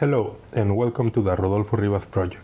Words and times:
Hello, 0.00 0.38
and 0.54 0.78
welcome 0.78 1.10
to 1.10 1.20
the 1.20 1.36
Rodolfo 1.36 1.76
Rivas 1.76 2.06
Project. 2.06 2.42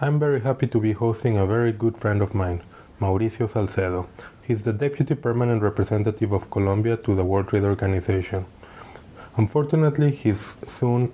I'm 0.00 0.18
very 0.18 0.40
happy 0.40 0.66
to 0.68 0.80
be 0.80 0.92
hosting 0.92 1.36
a 1.36 1.44
very 1.44 1.70
good 1.70 1.98
friend 1.98 2.22
of 2.22 2.34
mine, 2.34 2.62
Mauricio 2.98 3.46
Salcedo. 3.46 4.08
He's 4.40 4.62
the 4.62 4.72
Deputy 4.72 5.14
Permanent 5.14 5.60
Representative 5.60 6.32
of 6.32 6.50
Colombia 6.50 6.96
to 6.96 7.14
the 7.14 7.24
World 7.24 7.48
Trade 7.48 7.64
Organization. 7.64 8.46
Unfortunately, 9.36 10.12
he 10.12 10.32
soon 10.66 11.12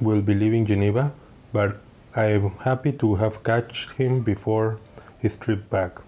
will 0.00 0.22
be 0.22 0.36
leaving 0.36 0.66
Geneva, 0.66 1.12
but 1.52 1.80
I'm 2.14 2.50
happy 2.58 2.92
to 2.92 3.16
have 3.16 3.42
catched 3.42 3.90
him 3.96 4.22
before 4.22 4.78
his 5.18 5.36
trip 5.36 5.68
back. 5.68 5.98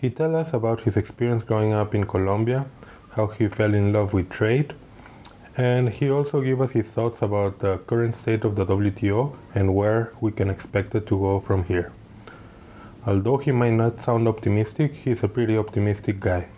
He 0.00 0.10
tells 0.10 0.34
us 0.34 0.52
about 0.52 0.80
his 0.80 0.96
experience 0.96 1.44
growing 1.44 1.72
up 1.72 1.94
in 1.94 2.04
Colombia, 2.04 2.66
how 3.10 3.28
he 3.28 3.46
fell 3.46 3.74
in 3.74 3.92
love 3.92 4.12
with 4.12 4.28
trade, 4.28 4.74
and 5.56 5.88
he 5.90 6.10
also 6.10 6.40
gave 6.40 6.60
us 6.60 6.72
his 6.72 6.86
thoughts 6.86 7.22
about 7.22 7.60
the 7.60 7.78
current 7.78 8.14
state 8.14 8.44
of 8.44 8.56
the 8.56 8.66
WTO 8.66 9.36
and 9.54 9.74
where 9.74 10.12
we 10.20 10.32
can 10.32 10.50
expect 10.50 10.94
it 10.94 11.06
to 11.06 11.18
go 11.18 11.40
from 11.40 11.64
here. 11.64 11.92
Although 13.06 13.36
he 13.36 13.52
might 13.52 13.74
not 13.74 14.00
sound 14.00 14.26
optimistic, 14.26 14.94
he's 14.94 15.22
a 15.22 15.28
pretty 15.28 15.56
optimistic 15.56 16.18
guy 16.18 16.48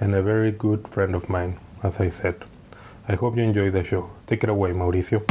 and 0.00 0.14
a 0.14 0.22
very 0.22 0.50
good 0.50 0.88
friend 0.88 1.14
of 1.14 1.28
mine, 1.28 1.58
as 1.82 2.00
I 2.00 2.08
said. 2.08 2.42
I 3.06 3.14
hope 3.14 3.36
you 3.36 3.42
enjoy 3.42 3.70
the 3.70 3.84
show. 3.84 4.10
Take 4.26 4.42
it 4.44 4.48
away, 4.48 4.72
Mauricio. 4.72 5.22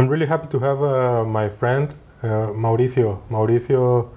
I'm 0.00 0.08
really 0.08 0.26
happy 0.26 0.48
to 0.48 0.58
have 0.60 0.82
uh, 0.82 1.26
my 1.26 1.50
friend 1.50 1.90
uh, 2.22 2.54
Mauricio, 2.56 3.20
Mauricio 3.28 4.08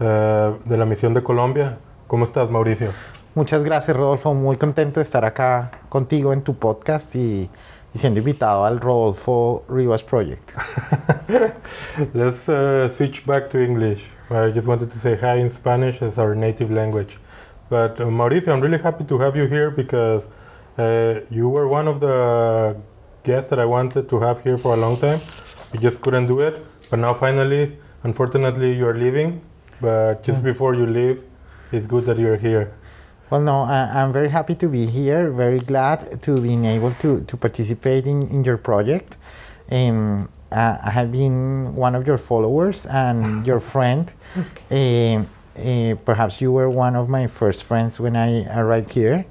uh, 0.00 0.58
de 0.64 0.76
la 0.76 0.84
Misión 0.84 1.14
de 1.14 1.22
Colombia. 1.22 1.78
¿Cómo 2.08 2.24
estás, 2.24 2.50
Mauricio? 2.50 2.88
Muchas 3.36 3.62
gracias, 3.62 3.96
Rodolfo. 3.96 4.34
Muy 4.34 4.56
contento 4.56 4.98
de 4.98 5.04
estar 5.04 5.24
acá 5.24 5.70
contigo 5.88 6.32
en 6.32 6.42
tu 6.42 6.54
podcast 6.56 7.14
y, 7.14 7.48
y 7.94 7.98
siendo 7.98 8.18
invitado 8.18 8.64
al 8.64 8.80
Rodolfo 8.80 9.62
Rivas 9.68 10.02
Project. 10.02 10.50
Let's 12.12 12.48
uh, 12.48 12.88
switch 12.88 13.24
back 13.24 13.50
to 13.50 13.60
English. 13.60 14.02
I 14.30 14.50
just 14.52 14.66
wanted 14.66 14.90
to 14.90 14.98
say 14.98 15.16
hi 15.16 15.38
in 15.38 15.52
Spanish 15.52 16.02
as 16.02 16.18
our 16.18 16.34
native 16.34 16.72
language. 16.72 17.20
But 17.70 18.00
uh, 18.00 18.06
Mauricio, 18.06 18.52
I'm 18.52 18.60
really 18.60 18.82
happy 18.82 19.04
to 19.04 19.18
have 19.20 19.36
you 19.36 19.46
here 19.46 19.70
because 19.70 20.28
uh, 20.76 21.20
you 21.30 21.48
were 21.48 21.68
one 21.68 21.86
of 21.86 22.00
the 22.00 22.76
guest 23.24 23.50
that 23.50 23.58
I 23.58 23.64
wanted 23.64 24.08
to 24.08 24.20
have 24.20 24.42
here 24.42 24.58
for 24.58 24.74
a 24.74 24.76
long 24.76 24.96
time. 24.96 25.20
We 25.72 25.78
just 25.78 26.00
couldn't 26.00 26.26
do 26.26 26.40
it. 26.40 26.64
But 26.90 26.98
now 26.98 27.14
finally, 27.14 27.78
unfortunately, 28.02 28.72
you're 28.72 28.94
leaving. 28.94 29.40
But 29.80 30.22
just 30.22 30.42
before 30.42 30.74
you 30.74 30.86
leave, 30.86 31.22
it's 31.72 31.86
good 31.86 32.04
that 32.06 32.18
you're 32.18 32.36
here. 32.36 32.74
Well, 33.30 33.40
no, 33.40 33.62
I, 33.62 34.02
am 34.02 34.12
very 34.12 34.28
happy 34.28 34.54
to 34.56 34.68
be 34.68 34.86
here. 34.86 35.30
Very 35.30 35.58
glad 35.58 36.20
to 36.22 36.38
being 36.40 36.66
able 36.66 36.92
to, 37.00 37.22
to 37.22 37.36
participate 37.36 38.06
in, 38.06 38.28
in 38.28 38.44
your 38.44 38.58
project. 38.58 39.16
Um, 39.70 40.28
uh, 40.50 40.76
I 40.84 40.90
have 40.90 41.10
been 41.10 41.74
one 41.74 41.94
of 41.94 42.06
your 42.06 42.18
followers 42.18 42.84
and 42.86 43.46
your 43.50 43.58
friend. 43.58 44.12
Uh, 44.70 45.24
uh, 45.56 45.94
perhaps 46.04 46.42
you 46.42 46.52
were 46.52 46.68
one 46.68 46.94
of 46.94 47.08
my 47.08 47.26
first 47.26 47.64
friends 47.64 47.98
when 47.98 48.16
I 48.16 48.44
arrived 48.54 48.92
here. 48.92 49.24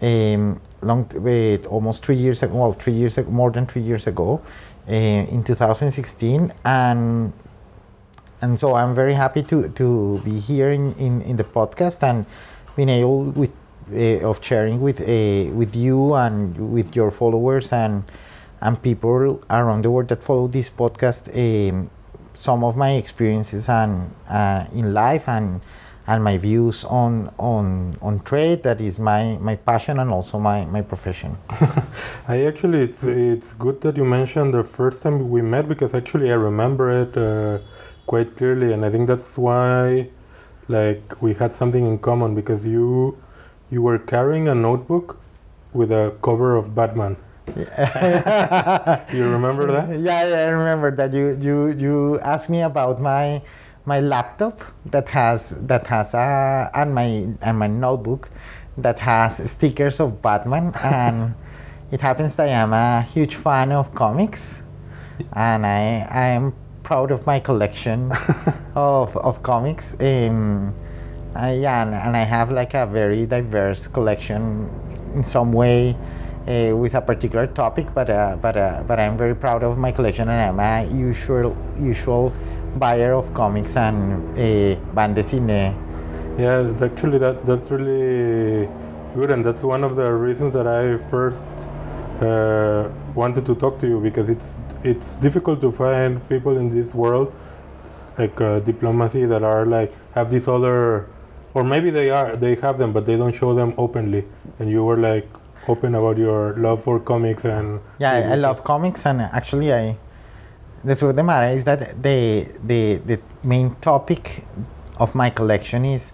Um, 0.00 0.60
long 0.82 1.08
wait, 1.14 1.66
almost 1.66 2.04
three 2.04 2.16
years 2.16 2.42
ago, 2.42 2.54
well, 2.54 2.72
three 2.72 2.92
years 2.92 3.18
ago, 3.18 3.30
more 3.30 3.50
than 3.50 3.66
three 3.66 3.82
years 3.82 4.06
ago, 4.06 4.40
uh, 4.88 4.92
in 4.92 5.44
2016, 5.44 6.52
and 6.64 7.32
and 8.40 8.58
so 8.58 8.74
I'm 8.74 8.94
very 8.94 9.14
happy 9.14 9.42
to 9.44 9.68
to 9.68 10.20
be 10.24 10.38
here 10.38 10.70
in, 10.70 10.92
in, 10.94 11.22
in 11.22 11.36
the 11.36 11.44
podcast 11.44 12.02
and 12.02 12.26
being 12.76 12.88
able 12.88 13.24
with 13.24 13.52
uh, 13.92 14.28
of 14.28 14.44
sharing 14.44 14.80
with 14.80 15.00
uh, 15.00 15.50
with 15.54 15.74
you 15.76 16.14
and 16.14 16.72
with 16.72 16.96
your 16.96 17.10
followers 17.10 17.72
and 17.72 18.04
and 18.60 18.80
people 18.82 19.40
around 19.50 19.82
the 19.82 19.90
world 19.90 20.08
that 20.08 20.22
follow 20.22 20.48
this 20.48 20.70
podcast 20.70 21.30
um, 21.34 21.90
some 22.34 22.64
of 22.64 22.76
my 22.76 22.92
experiences 22.92 23.68
and 23.68 24.10
uh, 24.30 24.64
in 24.74 24.94
life 24.94 25.28
and 25.28 25.60
and 26.06 26.22
my 26.24 26.36
views 26.36 26.84
on 26.84 27.30
on 27.38 27.96
on 28.02 28.20
trade 28.20 28.62
that 28.64 28.80
is 28.80 28.98
my 28.98 29.36
my 29.40 29.54
passion 29.56 29.98
and 30.00 30.10
also 30.10 30.38
my 30.38 30.64
my 30.66 30.82
profession. 30.82 31.36
I 32.28 32.44
actually 32.46 32.80
it's 32.82 33.04
it's 33.04 33.52
good 33.52 33.80
that 33.82 33.96
you 33.96 34.04
mentioned 34.04 34.54
the 34.54 34.64
first 34.64 35.02
time 35.02 35.30
we 35.30 35.42
met 35.42 35.68
because 35.68 35.94
actually 35.94 36.30
i 36.30 36.34
remember 36.34 36.90
it 37.02 37.16
uh, 37.16 37.58
quite 38.06 38.36
clearly 38.36 38.72
and 38.72 38.84
i 38.84 38.90
think 38.90 39.06
that's 39.06 39.38
why 39.38 40.08
like 40.68 41.20
we 41.22 41.34
had 41.34 41.52
something 41.54 41.86
in 41.86 41.98
common 41.98 42.34
because 42.34 42.66
you 42.66 43.16
you 43.70 43.80
were 43.82 43.98
carrying 43.98 44.48
a 44.48 44.54
notebook 44.54 45.20
with 45.72 45.90
a 45.90 46.14
cover 46.22 46.56
of 46.56 46.74
batman. 46.74 47.16
You 49.12 49.24
remember 49.28 49.66
that? 49.72 49.88
Yeah, 50.08 50.26
yeah 50.26 50.46
i 50.46 50.50
remember 50.50 50.90
that. 50.92 51.12
You 51.12 51.36
you 51.40 51.56
you 51.76 52.20
asked 52.20 52.48
me 52.48 52.62
about 52.62 53.00
my 53.00 53.42
my 53.84 54.00
laptop 54.00 54.60
that 54.86 55.08
has 55.08 55.50
that 55.66 55.86
has 55.88 56.14
a 56.14 56.70
and 56.74 56.94
my 56.94 57.28
and 57.40 57.58
my 57.58 57.66
notebook 57.66 58.30
that 58.78 59.00
has 59.00 59.50
stickers 59.50 59.98
of 60.00 60.22
Batman 60.22 60.72
and 60.84 61.34
it 61.90 62.00
happens 62.00 62.36
that 62.36 62.48
I 62.48 62.52
am 62.52 62.72
a 62.72 63.02
huge 63.02 63.34
fan 63.34 63.72
of 63.72 63.94
comics 63.94 64.62
and 65.32 65.66
I 65.66 66.06
I 66.10 66.26
am 66.28 66.54
proud 66.84 67.10
of 67.10 67.26
my 67.26 67.40
collection 67.40 68.12
of, 68.74 69.16
of 69.16 69.42
comics 69.42 69.96
um, 70.00 70.74
uh, 71.34 71.54
yeah 71.56 71.82
and, 71.82 71.94
and, 71.94 72.16
I 72.16 72.24
have 72.24 72.52
like 72.52 72.74
a 72.74 72.86
very 72.86 73.24
diverse 73.26 73.86
collection 73.86 74.68
in 75.14 75.22
some 75.22 75.52
way 75.52 75.96
uh, 76.46 76.76
with 76.76 76.94
a 76.94 77.00
particular 77.00 77.46
topic 77.46 77.86
but 77.94 78.10
uh, 78.10 78.36
but 78.40 78.56
uh, 78.56 78.82
but 78.86 78.98
I'm 79.00 79.16
very 79.16 79.34
proud 79.34 79.62
of 79.62 79.78
my 79.78 79.92
collection 79.92 80.28
and 80.28 80.40
I'm 80.40 80.60
a 80.60 80.88
usual 80.92 81.56
usual 81.80 82.32
buyer 82.78 83.12
of 83.12 83.32
comics 83.34 83.76
and 83.76 84.22
uh, 84.38 84.76
bande 84.94 85.16
dessinée. 85.16 85.74
Yeah, 86.38 86.72
actually, 86.80 87.18
that 87.18 87.44
that's 87.44 87.70
really 87.70 88.68
good, 89.14 89.30
and 89.30 89.44
that's 89.44 89.62
one 89.64 89.84
of 89.84 89.96
the 89.96 90.10
reasons 90.12 90.54
that 90.54 90.66
I 90.66 90.98
first 91.08 91.44
uh, 92.22 92.88
wanted 93.14 93.44
to 93.46 93.54
talk 93.54 93.78
to 93.80 93.86
you 93.86 94.00
because 94.00 94.28
it's 94.28 94.58
it's 94.82 95.16
difficult 95.16 95.60
to 95.60 95.70
find 95.70 96.26
people 96.28 96.56
in 96.56 96.68
this 96.68 96.94
world 96.94 97.32
like 98.18 98.40
uh, 98.40 98.60
diplomacy 98.60 99.24
that 99.26 99.42
are 99.42 99.66
like 99.66 99.92
have 100.14 100.30
this 100.30 100.48
other 100.48 101.08
or 101.54 101.64
maybe 101.64 101.90
they 101.90 102.10
are 102.10 102.36
they 102.36 102.54
have 102.56 102.78
them 102.78 102.92
but 102.92 103.06
they 103.06 103.16
don't 103.16 103.34
show 103.34 103.54
them 103.54 103.74
openly 103.76 104.24
and 104.58 104.70
you 104.70 104.84
were 104.84 104.96
like 104.96 105.28
open 105.68 105.94
about 105.94 106.18
your 106.18 106.54
love 106.56 106.82
for 106.82 107.00
comics 107.00 107.44
and 107.44 107.80
yeah 107.98 108.12
I, 108.12 108.32
I 108.32 108.34
love 108.34 108.64
comics 108.64 109.06
and 109.06 109.20
actually 109.20 109.72
i 109.72 109.96
the 110.84 110.96
truth 110.96 111.10
of 111.10 111.16
the 111.16 111.22
matter 111.22 111.54
is 111.54 111.64
that 111.64 112.02
the, 112.02 112.48
the, 112.64 112.96
the 112.96 113.20
main 113.42 113.74
topic 113.76 114.44
of 114.98 115.14
my 115.14 115.30
collection 115.30 115.84
is 115.84 116.12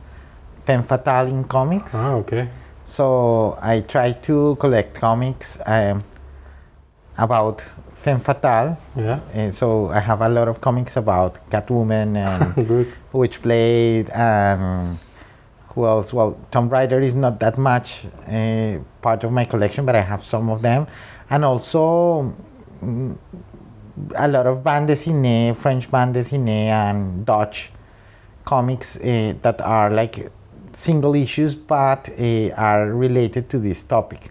femme 0.55 0.83
fatale 0.83 1.27
in 1.29 1.45
comics. 1.45 1.95
Ah, 1.95 2.15
okay. 2.15 2.49
So 2.85 3.59
I 3.61 3.81
try 3.81 4.13
to 4.13 4.57
collect 4.57 4.95
comics 4.95 5.59
um, 5.67 6.05
about 7.17 7.63
femme 7.95 8.21
fatale. 8.21 8.79
Yeah. 8.97 9.21
And 9.33 9.53
so 9.53 9.89
I 9.89 10.01
have 10.01 10.21
a 10.21 10.29
lot 10.29 10.49
of 10.49 10.61
comics 10.61 10.97
about 10.97 11.51
Catwoman 11.51 12.17
and 12.27 12.55
Witchblade 13.13 14.15
and 14.15 14.99
who 15.79 15.87
else? 15.87 16.13
Well, 16.13 16.39
Tomb 16.51 16.69
Raider 16.69 17.01
is 17.01 17.15
not 17.15 17.39
that 17.41 17.57
much 17.57 18.05
uh, 18.27 18.79
part 19.01 19.25
of 19.25 19.33
my 19.33 19.45
collection, 19.45 19.87
but 19.87 19.95
I 19.95 20.01
have 20.01 20.25
some 20.25 20.51
of 20.51 20.61
them, 20.63 20.87
and 21.31 21.45
also. 21.45 22.35
Mm, 22.83 23.19
a 24.17 24.29
lot 24.29 24.47
of 24.47 24.63
bande 24.63 24.89
dessinée, 24.89 25.55
French 25.55 25.91
bande 25.91 26.15
dessinée, 26.15 26.69
and 26.69 27.25
Dutch 27.25 27.71
comics 28.45 28.97
uh, 28.97 29.35
that 29.43 29.61
are 29.61 29.91
like 29.91 30.31
single 30.73 31.15
issues 31.15 31.55
but 31.55 32.09
uh, 32.19 32.51
are 32.57 32.93
related 32.93 33.49
to 33.51 33.59
this 33.59 33.83
topic. 33.83 34.31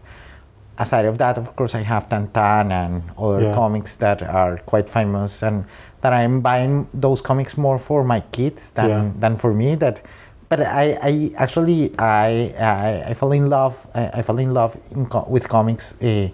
Aside 0.79 1.05
of 1.05 1.17
that, 1.17 1.37
of 1.37 1.55
course, 1.55 1.73
I 1.73 1.81
have 1.81 2.07
Tintin 2.07 2.71
and 2.71 3.03
other 3.17 3.41
yeah. 3.41 3.53
comics 3.53 3.95
that 3.95 4.21
are 4.21 4.57
quite 4.59 4.87
famous, 4.89 5.41
and 5.41 5.65
that 6.01 6.13
I'm 6.13 6.41
buying 6.41 6.87
those 6.93 7.19
comics 7.19 7.57
more 7.57 7.79
for 7.79 8.03
my 8.03 8.19
kids 8.19 8.71
than 8.71 8.89
yeah. 8.89 9.11
than 9.19 9.35
for 9.37 9.53
me. 9.53 9.75
That, 9.75 10.03
but 10.49 10.61
I, 10.61 10.97
I 11.01 11.31
actually 11.37 11.97
I, 11.97 12.53
I, 12.59 13.03
I 13.09 13.13
fell 13.15 13.31
in 13.31 13.49
love 13.49 13.87
I, 13.95 14.19
I 14.19 14.21
fell 14.21 14.37
in 14.37 14.53
love 14.53 14.77
in 14.91 15.07
co- 15.07 15.27
with 15.27 15.49
comics. 15.49 15.99
Uh, 16.01 16.29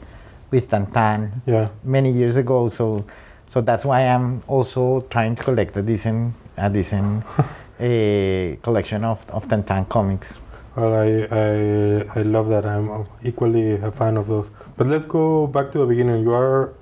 with 0.54 0.70
Tintin 0.70 1.42
yeah. 1.46 1.70
many 1.84 2.12
years 2.12 2.36
ago. 2.36 2.68
So, 2.68 3.06
so 3.48 3.60
that's 3.62 3.84
why 3.84 4.02
I'm 4.02 4.42
also 4.48 5.02
trying 5.10 5.36
to 5.36 5.44
collect 5.44 5.76
a 5.76 5.82
decent, 5.82 6.34
a 6.56 6.70
decent 6.70 7.26
a 7.80 8.54
eh, 8.54 8.56
collection 8.62 9.04
of, 9.04 9.26
of 9.32 9.48
Tintin 9.48 9.90
comics. 9.90 10.40
Well, 10.76 10.94
I, 10.94 11.10
I, 11.30 12.20
I 12.20 12.24
love 12.24 12.50
that. 12.50 12.66
I'm 12.66 13.06
equally 13.24 13.74
a 13.74 13.92
fan 13.92 14.18
of 14.18 14.28
those. 14.28 14.50
But 14.78 14.88
let's 14.88 15.06
go 15.06 15.48
back 15.48 15.72
to 15.74 15.80
the 15.80 15.86
beginning. 15.86 16.24
You 16.24 16.34
are 16.34 16.74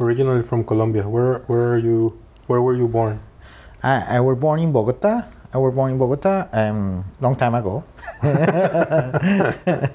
originally 0.00 0.42
from 0.42 0.64
Colombia. 0.64 1.08
Where, 1.08 1.40
where 1.46 1.72
are 1.72 1.78
you? 1.78 2.18
Where 2.46 2.60
were 2.62 2.74
you 2.74 2.88
born? 2.88 3.20
I, 3.82 4.16
I 4.16 4.20
was 4.20 4.38
born 4.38 4.60
in 4.60 4.72
Bogota. 4.72 5.24
I 5.50 5.56
was 5.56 5.74
born 5.74 5.92
in 5.92 5.98
Bogota 5.98 6.46
um, 6.52 7.06
long 7.22 7.34
time 7.34 7.54
ago. 7.54 7.82
I 8.22 9.88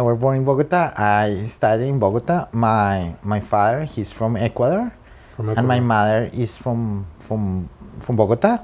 was 0.00 0.18
born 0.18 0.38
in 0.38 0.44
Bogota. 0.44 0.92
I 0.96 1.46
studied 1.46 1.86
in 1.86 2.00
Bogota. 2.00 2.48
My 2.50 3.14
my 3.22 3.38
father, 3.38 3.84
he's 3.84 4.10
from 4.10 4.36
Ecuador, 4.36 4.92
From 5.36 5.50
and 5.50 5.68
my 5.68 5.78
mother 5.78 6.28
is 6.32 6.58
from 6.58 7.06
from 7.20 7.68
from 8.00 8.16
Bogota. 8.16 8.58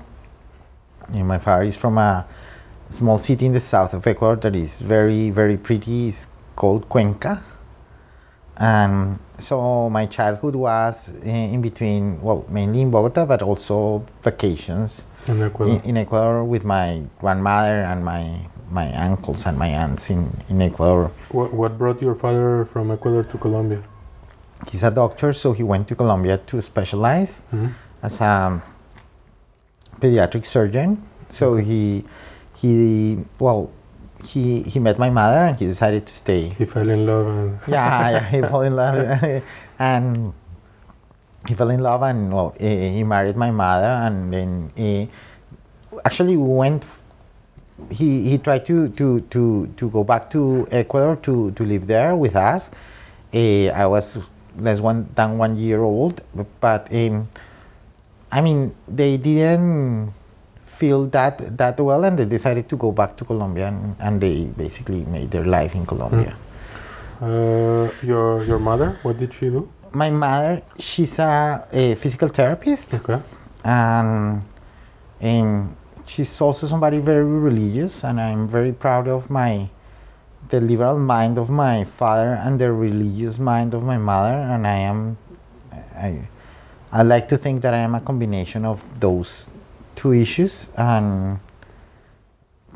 And 1.14 1.28
my 1.28 1.38
father 1.38 1.62
is 1.62 1.76
from 1.76 1.98
a 1.98 2.26
small 2.90 3.18
city 3.18 3.46
in 3.46 3.52
the 3.52 3.60
south 3.60 3.94
of 3.94 4.04
Ecuador 4.04 4.34
that 4.42 4.56
is 4.56 4.80
very 4.80 5.30
very 5.30 5.56
pretty. 5.56 6.08
It's 6.08 6.26
called 6.56 6.88
Cuenca. 6.88 7.44
And 8.56 9.20
so 9.38 9.88
my 9.88 10.06
childhood 10.06 10.56
was 10.56 11.14
eh, 11.22 11.54
in 11.54 11.62
between, 11.62 12.20
well, 12.20 12.44
mainly 12.48 12.80
in 12.80 12.90
Bogota, 12.90 13.24
but 13.24 13.40
also 13.40 14.04
vacations 14.20 15.04
in 15.28 15.42
Ecuador. 15.42 15.74
in, 15.76 15.80
in 15.90 15.96
Ecuador 15.96 16.44
with 16.44 16.64
my 16.64 17.02
grandmother 17.20 17.82
and 17.82 18.04
my 18.04 18.40
my 18.70 18.92
uncles 18.96 19.46
and 19.46 19.56
my 19.58 19.68
aunts 19.68 20.10
in, 20.10 20.30
in 20.50 20.60
Ecuador. 20.60 21.10
What, 21.30 21.54
what 21.54 21.78
brought 21.78 22.02
your 22.02 22.14
father 22.14 22.66
from 22.66 22.90
Ecuador 22.90 23.24
to 23.24 23.38
Colombia? 23.38 23.80
He's 24.70 24.82
a 24.82 24.90
doctor, 24.90 25.32
so 25.32 25.52
he 25.52 25.62
went 25.62 25.88
to 25.88 25.94
Colombia 25.94 26.36
to 26.52 26.60
specialize 26.60 27.42
Mhm. 27.52 27.70
as 28.02 28.20
a 28.20 28.60
pediatric 30.00 30.44
surgeon. 30.44 31.02
So 31.28 31.54
Okay. 31.54 31.64
he 31.64 32.04
he 32.60 32.72
well 33.38 33.70
he 34.24 34.62
he 34.62 34.78
met 34.80 34.98
my 34.98 35.10
mother 35.10 35.38
and 35.48 35.56
he 35.58 35.66
decided 35.66 36.04
to 36.06 36.14
stay. 36.14 36.48
He 36.58 36.64
fell 36.66 36.88
in 36.90 37.06
love 37.06 37.26
and 37.26 37.58
yeah, 37.68 38.10
yeah, 38.10 38.24
he 38.28 38.40
fell 38.50 38.62
in 38.62 38.74
love 38.76 38.96
and 39.78 40.32
he 41.48 41.54
fell 41.54 41.70
in 41.70 41.80
love 41.80 42.02
and 42.02 42.32
well 42.32 42.54
he 42.60 43.02
married 43.02 43.36
my 43.36 43.50
mother 43.50 43.92
and 44.06 44.32
then 44.32 44.70
eh, 44.76 45.06
actually 46.04 46.36
went 46.36 46.84
he 47.90 48.28
he 48.30 48.38
tried 48.38 48.64
to 48.66 48.88
to 48.90 49.20
to 49.32 49.66
to 49.76 49.88
go 49.90 50.04
back 50.04 50.28
to 50.30 50.68
Ecuador 50.70 51.16
to 51.16 51.50
to 51.52 51.64
live 51.64 51.86
there 51.86 52.14
with 52.14 52.36
us 52.36 52.70
Eh, 53.32 53.68
I 53.68 53.84
was 53.84 54.16
less 54.56 54.80
one 54.80 55.04
than 55.14 55.36
one 55.36 55.56
year 55.60 55.82
old 55.84 56.22
but 56.60 56.88
um, 56.92 57.28
I 58.32 58.40
mean 58.40 58.72
they 58.88 59.16
didn't 59.20 60.12
feel 60.64 61.04
that 61.12 61.58
that 61.58 61.78
well 61.78 62.04
and 62.04 62.18
they 62.18 62.24
decided 62.24 62.68
to 62.70 62.76
go 62.76 62.90
back 62.90 63.16
to 63.18 63.24
Colombia 63.24 63.68
and, 63.68 63.96
and 64.00 64.20
they 64.20 64.48
basically 64.56 65.04
made 65.04 65.30
their 65.30 65.44
life 65.44 65.74
in 65.74 65.84
Colombia 65.84 66.36
uh, 67.20 67.90
your 68.02 68.44
your 68.44 68.58
mother. 68.58 68.98
What 69.02 69.18
did 69.18 69.34
she 69.34 69.50
do? 69.50 69.68
My 69.92 70.10
mother 70.10 70.62
she's 70.78 71.18
a, 71.18 71.66
a 71.72 71.94
physical 71.94 72.28
therapist 72.28 72.94
Okay. 72.94 73.20
and 73.64 74.44
um, 75.22 75.76
she's 76.06 76.40
also 76.40 76.66
somebody 76.66 76.98
very 76.98 77.24
religious 77.24 78.04
and 78.04 78.20
i'm 78.20 78.48
very 78.48 78.72
proud 78.72 79.08
of 79.08 79.30
my 79.30 79.68
the 80.48 80.60
liberal 80.60 80.98
mind 80.98 81.36
of 81.38 81.50
my 81.50 81.84
father 81.84 82.38
and 82.44 82.58
the 82.58 82.72
religious 82.72 83.38
mind 83.38 83.74
of 83.74 83.82
my 83.84 83.98
mother 83.98 84.34
and 84.34 84.66
i 84.66 84.76
am 84.76 85.16
i 85.96 86.28
i 86.92 87.02
like 87.02 87.28
to 87.28 87.36
think 87.36 87.60
that 87.62 87.74
i 87.74 87.78
am 87.78 87.94
a 87.94 88.00
combination 88.00 88.64
of 88.64 88.82
those 89.00 89.50
two 89.94 90.12
issues 90.12 90.68
and 90.76 91.38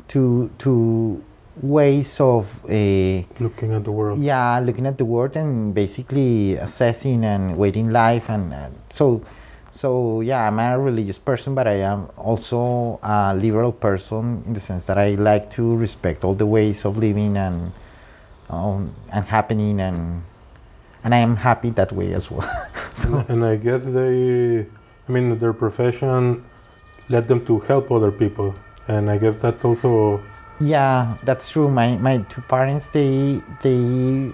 two 0.07 0.51
two 0.57 1.23
ways 1.61 2.19
of 2.19 2.61
a 2.69 3.25
Looking 3.39 3.73
at 3.73 3.83
the 3.83 3.91
world. 3.91 4.19
yeah, 4.19 4.59
looking 4.59 4.85
at 4.87 4.97
the 4.97 5.05
world 5.05 5.35
and 5.37 5.73
basically 5.73 6.55
assessing 6.55 7.23
and 7.23 7.57
waiting 7.57 7.91
life 7.91 8.29
and 8.29 8.53
uh, 8.53 8.69
so 8.89 9.21
so 9.69 10.21
yeah, 10.21 10.47
I'm 10.47 10.59
a 10.59 10.77
religious 10.77 11.17
person, 11.17 11.55
but 11.55 11.67
I 11.67 11.81
am 11.81 12.07
also 12.15 12.99
a 13.01 13.33
liberal 13.35 13.71
person 13.71 14.43
in 14.45 14.53
the 14.53 14.59
sense 14.59 14.85
that 14.85 14.99
I 14.99 15.15
like 15.15 15.49
to 15.51 15.75
respect 15.75 16.23
all 16.23 16.35
the 16.35 16.45
ways 16.45 16.85
of 16.85 16.97
living 16.97 17.37
and 17.37 17.71
um, 18.51 18.93
and 19.11 19.25
happening 19.25 19.79
and 19.79 20.21
and 21.03 21.13
I 21.13 21.17
am 21.17 21.35
happy 21.37 21.71
that 21.71 21.91
way 21.91 22.13
as 22.13 22.29
well. 22.29 22.47
so 22.93 23.17
And, 23.17 23.29
and 23.29 23.45
I 23.45 23.55
guess 23.57 23.85
they, 23.85 24.61
I 25.07 25.11
mean, 25.11 25.37
their 25.39 25.53
profession 25.53 26.45
led 27.09 27.27
them 27.27 27.43
to 27.47 27.59
help 27.59 27.91
other 27.91 28.11
people, 28.11 28.53
and 28.87 29.09
I 29.09 29.17
guess 29.17 29.37
that 29.37 29.63
also. 29.65 30.21
Yeah, 30.59 31.17
that's 31.23 31.49
true. 31.49 31.69
My 31.69 31.97
my 31.97 32.19
two 32.29 32.41
parents 32.41 32.89
they 32.89 33.41
they 33.61 34.31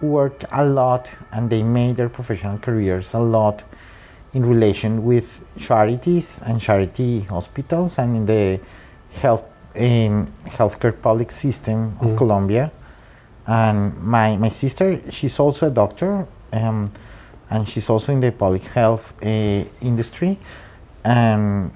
worked 0.00 0.44
a 0.50 0.64
lot 0.64 1.12
and 1.30 1.48
they 1.48 1.62
made 1.62 1.96
their 1.96 2.08
professional 2.08 2.58
careers 2.58 3.14
a 3.14 3.20
lot 3.20 3.62
in 4.34 4.44
relation 4.44 5.04
with 5.04 5.40
charities 5.58 6.40
and 6.44 6.60
charity 6.60 7.20
hospitals 7.20 7.98
and 7.98 8.16
in 8.16 8.26
the 8.26 8.60
health 9.20 9.44
um, 9.76 10.26
healthcare 10.46 10.92
public 11.00 11.30
system 11.30 11.96
of 12.00 12.12
Mm. 12.12 12.16
Colombia. 12.18 12.70
And 13.46 13.96
my 14.02 14.36
my 14.36 14.48
sister, 14.50 15.00
she's 15.10 15.38
also 15.40 15.66
a 15.66 15.70
doctor, 15.70 16.26
um, 16.52 16.90
and 17.50 17.68
she's 17.68 17.90
also 17.90 18.12
in 18.12 18.20
the 18.20 18.30
public 18.32 18.64
health 18.74 19.14
uh, 19.22 19.64
industry, 19.80 20.38
and 21.04 21.70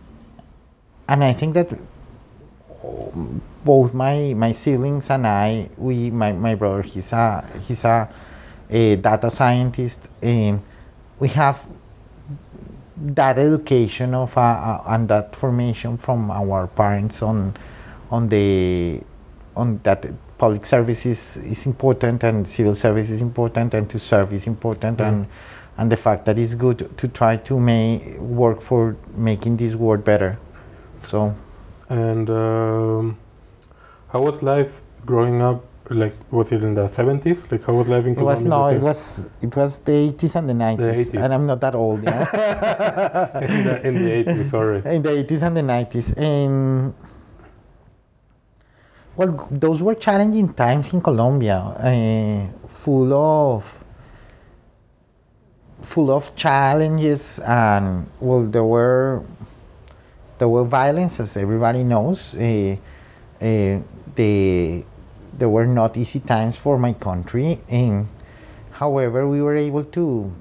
and 1.08 1.24
I 1.24 1.32
think 1.32 1.54
that 1.54 1.68
both 3.64 3.94
my 3.94 4.34
my 4.34 4.52
siblings 4.52 5.10
and 5.10 5.26
I, 5.26 5.68
we 5.76 6.10
my, 6.10 6.32
my 6.32 6.54
brother, 6.54 6.82
he's 6.82 7.12
a 7.12 7.44
he's 7.66 7.84
a, 7.84 8.08
a 8.70 8.96
data 8.96 9.30
scientist, 9.30 10.08
and 10.22 10.62
we 11.18 11.28
have 11.28 11.66
that 12.96 13.38
education 13.38 14.14
of 14.14 14.36
uh, 14.36 14.40
uh, 14.40 14.82
and 14.88 15.08
that 15.08 15.36
formation 15.36 15.96
from 15.96 16.30
our 16.30 16.66
parents 16.66 17.22
on 17.22 17.54
on 18.10 18.28
the 18.28 19.00
on 19.54 19.80
that 19.82 20.06
public 20.38 20.66
services 20.66 21.36
is 21.38 21.66
important 21.66 22.22
and 22.24 22.46
civil 22.46 22.74
service 22.74 23.10
is 23.10 23.22
important 23.22 23.74
and 23.74 23.88
to 23.88 23.98
serve 23.98 24.32
is 24.32 24.46
important 24.46 24.98
Mm. 24.98 25.08
and 25.08 25.26
and 25.78 25.92
the 25.92 25.96
fact 25.96 26.24
that 26.24 26.38
it's 26.38 26.54
good 26.54 26.96
to 26.96 27.08
try 27.08 27.36
to 27.36 27.60
make 27.60 28.18
work 28.18 28.62
for 28.62 28.96
making 29.14 29.58
this 29.58 29.74
world 29.76 30.04
better. 30.04 30.38
So 31.02 31.34
And 31.88 32.28
um, 32.30 33.18
how 34.08 34.22
was 34.22 34.42
life 34.42 34.82
growing 35.04 35.40
up? 35.42 35.64
Like, 35.88 36.16
was 36.32 36.50
it 36.50 36.64
in 36.64 36.74
the 36.74 36.86
70s? 36.88 37.48
Like, 37.50 37.64
how 37.64 37.72
was 37.74 37.86
life 37.86 38.04
in 38.06 38.12
It 38.18 38.18
was 38.20 38.42
Colombia? 38.42 38.72
no, 38.72 38.76
it 38.76 38.82
was 38.82 39.30
it 39.40 39.54
was 39.54 39.78
the 39.78 39.92
80s 40.10 40.34
and 40.34 40.48
the 40.48 40.52
90s, 40.52 41.12
80s. 41.12 41.22
and 41.22 41.32
I'm 41.32 41.46
not 41.46 41.60
that 41.60 41.76
old. 41.76 42.02
Yeah, 42.02 43.38
in, 43.40 43.64
the, 43.64 43.86
in 43.86 43.94
the 43.94 44.10
80s, 44.24 44.50
sorry. 44.50 44.78
in 44.84 45.02
the 45.02 45.10
80s 45.10 45.42
and 45.46 45.56
the 45.56 45.60
90s, 45.62 46.18
and 46.18 46.92
well, 49.16 49.46
those 49.50 49.80
were 49.80 49.94
challenging 49.94 50.52
times 50.52 50.92
in 50.92 51.00
Colombia, 51.00 51.58
uh, 51.58 52.68
full 52.68 53.12
of 53.14 53.84
full 55.80 56.10
of 56.10 56.34
challenges, 56.34 57.38
and 57.46 58.08
well, 58.18 58.42
there 58.42 58.64
were 58.64 59.22
there 60.38 60.48
were 60.48 60.64
violence, 60.64 61.20
as 61.20 61.36
everybody 61.36 61.84
knows. 61.84 62.34
Uh, 62.34 62.76
uh, 63.40 63.78
the 64.14 64.84
there 65.36 65.48
were 65.48 65.66
not 65.66 65.96
easy 65.96 66.20
times 66.20 66.56
for 66.56 66.78
my 66.78 66.92
country, 66.92 67.60
and 67.68 68.08
however, 68.72 69.28
we 69.28 69.42
were 69.42 69.56
able 69.56 69.84
to 69.84 70.32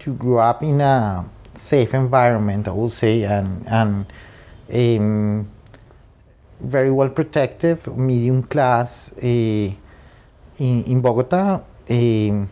to 0.00 0.14
grow 0.14 0.38
up 0.38 0.62
in 0.62 0.80
a 0.80 1.28
safe 1.54 1.94
environment, 1.94 2.68
I 2.68 2.72
would 2.72 2.92
say, 2.92 3.22
and 3.24 3.66
and 3.68 4.06
um, 4.72 5.48
very 6.60 6.90
well 6.90 7.08
protected, 7.08 7.86
medium 7.96 8.42
class 8.42 9.12
uh, 9.12 9.26
in 9.26 9.74
in 10.58 11.00
Bogota, 11.00 11.62
um, 11.90 12.48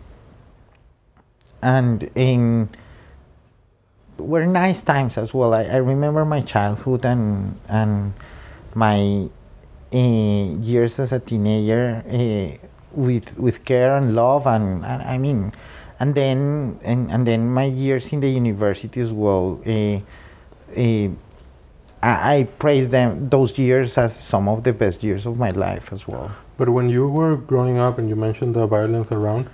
and 1.62 2.10
in 2.14 2.68
were 4.18 4.46
nice 4.46 4.82
times 4.82 5.18
as 5.18 5.34
well. 5.34 5.54
I, 5.54 5.64
I 5.64 5.76
remember 5.76 6.24
my 6.24 6.40
childhood 6.40 7.04
and 7.04 7.58
and 7.68 8.12
my 8.74 9.28
uh, 9.92 9.98
years 10.60 10.98
as 10.98 11.12
a 11.12 11.20
teenager 11.20 12.02
uh, 12.08 12.56
with 12.92 13.38
with 13.38 13.64
care 13.64 13.96
and 13.96 14.14
love 14.14 14.46
and, 14.46 14.84
and 14.84 15.02
I 15.02 15.18
mean 15.18 15.52
and 16.00 16.14
then 16.14 16.78
and, 16.82 17.10
and 17.10 17.26
then 17.26 17.48
my 17.48 17.64
years 17.64 18.12
in 18.12 18.20
the 18.20 18.30
university 18.30 19.00
as 19.00 19.12
well. 19.12 19.60
Uh, 19.66 20.00
I, 22.02 22.36
I 22.36 22.44
praise 22.58 22.90
them 22.90 23.28
those 23.28 23.58
years 23.58 23.96
as 23.98 24.14
some 24.14 24.48
of 24.48 24.64
the 24.64 24.72
best 24.72 25.02
years 25.02 25.26
of 25.26 25.38
my 25.38 25.50
life 25.50 25.92
as 25.92 26.06
well. 26.06 26.30
But 26.56 26.68
when 26.68 26.88
you 26.88 27.08
were 27.08 27.36
growing 27.36 27.78
up 27.78 27.98
and 27.98 28.08
you 28.08 28.16
mentioned 28.16 28.54
the 28.54 28.66
violence 28.66 29.10
around, 29.10 29.48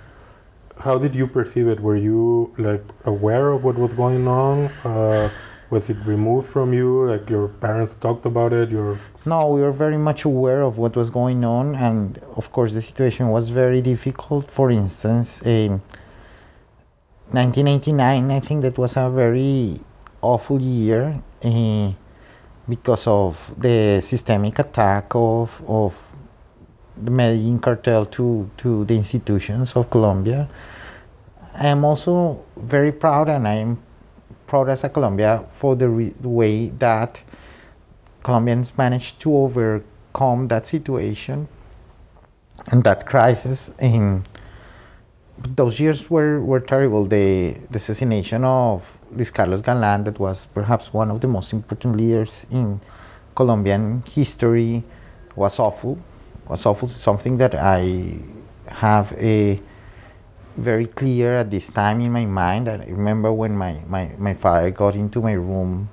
how 0.79 0.97
did 0.97 1.15
you 1.15 1.27
perceive 1.27 1.67
it? 1.67 1.79
Were 1.79 1.95
you 1.95 2.53
like 2.57 2.83
aware 3.05 3.51
of 3.51 3.63
what 3.63 3.77
was 3.77 3.93
going 3.93 4.27
on? 4.27 4.65
Uh, 4.83 5.29
was 5.69 5.89
it 5.89 5.97
removed 6.05 6.49
from 6.49 6.73
you? 6.73 7.07
Like 7.07 7.29
your 7.29 7.47
parents 7.47 7.95
talked 7.95 8.25
about 8.25 8.53
it? 8.53 8.69
Your 8.69 8.97
no, 9.25 9.49
we 9.49 9.61
were 9.61 9.71
very 9.71 9.97
much 9.97 10.25
aware 10.25 10.61
of 10.61 10.77
what 10.77 10.95
was 10.95 11.09
going 11.09 11.43
on, 11.43 11.75
and 11.75 12.17
of 12.37 12.51
course 12.51 12.73
the 12.73 12.81
situation 12.81 13.29
was 13.29 13.49
very 13.49 13.81
difficult. 13.81 14.51
For 14.51 14.69
instance, 14.71 15.41
in 15.41 15.81
1989, 17.31 18.31
I 18.31 18.39
think 18.39 18.61
that 18.61 18.77
was 18.77 18.95
a 18.97 19.09
very 19.09 19.79
awful 20.21 20.61
year 20.61 21.21
uh, 21.43 21.91
because 22.69 23.07
of 23.07 23.53
the 23.57 23.99
systemic 24.01 24.59
attack 24.59 25.15
of 25.15 25.61
of 25.67 26.12
the 26.97 27.11
Medellin 27.11 27.59
cartel 27.59 28.05
to 28.05 28.49
to 28.57 28.85
the 28.85 28.95
institutions 28.95 29.75
of 29.75 29.89
Colombia. 29.89 30.49
I 31.55 31.67
am 31.67 31.85
also 31.85 32.43
very 32.57 32.91
proud, 32.91 33.29
and 33.29 33.47
I 33.47 33.55
am 33.55 33.81
proud 34.47 34.69
as 34.69 34.83
a 34.83 34.89
Colombia 34.89 35.45
for 35.51 35.75
the 35.75 35.89
way 36.21 36.69
that 36.69 37.23
Colombians 38.23 38.77
managed 38.77 39.19
to 39.21 39.35
overcome 39.35 40.47
that 40.47 40.65
situation 40.65 41.47
and 42.71 42.83
that 42.83 43.05
crisis. 43.05 43.73
In 43.79 44.23
those 45.37 45.79
years 45.79 46.09
were, 46.09 46.39
were 46.39 46.59
terrible. 46.59 47.05
The, 47.05 47.57
the 47.69 47.77
assassination 47.77 48.43
of 48.43 48.97
Luis 49.11 49.31
Carlos 49.31 49.61
Galan, 49.61 50.03
that 50.05 50.19
was 50.19 50.45
perhaps 50.45 50.93
one 50.93 51.11
of 51.11 51.21
the 51.21 51.27
most 51.27 51.53
important 51.53 51.97
leaders 51.97 52.45
in 52.51 52.79
Colombian 53.35 54.03
history, 54.07 54.83
was 55.35 55.59
awful. 55.59 55.97
Was 56.47 56.65
awful. 56.65 56.87
Something 56.87 57.37
that 57.37 57.55
I 57.55 58.19
have 58.67 59.13
a 59.13 59.61
very 60.57 60.85
clear 60.85 61.35
at 61.37 61.49
this 61.49 61.69
time 61.69 62.01
in 62.01 62.11
my 62.11 62.25
mind. 62.25 62.67
I 62.67 62.83
remember 62.85 63.31
when 63.31 63.55
my, 63.57 63.79
my, 63.87 64.11
my 64.17 64.33
father 64.33 64.69
got 64.71 64.95
into 64.95 65.21
my 65.21 65.33
room 65.33 65.89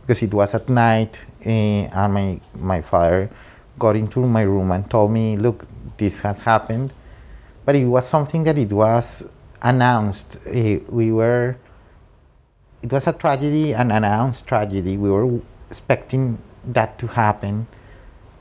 because 0.00 0.22
it 0.22 0.32
was 0.34 0.54
at 0.54 0.68
night, 0.68 1.24
uh, 1.44 1.48
and 1.48 2.14
my, 2.14 2.40
my 2.54 2.82
father 2.82 3.30
got 3.78 3.96
into 3.96 4.20
my 4.20 4.42
room 4.42 4.70
and 4.70 4.90
told 4.90 5.10
me, 5.10 5.36
Look, 5.36 5.66
this 5.96 6.20
has 6.20 6.42
happened. 6.42 6.92
But 7.64 7.76
it 7.76 7.86
was 7.86 8.06
something 8.06 8.44
that 8.44 8.58
it 8.58 8.72
was 8.72 9.30
announced. 9.62 10.36
Uh, 10.46 10.80
we 10.88 11.12
were, 11.12 11.56
it 12.82 12.92
was 12.92 13.06
a 13.06 13.12
tragedy, 13.12 13.72
an 13.72 13.90
announced 13.90 14.46
tragedy. 14.46 14.96
We 14.96 15.10
were 15.10 15.40
expecting 15.68 16.38
that 16.64 16.98
to 16.98 17.06
happen 17.06 17.66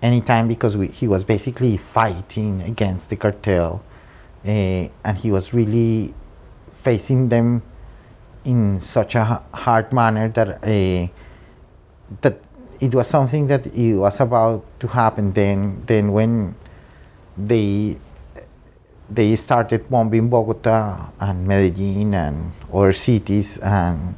anytime 0.04 0.48
because 0.48 0.76
we, 0.78 0.88
he 0.88 1.08
was 1.08 1.24
basically 1.24 1.78
fighting 1.78 2.62
against 2.62 3.10
the 3.10 3.16
cartel 3.16 3.82
uh, 4.46 4.90
and 5.04 5.18
he 5.18 5.32
was 5.32 5.54
really 5.54 6.14
facing 6.72 7.30
them 7.30 7.64
in 8.44 8.80
such 8.80 9.16
a 9.16 9.42
hard 9.54 9.92
manner 9.94 10.28
that 10.28 10.62
uh, 10.64 11.08
that 12.22 12.38
it 12.82 12.94
was 12.94 13.08
something 13.08 13.48
that 13.48 13.66
it 13.68 13.96
was 13.96 14.20
about 14.20 14.66
to 14.80 14.88
happen. 14.88 15.32
Then 15.32 15.82
then 15.86 16.12
when 16.12 16.56
they 17.38 17.98
they 19.10 19.36
started 19.36 19.90
bombing 19.90 20.30
Bogota 20.30 21.12
and 21.20 21.48
Medellin 21.48 22.14
and 22.14 22.52
other 22.74 22.92
cities, 22.92 23.58
and 23.60 24.16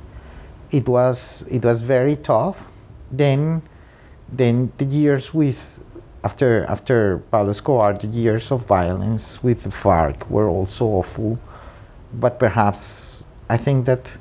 it 0.71 0.89
was 0.89 1.45
it 1.51 1.63
was 1.63 1.81
very 1.81 2.15
tough. 2.15 2.71
Then 3.11 3.61
then 4.27 4.71
the 4.77 4.85
years 4.85 5.33
with 5.33 5.74
after 6.25 6.65
after 6.65 7.19
Pablo 7.29 7.51
Escobar, 7.51 7.93
the 7.93 8.07
years 8.07 8.51
of 8.51 8.65
violence 8.65 9.43
with 9.43 9.61
the 9.63 9.69
FARC 9.69 10.27
were 10.27 10.49
also 10.49 10.85
awful, 10.85 11.39
but 12.11 12.39
perhaps 12.39 13.23
I 13.47 13.57
think 13.57 13.85
that 13.85 14.17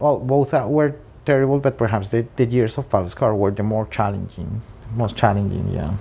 well 0.00 0.18
both 0.18 0.52
were 0.76 0.96
terrible, 1.26 1.58
but 1.60 1.76
perhaps 1.76 2.08
the, 2.08 2.26
the 2.36 2.46
years 2.46 2.78
of 2.78 2.88
Pablo 2.88 3.06
Escobar 3.06 3.36
were 3.36 3.50
the 3.50 3.62
more 3.62 3.86
challenging, 3.86 4.62
most 4.96 5.14
challenging. 5.16 5.68
Yeah. 5.68 5.94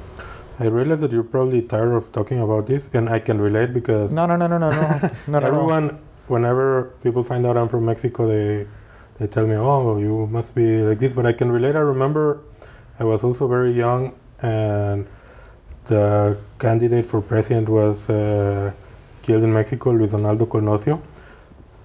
I 0.60 0.68
realize 0.68 1.02
that 1.02 1.12
you're 1.12 1.30
probably 1.36 1.62
tired 1.64 1.94
of 1.94 2.12
talking 2.14 2.40
about 2.40 2.68
this, 2.68 2.88
and 2.94 3.10
I 3.10 3.20
can 3.20 3.42
relate 3.42 3.74
because 3.74 4.14
no, 4.14 4.26
no, 4.26 4.38
no, 4.38 4.48
no, 4.48 4.58
no, 4.58 4.72
no, 4.72 5.10
not 5.28 5.44
everyone. 5.44 6.00
Whenever 6.28 6.94
people 7.04 7.24
find 7.24 7.46
out 7.46 7.58
I'm 7.58 7.68
from 7.68 7.84
Mexico, 7.86 8.26
they 8.26 8.66
they 9.20 9.28
tell 9.28 9.46
me, 9.46 9.56
"Oh, 9.56 9.98
you 9.98 10.28
must 10.28 10.56
be 10.56 10.82
like 10.82 11.00
this." 11.00 11.12
But 11.12 11.26
I 11.26 11.34
can 11.34 11.52
relate. 11.52 11.76
I 11.76 11.84
remember 11.84 12.40
I 13.00 13.04
was 13.04 13.26
also 13.26 13.48
very 13.50 13.74
young 13.74 14.14
and 14.44 15.08
the 15.86 16.38
candidate 16.60 17.06
for 17.06 17.22
president 17.22 17.68
was 17.70 18.10
uh, 18.10 18.72
killed 19.22 19.44
in 19.44 19.54
Mexico, 19.54 19.92
Luis 19.92 20.12
Donaldo 20.12 20.46
Colosio. 20.46 21.02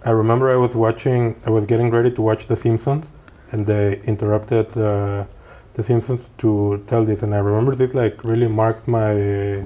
I 0.05 0.11
remember 0.11 0.51
I 0.51 0.57
was 0.57 0.77
watching, 0.77 1.41
I 1.47 1.51
was 1.51 1.65
getting 1.65 1.91
ready 1.91 2.11
to 2.11 2.23
watch 2.23 2.47
The 2.47 2.57
Simpsons, 2.57 3.11
and 3.53 3.67
they 3.67 4.01
interrupted 4.03 4.77
uh, 4.77 5.25
The 5.75 5.83
Simpsons 5.83 6.21
to 6.39 6.85
tell 6.87 7.05
this, 7.05 7.23
and 7.23 7.35
I 7.35 7.39
remember 7.39 7.75
this 7.75 7.95
like 7.95 8.23
really 8.25 8.49
marked 8.49 8.87
my 8.87 9.65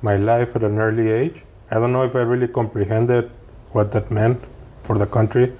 my 0.00 0.16
life 0.16 0.54
at 0.54 0.62
an 0.62 0.78
early 0.78 1.10
age. 1.10 1.42
I 1.70 1.74
don't 1.80 1.92
know 1.92 2.04
if 2.04 2.14
I 2.14 2.20
really 2.20 2.48
comprehended 2.48 3.30
what 3.72 3.90
that 3.92 4.10
meant 4.10 4.40
for 4.84 4.96
the 4.96 5.06
country, 5.06 5.52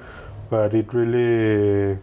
but 0.49 0.75
it 0.75 0.95
really 0.95 1.99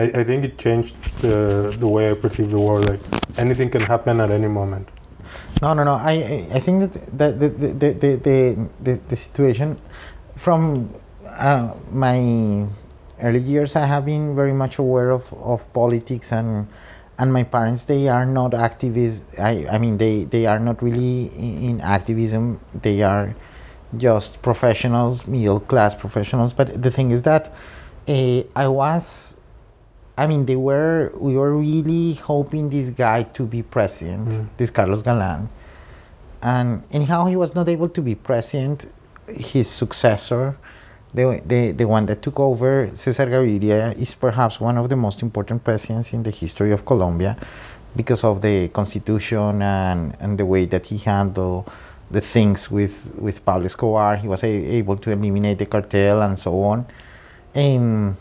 I, 0.00 0.04
I 0.20 0.24
think 0.24 0.44
it 0.44 0.56
changed 0.56 0.94
the, 1.20 1.76
the 1.78 1.86
way 1.86 2.10
I 2.10 2.14
perceive 2.14 2.50
the 2.50 2.58
world. 2.58 2.88
Like 2.88 3.00
anything 3.38 3.70
can 3.70 3.82
happen 3.82 4.20
at 4.20 4.30
any 4.30 4.48
moment. 4.48 4.88
No, 5.60 5.74
no, 5.74 5.84
no. 5.84 5.94
I 5.94 6.46
I 6.54 6.60
think 6.60 6.76
that 6.80 6.92
the 7.18 7.28
the 7.32 7.48
the 7.48 7.88
the, 7.92 8.10
the, 8.26 8.68
the, 8.86 9.00
the 9.08 9.16
situation 9.16 9.78
from 10.36 10.94
uh, 11.26 11.74
my 11.92 12.66
early 13.20 13.40
years, 13.40 13.76
I 13.76 13.84
have 13.84 14.06
been 14.06 14.34
very 14.34 14.54
much 14.54 14.78
aware 14.78 15.10
of, 15.10 15.32
of 15.34 15.70
politics 15.74 16.32
and 16.32 16.66
and 17.18 17.30
my 17.30 17.44
parents 17.44 17.84
they 17.84 18.08
are 18.08 18.24
not 18.24 18.52
activists. 18.52 19.22
I 19.38 19.66
I 19.70 19.78
mean 19.78 19.98
they 19.98 20.24
they 20.24 20.46
are 20.46 20.58
not 20.58 20.82
really 20.82 21.26
in 21.68 21.80
activism. 21.82 22.60
They 22.74 23.02
are 23.02 23.34
just 23.98 24.40
professionals, 24.40 25.26
middle 25.26 25.60
class 25.60 25.94
professionals. 25.94 26.54
But 26.54 26.82
the 26.82 26.90
thing 26.90 27.10
is 27.10 27.22
that 27.22 27.52
uh, 28.08 28.42
I 28.56 28.68
was 28.68 29.36
I 30.16 30.26
mean, 30.26 30.46
they 30.46 30.56
were 30.56 31.12
we 31.16 31.36
were 31.36 31.56
really 31.56 32.14
hoping 32.14 32.70
this 32.70 32.90
guy 32.90 33.22
to 33.34 33.46
be 33.46 33.62
president, 33.62 34.28
mm. 34.28 34.48
this 34.56 34.70
Carlos 34.70 35.02
Galan, 35.02 35.48
and 36.42 36.82
anyhow 36.92 37.26
he 37.26 37.36
was 37.36 37.54
not 37.54 37.68
able 37.68 37.88
to 37.88 38.02
be 38.02 38.14
president. 38.14 38.90
His 39.26 39.70
successor, 39.70 40.56
the 41.14 41.40
the, 41.46 41.72
the 41.72 41.86
one 41.86 42.06
that 42.06 42.20
took 42.20 42.38
over, 42.40 42.90
Cesar 42.94 43.26
Gaviria, 43.26 43.96
is 43.96 44.14
perhaps 44.14 44.60
one 44.60 44.76
of 44.76 44.88
the 44.88 44.96
most 44.96 45.22
important 45.22 45.64
presidents 45.64 46.12
in 46.12 46.22
the 46.22 46.30
history 46.30 46.72
of 46.72 46.84
Colombia, 46.84 47.36
because 47.96 48.24
of 48.24 48.42
the 48.42 48.68
constitution 48.68 49.62
and 49.62 50.16
and 50.20 50.36
the 50.36 50.44
way 50.44 50.66
that 50.66 50.86
he 50.86 50.98
handled 50.98 51.70
the 52.10 52.20
things 52.20 52.70
with 52.70 53.14
with 53.16 53.44
Pablo 53.44 53.66
Escobar. 53.66 54.16
He 54.16 54.28
was 54.28 54.42
a, 54.42 54.48
able 54.48 54.96
to 54.96 55.10
eliminate 55.12 55.58
the 55.58 55.66
cartel 55.66 56.22
and 56.22 56.36
so 56.36 56.60
on, 56.62 56.84
and 57.54 58.16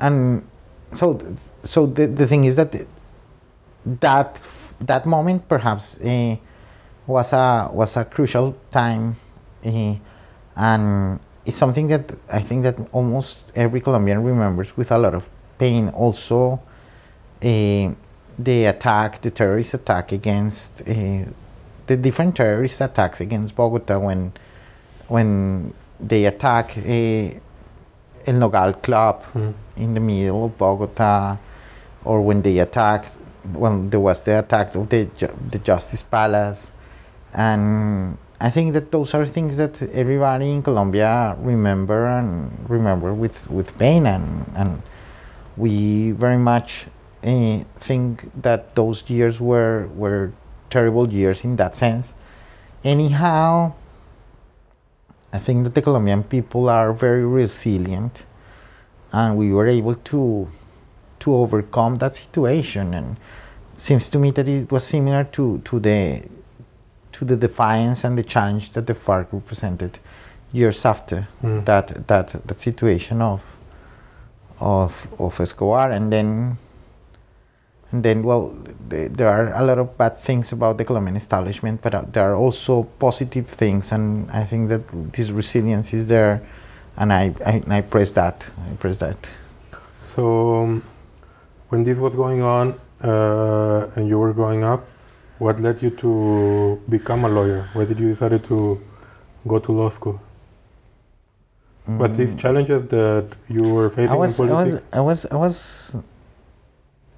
and 0.00 0.42
so 0.92 1.18
so 1.62 1.86
the, 1.86 2.06
the 2.06 2.26
thing 2.26 2.44
is 2.44 2.56
that 2.56 2.74
that 3.84 4.46
that 4.80 5.06
moment 5.06 5.48
perhaps 5.48 6.00
uh, 6.00 6.36
was 7.06 7.32
a 7.32 7.68
was 7.72 7.96
a 7.96 8.04
crucial 8.04 8.56
time 8.70 9.16
uh, 9.64 9.94
and 10.56 11.20
it's 11.46 11.56
something 11.56 11.88
that 11.88 12.12
I 12.32 12.40
think 12.40 12.62
that 12.64 12.76
almost 12.92 13.38
every 13.54 13.80
Colombian 13.80 14.22
remembers 14.22 14.76
with 14.76 14.90
a 14.90 14.98
lot 14.98 15.14
of 15.14 15.28
pain 15.58 15.88
also 15.90 16.60
uh, 17.42 17.90
the 18.38 18.64
attack 18.64 19.20
the 19.22 19.30
terrorist 19.30 19.74
attack 19.74 20.12
against 20.12 20.84
the 20.84 21.96
different 21.96 22.36
terrorist 22.36 22.80
attacks 22.80 23.20
against 23.20 23.56
Bogota 23.56 23.98
when 23.98 24.32
when 25.08 25.74
they 25.98 26.24
attack 26.24 26.76
El 26.76 28.34
Nogal 28.34 28.74
Club 28.74 29.24
mm. 29.34 29.54
In 29.80 29.94
the 29.94 30.00
middle 30.00 30.44
of 30.44 30.58
Bogota, 30.58 31.38
or 32.04 32.20
when 32.20 32.42
they 32.42 32.58
attacked, 32.58 33.08
when 33.52 33.90
there 33.90 34.00
was 34.00 34.22
the 34.22 34.38
attack 34.38 34.74
of 34.74 34.88
the, 34.88 35.08
the 35.50 35.58
Justice 35.58 36.02
Palace. 36.02 36.70
And 37.34 38.18
I 38.40 38.50
think 38.50 38.74
that 38.74 38.92
those 38.92 39.14
are 39.14 39.26
things 39.26 39.56
that 39.56 39.82
everybody 39.92 40.50
in 40.50 40.62
Colombia 40.62 41.36
remember 41.40 42.06
and 42.06 42.50
remember 42.68 43.12
with, 43.14 43.50
with 43.50 43.76
pain. 43.78 44.06
And, 44.06 44.50
and 44.54 44.82
we 45.56 46.10
very 46.12 46.38
much 46.38 46.86
uh, 47.24 47.64
think 47.80 48.30
that 48.42 48.74
those 48.74 49.08
years 49.10 49.40
were, 49.40 49.88
were 49.94 50.32
terrible 50.70 51.08
years 51.08 51.44
in 51.44 51.56
that 51.56 51.76
sense. 51.76 52.14
Anyhow, 52.82 53.74
I 55.32 55.38
think 55.38 55.64
that 55.64 55.74
the 55.74 55.82
Colombian 55.82 56.24
people 56.24 56.68
are 56.68 56.92
very 56.92 57.24
resilient, 57.24 58.24
and 59.12 59.36
we 59.36 59.52
were 59.52 59.66
able 59.66 59.94
to 59.94 60.48
to 61.20 61.34
overcome 61.34 61.98
that 61.98 62.16
situation. 62.16 62.94
And 62.94 63.16
it 63.74 63.80
seems 63.80 64.08
to 64.10 64.18
me 64.18 64.30
that 64.32 64.48
it 64.48 64.72
was 64.72 64.84
similar 64.84 65.24
to, 65.24 65.58
to 65.58 65.78
the 65.78 66.22
to 67.12 67.24
the 67.24 67.36
defiance 67.36 68.04
and 68.04 68.16
the 68.16 68.22
challenge 68.22 68.70
that 68.72 68.86
the 68.86 68.94
FARC 68.94 69.32
represented 69.32 69.98
years 70.52 70.84
after 70.84 71.28
mm. 71.42 71.64
that 71.64 72.06
that 72.08 72.28
that 72.46 72.60
situation 72.60 73.20
of 73.20 73.56
of 74.60 75.12
of 75.18 75.40
Escobar, 75.40 75.90
and 75.90 76.12
then 76.12 76.56
and 77.92 78.04
then 78.04 78.22
well, 78.22 78.56
the, 78.88 79.08
there 79.08 79.28
are 79.28 79.52
a 79.54 79.64
lot 79.64 79.78
of 79.78 79.96
bad 79.98 80.18
things 80.18 80.52
about 80.52 80.78
the 80.78 80.84
Colombian 80.84 81.16
establishment, 81.16 81.82
but 81.82 81.94
uh, 81.94 82.04
there 82.12 82.32
are 82.32 82.36
also 82.36 82.84
positive 82.84 83.48
things, 83.48 83.92
and 83.92 84.30
I 84.30 84.44
think 84.44 84.68
that 84.68 85.12
this 85.12 85.30
resilience 85.30 85.92
is 85.92 86.06
there, 86.06 86.46
and 86.96 87.12
I 87.12 87.34
I, 87.44 87.62
I 87.68 87.80
press 87.80 88.12
that 88.12 88.50
I 88.70 88.74
press 88.76 88.96
that. 88.98 89.30
So, 90.02 90.62
um, 90.62 90.82
when 91.68 91.84
this 91.84 91.98
was 91.98 92.16
going 92.16 92.42
on 92.42 92.78
uh, 93.02 93.90
and 93.94 94.08
you 94.08 94.18
were 94.18 94.32
growing 94.32 94.64
up, 94.64 94.86
what 95.38 95.60
led 95.60 95.82
you 95.82 95.90
to 95.90 96.80
become 96.88 97.24
a 97.24 97.28
lawyer? 97.28 97.68
Why 97.74 97.84
did 97.84 97.98
you 98.00 98.08
decide 98.08 98.42
to 98.44 98.80
go 99.46 99.58
to 99.58 99.72
law 99.72 99.88
school? 99.88 100.20
What 101.86 102.16
these 102.16 102.34
challenges 102.34 102.86
that 102.88 103.28
you 103.48 103.62
were 103.62 103.90
facing 103.90 104.10
Mm. 104.10 104.12
I 104.12 104.16
was, 104.16 104.38
in 104.40 104.50
I 104.50 104.52
was. 104.52 104.82
I 104.92 105.00
was, 105.00 105.26
I 105.26 105.36
was, 105.36 105.96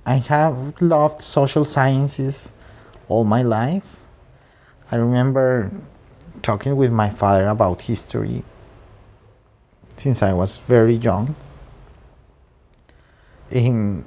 I 0.06 0.14
have 0.14 0.80
loved 0.80 1.20
social 1.20 1.64
sciences 1.64 2.52
all 3.08 3.24
my 3.24 3.42
life. 3.42 3.98
I 4.90 4.96
remember 4.96 5.70
talking 6.42 6.76
with 6.76 6.92
my 6.92 7.10
father 7.10 7.48
about 7.48 7.82
history 7.82 8.44
since 10.02 10.20
I 10.20 10.32
was 10.32 10.56
very 10.56 10.94
young. 10.94 11.36
In, 13.50 14.04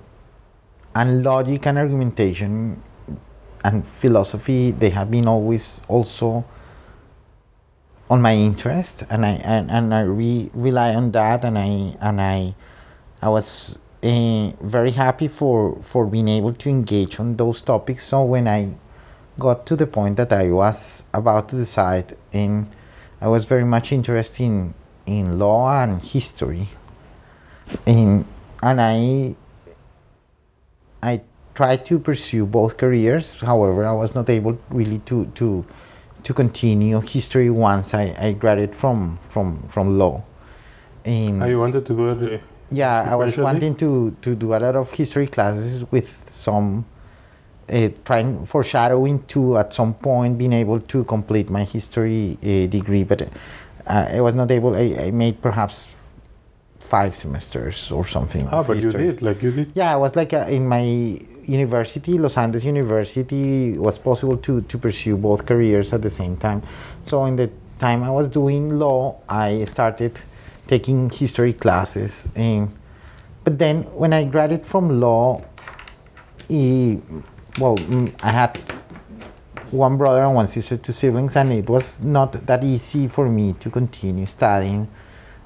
and 0.93 1.23
logic 1.23 1.65
and 1.67 1.77
argumentation 1.77 2.83
and 3.63 3.87
philosophy, 3.87 4.71
they 4.71 4.89
have 4.89 5.09
been 5.09 5.25
always 5.27 5.81
also 5.87 6.43
on 8.09 8.21
my 8.21 8.35
interest 8.35 9.03
and 9.09 9.25
I 9.25 9.41
and, 9.43 9.71
and 9.71 9.93
I 9.93 10.01
re- 10.01 10.51
rely 10.53 10.93
on 10.93 11.11
that 11.11 11.43
and 11.43 11.57
I 11.57 11.95
and 12.01 12.21
I 12.21 12.55
I 13.21 13.29
was 13.29 13.79
uh, 14.03 14.51
very 14.61 14.91
happy 14.91 15.27
for 15.27 15.75
for 15.77 16.05
being 16.05 16.27
able 16.27 16.53
to 16.53 16.69
engage 16.69 17.19
on 17.19 17.37
those 17.37 17.63
topics 17.63 18.03
so 18.03 18.23
when 18.23 18.47
I 18.47 18.69
got 19.39 19.65
to 19.67 19.75
the 19.75 19.87
point 19.87 20.17
that 20.17 20.31
I 20.31 20.51
was 20.51 21.05
about 21.13 21.49
to 21.49 21.55
decide 21.55 22.15
in 22.31 22.67
I 23.19 23.27
was 23.27 23.45
very 23.45 23.65
much 23.65 23.91
interested 23.91 24.43
in 24.43 24.75
in 25.05 25.37
law 25.39 25.81
and 25.81 26.03
history 26.03 26.67
in 27.85 28.25
and 28.63 28.81
I 28.81 29.35
I 31.03 31.21
tried 31.53 31.85
to 31.85 31.99
pursue 31.99 32.45
both 32.45 32.77
careers 32.77 33.39
however 33.41 33.85
I 33.85 33.91
was 33.91 34.15
not 34.15 34.29
able 34.29 34.57
really 34.69 34.99
to 35.05 35.25
to 35.35 35.65
to 36.25 36.33
continue 36.33 36.99
history 37.01 37.49
once 37.51 37.93
I, 37.93 38.15
I 38.19 38.33
graduated 38.33 38.75
from, 38.75 39.19
from, 39.29 39.61
from 39.69 39.97
law. 39.99 40.23
In, 41.03 41.41
Ah, 41.41 41.45
you 41.45 41.59
wanted 41.59 41.85
to 41.85 41.93
do 41.95 42.09
it? 42.09 42.41
uh, 42.41 42.43
yeah, 42.71 43.07
I 43.11 43.15
was 43.15 43.37
wanting 43.37 43.75
to, 43.75 44.17
to 44.23 44.35
do 44.35 44.55
a 44.55 44.57
lot 44.57 44.75
of 44.75 44.91
history 44.91 45.27
classes 45.27 45.85
with 45.91 46.27
some 46.27 46.85
uh, 47.69 47.89
trying 48.03 48.43
foreshadowing 48.45 49.23
to 49.25 49.57
at 49.59 49.71
some 49.71 49.93
point 49.93 50.37
being 50.39 50.53
able 50.53 50.79
to 50.79 51.03
complete 51.03 51.51
my 51.51 51.63
history 51.63 52.39
uh, 52.41 52.65
degree, 52.71 53.03
but 53.03 53.27
uh, 53.87 54.09
I 54.13 54.21
was 54.21 54.33
not 54.33 54.51
able. 54.51 54.75
I, 54.75 55.07
I 55.07 55.11
made 55.11 55.41
perhaps 55.41 55.87
five 56.79 57.15
semesters 57.15 57.91
or 57.91 58.05
something. 58.05 58.47
Ah, 58.51 58.63
but 58.63 58.77
you 58.77 58.91
did, 58.91 59.21
like 59.21 59.41
you 59.41 59.51
did. 59.51 59.71
Yeah, 59.73 59.93
I 59.93 59.95
was 59.95 60.15
like 60.15 60.33
uh, 60.33 60.45
in 60.47 60.67
my 60.67 61.19
university, 61.47 62.17
Los 62.17 62.37
Andes 62.37 62.65
University, 62.65 63.73
it 63.73 63.79
was 63.79 63.97
possible 63.97 64.37
to, 64.37 64.61
to 64.61 64.77
pursue 64.77 65.17
both 65.17 65.45
careers 65.45 65.93
at 65.93 66.01
the 66.01 66.09
same 66.09 66.37
time. 66.37 66.61
So 67.03 67.25
in 67.25 67.35
the 67.35 67.49
time 67.79 68.03
I 68.03 68.09
was 68.09 68.29
doing 68.29 68.79
law, 68.79 69.19
I 69.29 69.63
started 69.65 70.19
taking 70.67 71.09
history 71.09 71.53
classes. 71.53 72.27
And, 72.35 72.71
but 73.43 73.59
then 73.59 73.83
when 73.83 74.13
I 74.13 74.23
graduated 74.23 74.65
from 74.65 74.99
law, 74.99 75.41
eh, 76.49 76.97
well, 77.59 77.77
mm, 77.77 78.13
I 78.23 78.31
had 78.31 78.59
one 79.75 79.97
brother 79.97 80.23
and 80.23 80.35
one 80.35 80.47
sister, 80.47 80.77
two 80.77 80.91
siblings, 80.91 81.35
and 81.35 81.51
it 81.51 81.69
was 81.69 82.01
not 82.01 82.33
that 82.45 82.63
easy 82.63 83.07
for 83.07 83.27
me 83.29 83.53
to 83.53 83.69
continue 83.69 84.25
studying. 84.25 84.87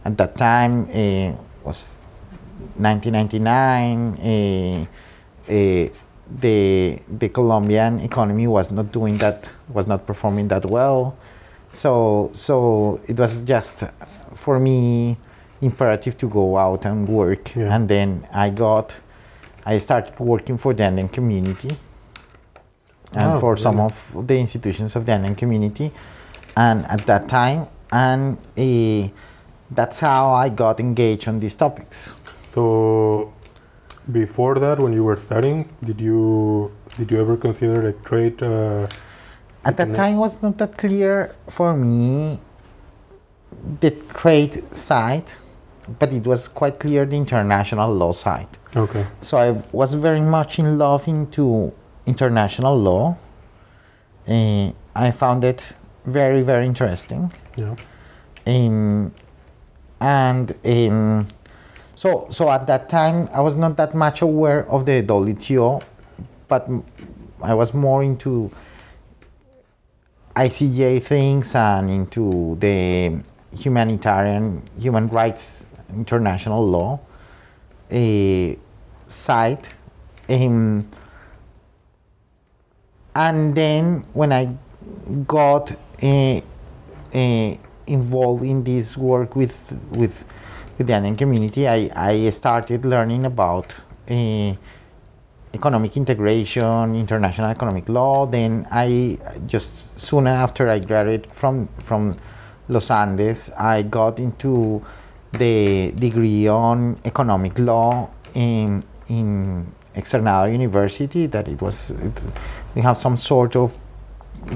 At 0.05 0.17
that 0.17 0.37
time, 0.37 0.83
uh, 0.89 1.35
was 1.63 1.99
1999. 2.77 4.17
Uh, 4.17 4.85
uh, 5.51 5.89
the 6.41 6.99
the 7.09 7.29
Colombian 7.29 7.99
economy 7.99 8.45
was 8.47 8.71
not 8.71 8.91
doing 8.91 9.17
that, 9.17 9.49
was 9.73 9.87
not 9.87 10.05
performing 10.05 10.47
that 10.47 10.65
well. 10.65 11.17
So 11.71 12.29
so 12.33 12.99
it 13.07 13.17
was 13.19 13.41
just 13.41 13.83
for 14.35 14.59
me 14.59 15.17
imperative 15.61 16.17
to 16.19 16.29
go 16.29 16.57
out 16.57 16.85
and 16.85 17.07
work. 17.07 17.55
Yeah. 17.55 17.75
And 17.75 17.89
then 17.89 18.27
I 18.33 18.49
got, 18.49 18.97
I 19.65 19.77
started 19.79 20.17
working 20.19 20.57
for 20.57 20.73
the 20.73 20.83
Andean 20.83 21.09
community 21.09 21.77
and 23.15 23.33
Oh, 23.33 23.39
for 23.39 23.57
some 23.57 23.79
of 23.79 23.93
the 24.27 24.37
institutions 24.39 24.95
of 24.95 25.05
the 25.05 25.11
Andean 25.13 25.35
community. 25.35 25.91
And 26.55 26.85
at 26.85 27.05
that 27.05 27.27
time, 27.27 27.67
and 27.91 28.37
uh, 28.57 29.09
that's 29.71 29.99
how 29.99 30.33
I 30.33 30.49
got 30.49 30.79
engaged 30.79 31.27
on 31.27 31.39
these 31.39 31.55
topics. 31.55 32.11
So, 32.53 33.33
before 34.11 34.55
that, 34.59 34.79
when 34.79 34.93
you 34.93 35.03
were 35.03 35.15
studying, 35.15 35.69
did 35.83 35.99
you 36.01 36.71
did 36.97 37.11
you 37.11 37.19
ever 37.19 37.37
consider 37.37 37.81
like 37.81 38.03
trade? 38.03 38.41
Uh, 38.43 38.87
At 39.65 39.77
that 39.77 39.93
time, 39.93 40.15
it 40.15 40.19
was 40.19 40.41
not 40.41 40.57
that 40.57 40.77
clear 40.77 41.35
for 41.47 41.75
me 41.75 42.39
the 43.81 43.91
trade 44.15 44.63
side, 44.75 45.25
but 45.99 46.11
it 46.13 46.25
was 46.25 46.47
quite 46.47 46.79
clear 46.79 47.05
the 47.05 47.17
international 47.17 47.93
law 47.93 48.13
side. 48.13 48.47
okay. 48.75 49.05
So 49.21 49.37
I 49.37 49.61
was 49.71 49.93
very 49.95 50.21
much 50.21 50.59
in 50.59 50.77
love 50.77 51.07
into 51.07 51.73
international 52.09 52.77
law. 52.77 53.17
Uh, 54.27 54.71
I 54.95 55.11
found 55.11 55.43
it 55.43 55.73
very 56.05 56.41
very 56.41 56.65
interesting. 56.65 57.31
Yeah. 57.55 57.75
Um, 58.45 59.13
and 60.01 60.53
um, 60.65 61.27
so 61.95 62.27
so 62.29 62.49
at 62.49 62.67
that 62.67 62.89
time 62.89 63.29
I 63.33 63.41
was 63.41 63.55
not 63.55 63.77
that 63.77 63.93
much 63.93 64.21
aware 64.21 64.69
of 64.69 64.85
the 64.85 65.03
WTO, 65.03 65.81
but 66.47 66.67
I 67.43 67.53
was 67.53 67.73
more 67.73 68.03
into 68.03 68.51
ICJ 70.35 71.03
things 71.03 71.55
and 71.55 71.89
into 71.89 72.57
the 72.59 73.19
humanitarian 73.57 74.61
human 74.79 75.07
rights 75.07 75.65
international 75.93 76.65
law 76.65 76.99
uh, 77.91 78.53
side. 79.07 79.67
Um, 80.29 80.87
and 83.19 83.53
then 83.53 84.05
when 84.13 84.31
I 84.31 84.55
got 85.27 85.71
uh, 86.01 86.41
uh, 87.13 87.51
involved 87.85 88.43
in 88.43 88.63
this 88.63 88.95
work 88.95 89.35
with 89.35 89.57
with 89.91 90.23
with 90.77 90.87
the 90.87 90.93
Andean 90.93 91.17
community, 91.17 91.67
I, 91.67 91.89
I 91.93 92.29
started 92.29 92.85
learning 92.85 93.25
about 93.25 93.75
uh, 94.09 94.53
economic 95.53 95.97
integration, 95.97 96.95
international 96.95 97.49
economic 97.49 97.89
law. 97.89 98.25
Then 98.25 98.65
I 98.71 99.17
just 99.45 99.99
soon 99.99 100.25
after 100.27 100.69
I 100.69 100.79
graduated 100.79 101.27
from 101.33 101.67
from 101.79 102.15
Los 102.69 102.89
Andes, 102.89 103.51
I 103.57 103.81
got 103.81 104.19
into 104.19 104.81
the 105.33 105.91
degree 105.91 106.47
on 106.47 106.97
economic 107.03 107.59
law 107.59 108.09
in 108.33 108.81
in 109.09 109.67
Externado 109.95 110.51
University. 110.51 111.27
That 111.27 111.47
it 111.47 111.61
was 111.61 111.91
it's, 111.91 112.27
we 112.75 112.81
have 112.81 112.97
some 112.97 113.17
sort 113.17 113.55
of 113.55 113.75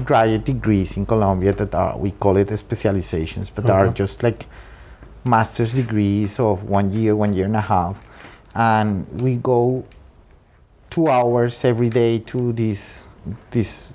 graduate 0.04 0.44
degrees 0.44 0.96
in 0.96 1.06
Colombia 1.06 1.52
that 1.52 1.74
are 1.74 1.96
we 1.98 2.10
call 2.12 2.36
it 2.36 2.56
specializations, 2.58 3.50
but 3.50 3.68
are 3.68 3.88
just 3.88 4.22
like 4.22 4.46
master's 5.24 5.74
degrees 5.74 6.38
of 6.38 6.64
one 6.64 6.90
year, 6.92 7.16
one 7.16 7.32
year 7.32 7.46
and 7.46 7.56
a 7.56 7.60
half, 7.60 8.00
and 8.54 9.06
we 9.20 9.36
go 9.36 9.84
two 10.90 11.08
hours 11.08 11.64
every 11.64 11.90
day 11.90 12.18
to 12.20 12.52
these 12.52 13.08
these 13.50 13.92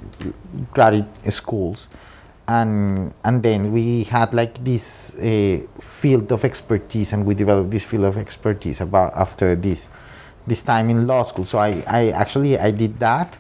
graduate 0.71 1.32
schools, 1.32 1.88
and 2.47 3.13
and 3.23 3.43
then 3.43 3.71
we 3.71 4.04
had 4.04 4.34
like 4.34 4.63
this 4.63 5.15
uh, 5.15 5.60
field 5.80 6.32
of 6.32 6.43
expertise, 6.43 7.13
and 7.13 7.25
we 7.25 7.36
developed 7.36 7.71
this 7.71 7.86
field 7.86 8.06
of 8.06 8.17
expertise 8.17 8.82
about 8.82 9.13
after 9.15 9.56
this 9.56 9.89
this 10.50 10.64
time 10.64 10.90
in 10.90 11.08
law 11.08 11.24
school. 11.24 11.46
So 11.46 11.60
I, 11.60 11.84
I 11.88 12.10
actually 12.10 12.58
I 12.58 12.72
did 12.72 13.00
that 13.00 13.38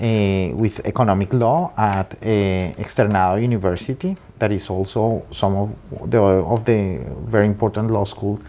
uh, 0.00 0.50
with 0.54 0.80
economic 0.84 1.32
law 1.34 1.72
at 1.76 2.10
Externado 2.20 3.42
University. 3.42 4.16
That 4.38 4.52
is 4.52 4.70
also 4.70 5.26
some 5.30 5.56
of 5.56 6.10
the 6.10 6.20
of 6.20 6.64
the 6.64 6.98
very 7.26 7.46
important 7.46 7.90
law 7.90 8.04
school 8.04 8.40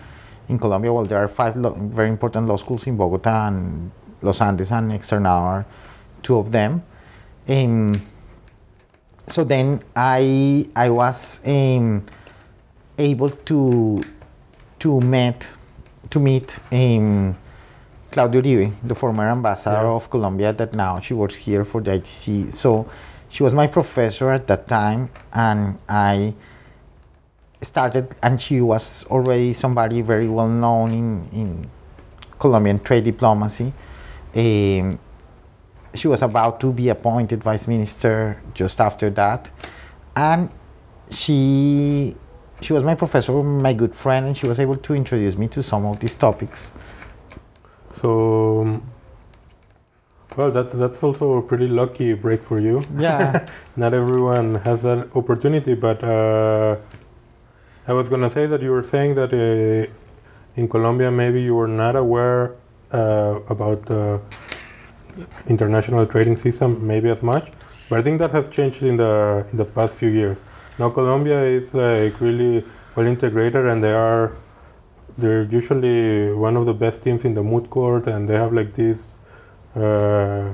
in 0.50 0.58
Colombia. 0.60 0.94
Well, 0.94 1.06
there 1.06 1.20
are 1.20 1.28
five 1.28 1.56
lo- 1.56 1.78
very 1.78 2.10
important 2.10 2.48
law 2.48 2.58
schools 2.58 2.88
in 2.88 2.98
Bogota 2.98 3.48
and 3.48 3.92
Los 4.22 4.42
Andes 4.42 4.72
and 4.72 4.92
Externado 4.92 5.42
are 5.42 5.66
two 6.22 6.38
of 6.38 6.52
them. 6.52 6.84
Um, 7.48 8.02
so 9.28 9.44
then 9.44 9.84
I 9.96 10.68
I 10.76 10.90
was 10.90 11.40
um, 11.46 12.06
able 12.98 13.30
to 13.30 14.02
to 14.80 15.00
meet 15.02 15.50
to 16.10 16.20
meet 16.20 16.60
um, 16.72 17.36
Claudia 18.14 18.42
Uribe, 18.42 18.72
the 18.84 18.94
former 18.96 19.28
ambassador 19.30 19.82
Yeah. 19.88 19.96
of 19.98 20.08
Colombia, 20.10 20.54
that 20.54 20.74
now 20.76 21.00
she 21.00 21.14
works 21.16 21.36
here 21.36 21.66
for 21.66 21.82
the 21.82 21.92
ITC. 21.98 22.52
So 22.52 22.86
she 23.28 23.42
was 23.44 23.54
my 23.56 23.66
professor 23.68 24.30
at 24.30 24.46
that 24.48 24.68
time, 24.68 25.10
and 25.34 25.80
I 25.90 26.36
started, 27.62 28.16
and 28.22 28.40
she 28.40 28.62
was 28.62 29.04
already 29.10 29.54
somebody 29.54 30.02
very 30.02 30.28
well 30.28 30.48
known 30.48 30.92
in, 30.92 31.28
in 31.34 31.70
Colombian 32.38 32.78
trade 32.80 33.04
diplomacy. 33.06 33.74
Um, 34.36 35.00
she 35.96 36.08
was 36.08 36.22
about 36.22 36.60
to 36.60 36.72
be 36.72 36.90
appointed 36.90 37.44
vice 37.44 37.68
minister 37.68 38.42
just 38.54 38.80
after 38.80 39.10
that, 39.12 39.50
and 40.16 40.50
she 41.10 42.16
she 42.62 42.74
was 42.74 42.84
my 42.84 42.96
professor, 42.96 43.32
my 43.44 43.74
good 43.74 43.96
friend, 43.96 44.26
and 44.28 44.38
she 44.38 44.48
was 44.48 44.60
able 44.60 44.78
to 44.78 44.94
introduce 44.94 45.36
me 45.38 45.48
to 45.48 45.62
some 45.64 45.86
of 45.86 46.00
these 46.00 46.16
topics. 46.16 46.72
So, 47.94 48.82
well, 50.36 50.50
that 50.52 50.72
that's 50.72 51.04
also 51.04 51.38
a 51.38 51.42
pretty 51.42 51.68
lucky 51.68 52.14
break 52.14 52.42
for 52.42 52.60
you. 52.60 52.84
Yeah, 52.98 53.48
Not 53.76 53.94
everyone 53.94 54.56
has 54.56 54.82
that 54.82 55.16
opportunity, 55.16 55.76
but 55.76 56.04
uh, 56.04 56.76
I 57.88 57.94
was 57.94 58.10
gonna 58.10 58.32
say 58.32 58.48
that 58.48 58.62
you 58.62 58.72
were 58.72 58.82
saying 58.82 59.14
that 59.16 59.32
uh, 59.32 59.92
in 60.56 60.68
Colombia 60.68 61.12
maybe 61.12 61.42
you 61.42 61.54
were 61.54 61.68
not 61.68 61.96
aware 61.96 62.56
uh, 62.92 63.40
about 63.48 63.86
the 63.86 64.20
international 65.48 66.08
trading 66.08 66.36
system 66.36 66.86
maybe 66.86 67.10
as 67.10 67.22
much, 67.22 67.52
but 67.90 68.00
I 68.00 68.02
think 68.02 68.18
that 68.20 68.32
has 68.32 68.48
changed 68.48 68.82
in 68.82 68.98
the 68.98 69.46
in 69.52 69.58
the 69.58 69.66
past 69.66 69.94
few 69.94 70.10
years. 70.10 70.40
Now 70.80 70.90
Colombia 70.90 71.44
is 71.44 71.76
like 71.76 72.20
really 72.20 72.66
well 72.96 73.06
integrated, 73.06 73.68
and 73.68 73.84
they 73.84 73.94
are 73.94 74.32
they're 75.18 75.44
usually 75.44 76.34
one 76.34 76.58
of 76.58 76.66
the 76.66 76.74
best 76.74 77.04
teams 77.04 77.26
in 77.26 77.34
the 77.34 77.44
moot 77.44 77.70
court, 77.70 78.08
and 78.08 78.28
they 78.28 78.36
have 78.36 78.54
like 78.54 78.74
this. 78.74 79.20
Uh, 79.76 80.54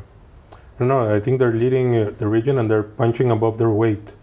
I 0.52 0.80
don't 0.80 0.88
know. 0.88 1.14
I 1.14 1.20
think 1.20 1.40
they're 1.40 1.54
leading 1.54 1.96
uh, 1.96 2.12
the 2.18 2.28
region, 2.28 2.58
and 2.58 2.70
they're 2.70 2.84
punching 2.84 3.32
above 3.32 3.58
their 3.58 3.70
weight. 3.70 4.14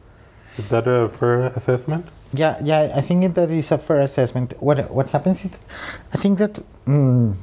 Is 0.59 0.71
that 0.71 0.87
a 0.89 1.09
fair 1.09 1.47
assessment? 1.49 2.07
yeah, 2.33 2.59
yeah. 2.63 2.93
I 2.95 3.01
think 3.01 3.35
that 3.35 3.51
is 3.51 3.71
a 3.71 3.79
fair 3.79 3.99
assessment. 3.99 4.55
What 4.61 4.91
what 4.91 5.11
happens 5.11 5.45
is, 5.45 5.59
I 6.13 6.17
think 6.17 6.39
that. 6.39 6.63
Mm, 6.87 7.35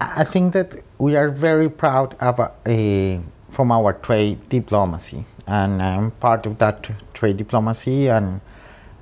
I 0.00 0.24
think 0.24 0.52
that 0.52 0.76
we 0.98 1.16
are 1.16 1.28
very 1.28 1.68
proud 1.68 2.14
of 2.20 2.38
uh, 2.40 2.50
a, 2.66 3.20
from 3.50 3.72
our 3.72 3.92
trade 3.94 4.48
diplomacy, 4.48 5.24
and 5.46 5.82
I'm 5.82 6.10
part 6.12 6.46
of 6.46 6.58
that 6.58 6.90
trade 7.14 7.36
diplomacy. 7.36 8.08
And 8.08 8.40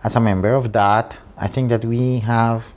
as 0.05 0.17
a 0.17 0.21
member 0.21 0.55
of 0.55 0.73
that, 0.73 1.19
I 1.37 1.49
think 1.49 1.71
that 1.71 1.83
we 1.85 2.19
have 2.21 2.75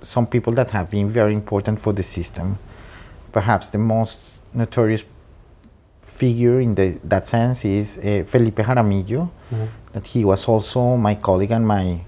some 0.00 0.26
people 0.26 0.52
that 0.52 0.70
have 0.70 0.88
been 0.88 1.10
very 1.10 1.34
important 1.34 1.80
for 1.80 1.92
the 1.92 2.04
system. 2.04 2.58
Perhaps 3.32 3.68
the 3.70 3.78
most 3.78 4.38
notorious 4.54 5.04
figure 6.00 6.60
in 6.60 6.76
the, 6.76 6.98
that 7.02 7.26
sense 7.26 7.64
is 7.64 7.98
uh, 7.98 8.22
Felipe 8.24 8.56
Jaramillo, 8.56 9.30
that 9.92 10.06
he 10.06 10.24
was 10.24 10.46
also 10.46 10.96
my 10.96 11.16
colleague 11.16 11.50
and 11.50 11.66
my 11.66 12.00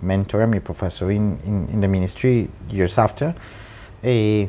mentor 0.00 0.40
and 0.40 0.50
my 0.50 0.58
professor 0.60 1.10
in, 1.10 1.38
in, 1.44 1.68
in 1.68 1.80
the 1.80 1.88
ministry 1.88 2.50
years 2.70 2.96
after. 2.96 3.34
Uh, 4.02 4.46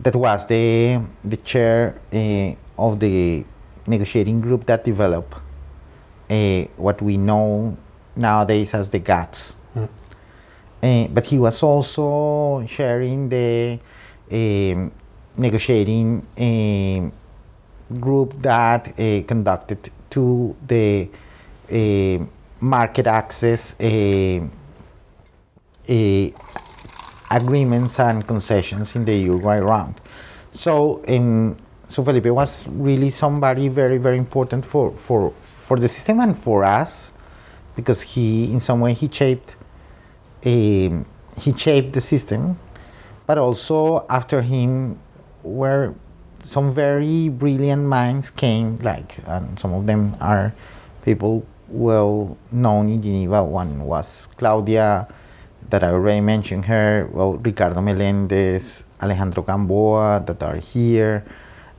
that 0.00 0.14
was 0.14 0.46
the, 0.46 1.00
the 1.24 1.36
chair 1.38 2.00
uh, 2.12 2.54
of 2.80 3.00
the 3.00 3.44
negotiating 3.88 4.40
group 4.40 4.64
that 4.66 4.84
developed 4.84 5.34
uh, 6.30 6.62
what 6.76 7.02
we 7.02 7.16
know 7.16 7.76
nowadays 8.18 8.74
as 8.74 8.90
the 8.90 8.98
GATS. 8.98 9.54
Mm. 9.74 9.88
Uh, 10.82 11.08
but 11.08 11.26
he 11.26 11.38
was 11.38 11.62
also 11.62 12.64
sharing 12.66 13.28
the 13.28 13.78
um, 14.30 14.92
negotiating 15.36 16.26
um, 16.38 17.12
group 18.00 18.34
that 18.42 18.88
uh, 18.88 19.22
conducted 19.26 19.90
to 20.10 20.54
the 20.66 21.08
uh, 21.72 22.24
market 22.60 23.06
access 23.06 23.78
uh, 23.80 24.40
uh, 25.88 26.30
agreements 27.30 27.98
and 28.00 28.26
concessions 28.26 28.94
in 28.94 29.04
the 29.04 29.16
Uruguay 29.16 29.58
round. 29.58 30.00
So, 30.50 31.02
um, 31.08 31.56
so 31.88 32.04
Felipe 32.04 32.26
was 32.26 32.68
really 32.68 33.10
somebody 33.10 33.68
very, 33.68 33.98
very 33.98 34.18
important 34.18 34.64
for, 34.64 34.92
for, 34.92 35.32
for 35.56 35.78
the 35.78 35.88
system 35.88 36.20
and 36.20 36.36
for 36.36 36.64
us, 36.64 37.12
because 37.78 38.02
he, 38.02 38.50
in 38.50 38.58
some 38.58 38.80
way, 38.80 38.92
he 38.92 39.06
shaped, 39.06 39.54
um, 40.44 41.06
he 41.38 41.54
shaped 41.54 41.92
the 41.92 42.00
system, 42.00 42.58
but 43.24 43.38
also 43.38 44.04
after 44.10 44.42
him 44.42 44.98
were 45.44 45.94
some 46.42 46.74
very 46.74 47.28
brilliant 47.28 47.86
minds 47.86 48.30
came, 48.30 48.78
like, 48.82 49.22
and 49.28 49.56
some 49.60 49.72
of 49.72 49.86
them 49.86 50.16
are 50.20 50.52
people 51.04 51.46
well 51.68 52.36
known 52.50 52.88
in 52.88 53.00
Geneva. 53.00 53.44
One 53.44 53.84
was 53.84 54.26
Claudia, 54.36 55.06
that 55.70 55.84
I 55.84 55.90
already 55.94 56.20
mentioned 56.20 56.64
her, 56.64 57.08
well, 57.12 57.34
Ricardo 57.34 57.80
Melendez, 57.80 58.82
Alejandro 59.00 59.44
Gamboa, 59.44 60.24
that 60.26 60.42
are 60.42 60.56
here, 60.56 61.24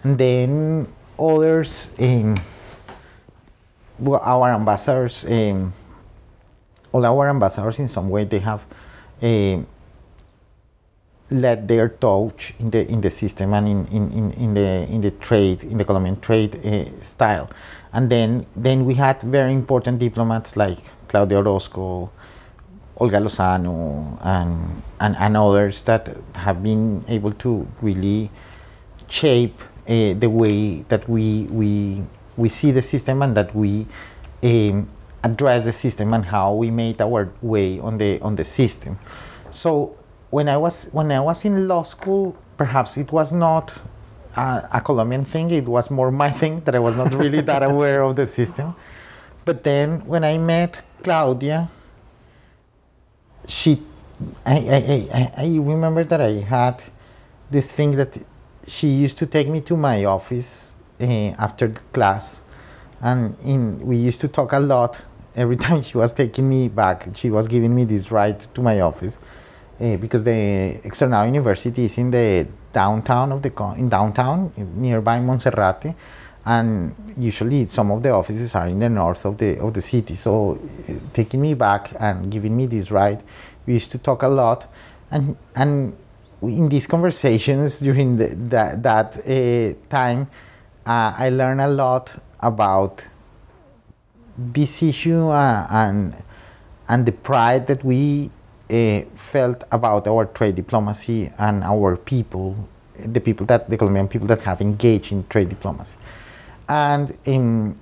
and 0.03 0.17
then 0.17 0.87
others, 1.19 1.91
um, 1.99 2.37
well, 3.99 4.21
our 4.23 4.53
ambassadors, 4.53 5.25
um, 5.25 5.73
all 6.91 7.05
our 7.05 7.29
ambassadors 7.29 7.79
in 7.79 7.87
some 7.87 8.09
way, 8.09 8.23
they 8.23 8.39
have 8.39 8.65
um, 9.21 9.67
let 11.31 11.67
their 11.67 11.89
touch 11.89 12.53
in 12.59 12.71
the 12.71 12.89
in 12.89 13.01
the 13.01 13.09
system 13.09 13.53
and 13.53 13.67
in, 13.67 13.85
in, 13.87 14.09
in, 14.11 14.31
in 14.31 14.53
the 14.53 14.87
in 14.89 15.01
the 15.01 15.11
trade 15.11 15.63
in 15.63 15.77
the 15.77 15.85
Colombian 15.85 16.19
trade 16.19 16.65
uh, 16.65 16.85
style, 17.01 17.49
and 17.93 18.09
then 18.09 18.45
then 18.55 18.85
we 18.85 18.95
had 18.95 19.21
very 19.21 19.53
important 19.53 19.99
diplomats 19.99 20.57
like 20.57 20.79
Claudio 21.07 21.39
Orozco, 21.39 22.09
Olga 22.97 23.17
Lozano, 23.19 24.17
and, 24.21 24.81
and 24.99 25.15
and 25.17 25.37
others 25.37 25.83
that 25.83 26.17
have 26.35 26.63
been 26.63 27.03
able 27.07 27.33
to 27.33 27.67
really 27.81 28.31
shape 29.07 29.61
uh, 29.87 30.13
the 30.13 30.29
way 30.29 30.81
that 30.89 31.07
we 31.07 31.43
we 31.51 32.03
we 32.37 32.49
see 32.49 32.71
the 32.71 32.81
system 32.81 33.21
and 33.21 33.35
that 33.37 33.53
we 33.53 33.85
um, 34.43 34.87
address 35.23 35.63
the 35.63 35.73
system 35.73 36.13
and 36.13 36.25
how 36.25 36.53
we 36.53 36.71
made 36.71 37.01
our 37.01 37.31
way 37.41 37.79
on 37.79 37.97
the 37.97 38.19
on 38.21 38.35
the 38.35 38.45
system. 38.45 38.97
So 39.51 39.95
when 40.29 40.47
I 40.47 40.57
was 40.57 40.89
when 40.91 41.11
I 41.11 41.19
was 41.19 41.45
in 41.45 41.67
law 41.67 41.83
school, 41.83 42.35
perhaps 42.57 42.97
it 42.97 43.11
was 43.11 43.31
not 43.31 43.79
a, 44.35 44.67
a 44.73 44.81
Colombian 44.81 45.25
thing. 45.25 45.51
It 45.51 45.65
was 45.65 45.89
more 45.89 46.11
my 46.11 46.31
thing 46.41 46.59
that 46.61 46.75
I 46.75 46.79
was 46.79 46.97
not 46.97 47.13
really 47.13 47.41
that 47.41 47.63
aware 47.63 48.01
of 48.03 48.15
the 48.15 48.25
system. 48.25 48.75
But 49.45 49.63
then 49.63 50.01
when 50.05 50.23
I 50.23 50.37
met 50.37 50.83
Claudia, 51.03 51.69
she, 53.47 53.81
I, 54.45 54.57
I, 54.57 55.07
I, 55.13 55.31
I 55.45 55.57
remember 55.57 56.03
that 56.03 56.21
I 56.21 56.33
had 56.41 56.83
this 57.49 57.71
thing 57.71 57.91
that 57.91 58.15
she 58.67 58.87
used 58.87 59.17
to 59.17 59.25
take 59.25 59.47
me 59.47 59.61
to 59.61 59.75
my 59.75 60.05
office 60.05 60.75
uh, 61.01 61.05
after 61.39 61.69
class, 61.93 62.41
and 63.01 63.35
in 63.43 63.79
we 63.85 63.97
used 63.97 64.21
to 64.21 64.27
talk 64.27 64.53
a 64.53 64.59
lot. 64.59 65.03
Every 65.35 65.55
time 65.65 65.81
she 65.81 65.97
was 65.97 66.13
taking 66.13 66.49
me 66.49 66.67
back, 66.67 67.07
she 67.15 67.29
was 67.29 67.47
giving 67.47 67.73
me 67.73 67.85
this 67.85 68.11
ride 68.11 68.39
to 68.53 68.61
my 68.61 68.81
office 68.81 69.17
uh, 69.79 69.97
because 69.97 70.23
the 70.23 70.79
Externado 70.83 71.25
University 71.25 71.85
is 71.85 71.97
in 71.97 72.11
the 72.11 72.47
downtown 72.73 73.31
of 73.31 73.41
the 73.41 73.51
in 73.77 73.89
downtown 73.89 74.51
nearby 74.75 75.19
Monserrate, 75.19 75.95
and 76.45 76.95
usually 77.17 77.65
some 77.67 77.91
of 77.91 78.03
the 78.03 78.11
offices 78.11 78.53
are 78.55 78.67
in 78.67 78.79
the 78.79 78.89
north 78.89 79.25
of 79.25 79.37
the 79.37 79.59
of 79.59 79.73
the 79.73 79.81
city. 79.81 80.15
So 80.15 80.59
uh, 80.89 80.93
taking 81.13 81.41
me 81.41 81.53
back 81.53 81.91
and 81.99 82.31
giving 82.31 82.55
me 82.55 82.65
this 82.65 82.91
ride, 82.91 83.23
we 83.65 83.73
used 83.73 83.91
to 83.91 83.97
talk 83.97 84.23
a 84.23 84.27
lot, 84.27 84.67
and 85.11 85.37
and 85.55 85.95
in 86.41 86.69
these 86.69 86.87
conversations 86.87 87.79
during 87.87 88.17
the, 88.17 88.27
that 88.35 88.83
that 88.83 89.17
uh, 89.17 89.77
time, 89.89 90.27
I 90.85 91.29
learned 91.29 91.61
a 91.61 91.67
lot 91.67 92.19
about 92.41 93.07
this 94.37 94.81
issue 94.83 95.27
uh, 95.27 95.67
and 95.69 96.15
and 96.87 97.05
the 97.05 97.11
pride 97.11 97.67
that 97.67 97.83
we 97.83 98.31
uh, 98.69 99.01
felt 99.15 99.63
about 99.71 100.07
our 100.07 100.25
trade 100.25 100.55
diplomacy 100.55 101.31
and 101.37 101.63
our 101.63 101.95
people, 101.95 102.55
the 102.97 103.19
people 103.19 103.45
that 103.45 103.69
the 103.69 103.77
Colombian 103.77 104.07
people 104.07 104.27
that 104.27 104.41
have 104.41 104.61
engaged 104.61 105.11
in 105.11 105.25
trade 105.27 105.49
diplomacy, 105.49 105.97
and 106.67 107.17
um, 107.27 107.79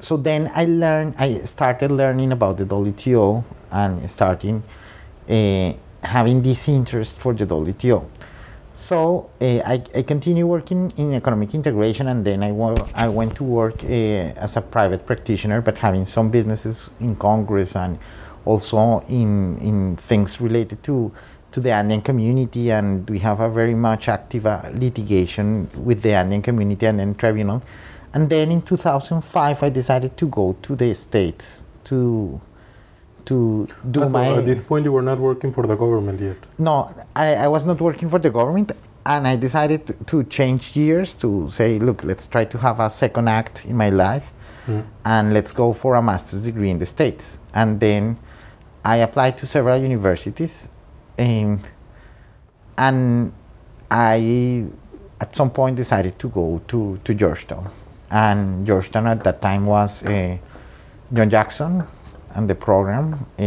so 0.00 0.16
then 0.16 0.50
I 0.54 0.64
learned. 0.64 1.14
I 1.18 1.34
started 1.38 1.90
learning 1.92 2.32
about 2.32 2.58
the 2.58 2.64
WTO 2.64 3.44
and 3.70 4.10
starting 4.10 4.62
uh, 5.28 5.72
having 6.02 6.42
this 6.42 6.68
interest 6.68 7.20
for 7.20 7.32
the 7.32 7.46
WTO. 7.46 8.06
So 8.72 9.30
uh, 9.40 9.44
I, 9.66 9.82
I 9.94 10.02
continue 10.02 10.46
working 10.46 10.92
in 10.96 11.12
economic 11.12 11.54
integration, 11.54 12.08
and 12.08 12.24
then 12.24 12.42
I, 12.42 12.48
I 12.94 13.08
went 13.08 13.36
to 13.36 13.44
work 13.44 13.84
uh, 13.84 13.86
as 13.86 14.56
a 14.56 14.62
private 14.62 15.04
practitioner, 15.04 15.60
but 15.60 15.76
having 15.78 16.06
some 16.06 16.30
businesses 16.30 16.90
in 16.98 17.16
Congress 17.16 17.76
and 17.76 17.98
also 18.44 19.00
in 19.08 19.58
in 19.58 19.96
things 19.96 20.40
related 20.40 20.82
to 20.84 21.12
to 21.52 21.60
the 21.60 21.70
Andean 21.70 22.00
community, 22.00 22.70
and 22.72 23.08
we 23.10 23.18
have 23.18 23.40
a 23.40 23.50
very 23.50 23.74
much 23.74 24.08
active 24.08 24.46
uh, 24.46 24.62
litigation 24.72 25.68
with 25.84 26.00
the 26.00 26.14
Andean 26.14 26.40
community 26.40 26.86
and 26.86 26.98
then 26.98 27.14
tribunal. 27.14 27.62
And 28.14 28.28
then 28.30 28.50
in 28.50 28.62
2005, 28.62 29.62
I 29.62 29.68
decided 29.68 30.16
to 30.16 30.28
go 30.28 30.56
to 30.62 30.76
the 30.76 30.94
states 30.94 31.64
to 31.84 32.40
to 33.26 33.68
do 33.90 34.02
Ah, 34.02 34.06
so 34.06 34.10
my. 34.10 34.38
at 34.38 34.44
this 34.46 34.62
point, 34.62 34.84
you 34.84 34.92
were 34.92 35.02
not 35.02 35.18
working 35.18 35.52
for 35.52 35.66
the 35.66 35.74
government 35.76 36.20
yet. 36.20 36.36
No, 36.58 36.94
I, 37.14 37.34
I 37.34 37.48
was 37.48 37.64
not 37.64 37.80
working 37.80 38.08
for 38.08 38.18
the 38.18 38.30
government, 38.30 38.72
and 39.06 39.26
I 39.26 39.36
decided 39.36 39.86
to, 39.86 39.92
to 40.06 40.24
change 40.24 40.72
gears 40.74 41.14
to 41.16 41.48
say, 41.48 41.78
look, 41.78 42.04
let's 42.04 42.26
try 42.26 42.44
to 42.44 42.58
have 42.58 42.80
a 42.80 42.88
second 42.90 43.28
act 43.28 43.64
in 43.66 43.76
my 43.76 43.90
life, 43.90 44.30
Mm. 44.68 44.84
and 45.04 45.34
let's 45.34 45.50
go 45.50 45.72
for 45.72 45.96
a 45.96 46.02
master's 46.02 46.42
degree 46.42 46.70
in 46.70 46.78
the 46.78 46.86
States. 46.86 47.38
And 47.52 47.80
then 47.80 48.16
I 48.84 48.98
applied 48.98 49.36
to 49.38 49.46
several 49.46 49.76
universities, 49.82 50.68
um, 51.18 51.58
and 52.78 53.32
I, 53.90 54.64
at 55.20 55.34
some 55.34 55.50
point, 55.50 55.76
decided 55.76 56.16
to 56.20 56.28
go 56.28 56.60
to, 56.68 56.98
to 57.04 57.14
Georgetown. 57.14 57.68
And 58.10 58.64
Georgetown 58.66 59.06
at 59.08 59.24
that 59.24 59.42
time 59.42 59.66
was 59.66 60.04
uh, 60.04 60.36
John 61.12 61.28
Jackson 61.28 61.82
and 62.34 62.48
the 62.48 62.54
program 62.54 63.26
uh, 63.38 63.42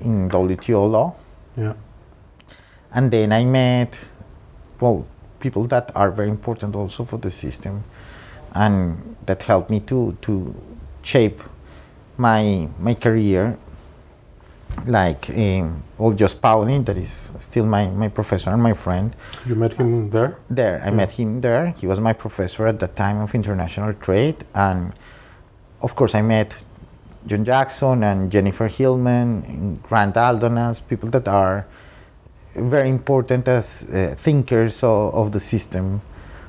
in 0.00 0.28
WTO 0.30 0.90
law 0.90 1.14
Yeah. 1.56 1.74
and 2.92 3.10
then 3.10 3.32
I 3.32 3.44
met, 3.44 3.98
well, 4.80 5.06
people 5.40 5.64
that 5.68 5.90
are 5.94 6.10
very 6.10 6.28
important 6.30 6.74
also 6.76 7.04
for 7.04 7.18
the 7.18 7.30
system, 7.30 7.82
and 8.54 8.96
that 9.26 9.42
helped 9.42 9.70
me 9.70 9.80
to 9.80 10.16
to 10.22 10.54
shape 11.02 11.42
my 12.16 12.68
my 12.78 12.94
career. 12.94 13.56
Like, 14.86 15.30
um, 15.30 15.84
Joost 16.16 16.42
Pauwelyn, 16.42 16.84
that 16.86 16.96
is 16.96 17.30
still 17.38 17.64
my, 17.64 17.86
my 17.88 18.08
professor 18.08 18.50
and 18.50 18.60
my 18.60 18.72
friend. 18.74 19.14
You 19.46 19.54
met 19.54 19.74
him 19.74 20.10
there. 20.10 20.36
There, 20.50 20.82
I 20.84 20.90
met 20.90 21.10
him 21.12 21.40
there. 21.40 21.66
He 21.80 21.86
was 21.86 22.00
my 22.00 22.12
professor 22.12 22.66
at 22.66 22.80
the 22.80 22.88
time 22.88 23.20
of 23.20 23.34
international 23.36 23.92
trade, 23.94 24.36
and 24.52 24.92
of 25.80 25.94
course, 25.94 26.16
I 26.16 26.22
met 26.22 26.64
John 27.26 27.44
Jackson 27.44 28.02
and 28.04 28.30
Jennifer 28.30 28.68
Hillman, 28.68 29.44
and 29.48 29.82
Grant 29.82 30.14
Aldonas, 30.16 30.80
people 30.86 31.08
that 31.10 31.26
are 31.28 31.66
very 32.54 32.88
important 32.88 33.48
as 33.48 33.86
uh, 33.92 34.14
thinkers 34.18 34.82
of, 34.82 35.14
of 35.14 35.32
the 35.32 35.40
system. 35.40 36.00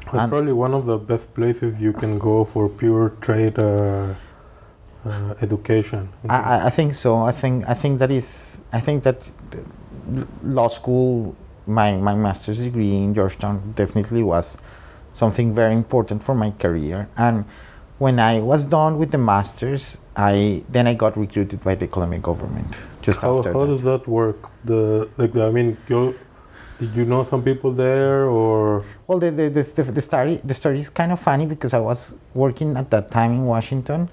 That's 0.06 0.16
And- 0.16 0.32
probably 0.32 0.54
one 0.54 0.74
of 0.74 0.86
the 0.86 0.98
best 0.98 1.34
places 1.34 1.82
you 1.82 1.94
can 1.94 2.20
go 2.20 2.46
for 2.46 2.70
pure 2.70 3.10
trade 3.22 3.58
uh, 3.58 4.14
uh, 5.06 5.34
education. 5.42 6.10
I, 6.30 6.38
I- 6.38 6.66
I 6.68 6.70
think 6.70 6.94
so. 6.94 7.18
I 7.18 7.32
think 7.32 7.68
I 7.70 7.74
think 7.74 8.00
that 8.00 8.12
is. 8.12 8.60
I 8.74 8.80
think 8.80 9.04
that 9.04 9.18
law 10.44 10.68
school, 10.68 11.36
my 11.66 11.98
my 11.98 12.14
master's 12.16 12.64
degree 12.64 12.96
in 13.04 13.14
Georgetown, 13.14 13.74
definitely 13.76 14.24
was 14.24 14.58
something 15.14 15.56
very 15.56 15.74
important 15.74 16.22
for 16.24 16.36
my 16.36 16.52
career. 16.52 17.08
And 17.18 17.46
when 17.98 18.20
I 18.20 18.42
was 18.42 18.66
done 18.66 18.98
with 18.98 19.12
the 19.12 19.18
masters, 19.18 20.00
I 20.16 20.64
then 20.70 20.88
I 20.88 20.94
got 20.94 21.18
recruited 21.18 21.64
by 21.64 21.76
the 21.76 21.88
Colombian 21.88 22.22
government 22.22 22.86
just 23.02 23.22
how 23.22 23.38
after 23.38 23.54
how 23.54 23.62
that. 23.62 23.68
does 23.68 23.84
that 23.84 24.08
work? 24.08 24.50
The 24.64 25.10
like 25.18 25.36
I 25.36 25.52
mean, 25.52 25.78
you 25.88 26.16
did 26.80 26.94
you 26.94 27.06
know 27.06 27.24
some 27.24 27.42
people 27.42 27.72
there 27.72 28.26
or 28.26 28.84
Well, 29.08 29.20
the, 29.20 29.32
the, 29.32 29.50
the, 29.50 29.84
the, 29.92 30.02
story, 30.02 30.42
the 30.44 30.54
story 30.54 30.80
is 30.80 30.90
kind 30.90 31.12
of 31.12 31.20
funny 31.22 31.46
because 31.46 31.74
I 31.74 31.80
was 31.80 32.16
working 32.34 32.76
at 32.76 32.90
that 32.92 33.12
time 33.12 33.32
in 33.32 33.46
Washington 33.46 34.10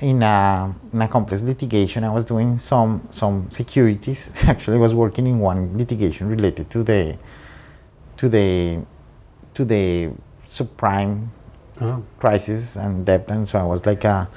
in 0.00 0.22
a, 0.22 0.74
in 0.92 1.02
a 1.02 1.08
complex 1.08 1.42
litigation. 1.42 2.04
I 2.04 2.10
was 2.10 2.24
doing 2.24 2.56
some, 2.56 3.06
some 3.10 3.50
securities. 3.50 4.30
Actually, 4.48 4.76
I 4.76 4.80
was 4.80 4.94
working 4.94 5.26
in 5.26 5.38
one 5.38 5.76
litigation 5.76 6.28
related 6.28 6.70
to 6.70 6.82
the, 6.82 7.18
to 8.16 8.28
the, 8.28 8.80
to 9.52 9.64
the 9.66 10.10
subprime 10.46 11.28
oh, 11.80 12.02
crisis 12.18 12.76
and 12.76 13.04
debt. 13.04 13.30
And 13.30 13.48
so 13.48 13.58
I 13.58 13.64
was 13.64 13.86
like 13.86 14.04
a 14.04 14.28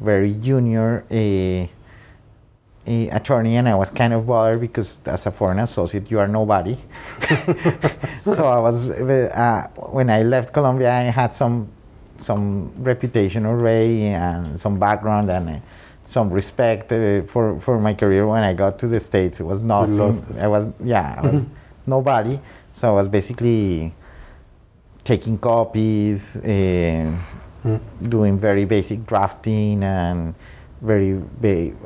very 0.00 0.34
junior 0.34 1.04
a, 1.10 1.70
a 2.86 3.08
attorney, 3.10 3.56
and 3.56 3.68
I 3.68 3.74
was 3.74 3.90
kind 3.90 4.12
of 4.12 4.26
bothered 4.26 4.60
because 4.60 4.98
as 5.06 5.26
a 5.26 5.30
foreign 5.30 5.58
associate, 5.58 6.10
you 6.10 6.18
are 6.18 6.28
nobody. 6.28 6.76
so 8.24 8.46
I 8.46 8.58
was 8.58 8.90
uh, 8.90 9.68
when 9.90 10.10
I 10.10 10.22
left 10.22 10.52
Colombia, 10.52 10.92
I 10.92 11.02
had 11.02 11.32
some 11.32 11.68
some 12.16 12.72
reputation 12.82 13.46
already 13.46 14.06
and 14.06 14.58
some 14.58 14.78
background 14.78 15.30
and. 15.30 15.48
Uh, 15.50 15.58
some 16.04 16.30
respect 16.30 16.92
uh, 16.92 17.22
for, 17.22 17.58
for 17.58 17.80
my 17.80 17.94
career 17.94 18.26
when 18.26 18.42
I 18.44 18.52
got 18.52 18.78
to 18.80 18.88
the 18.88 19.00
States. 19.00 19.40
It 19.40 19.44
was 19.44 19.62
not. 19.62 19.88
it. 19.88 20.38
I 20.38 20.46
was, 20.46 20.68
yeah, 20.82 21.14
I 21.18 21.22
was 21.22 21.46
nobody. 21.86 22.38
So 22.72 22.88
I 22.88 22.92
was 22.92 23.08
basically 23.08 23.94
taking 25.04 25.38
copies, 25.38 26.36
uh, 26.36 27.16
Mm. 27.64 27.80
doing 28.10 28.38
very 28.38 28.66
basic 28.66 29.06
drafting 29.06 29.82
and 29.82 30.34
very 30.82 31.22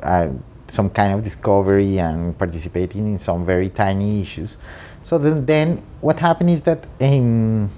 uh, 0.03 0.27
some 0.67 0.89
kind 0.89 1.13
of 1.13 1.23
discovery 1.23 1.97
and 1.99 2.37
participating 2.37 3.07
in 3.07 3.17
some 3.17 3.45
very 3.45 3.69
tiny 3.69 4.21
issues. 4.21 4.57
So 5.03 5.17
then, 5.17 5.45
then 5.45 5.81
what 6.01 6.19
happened 6.19 6.49
is 6.49 6.63
that 6.63 6.85
um, 6.99 7.69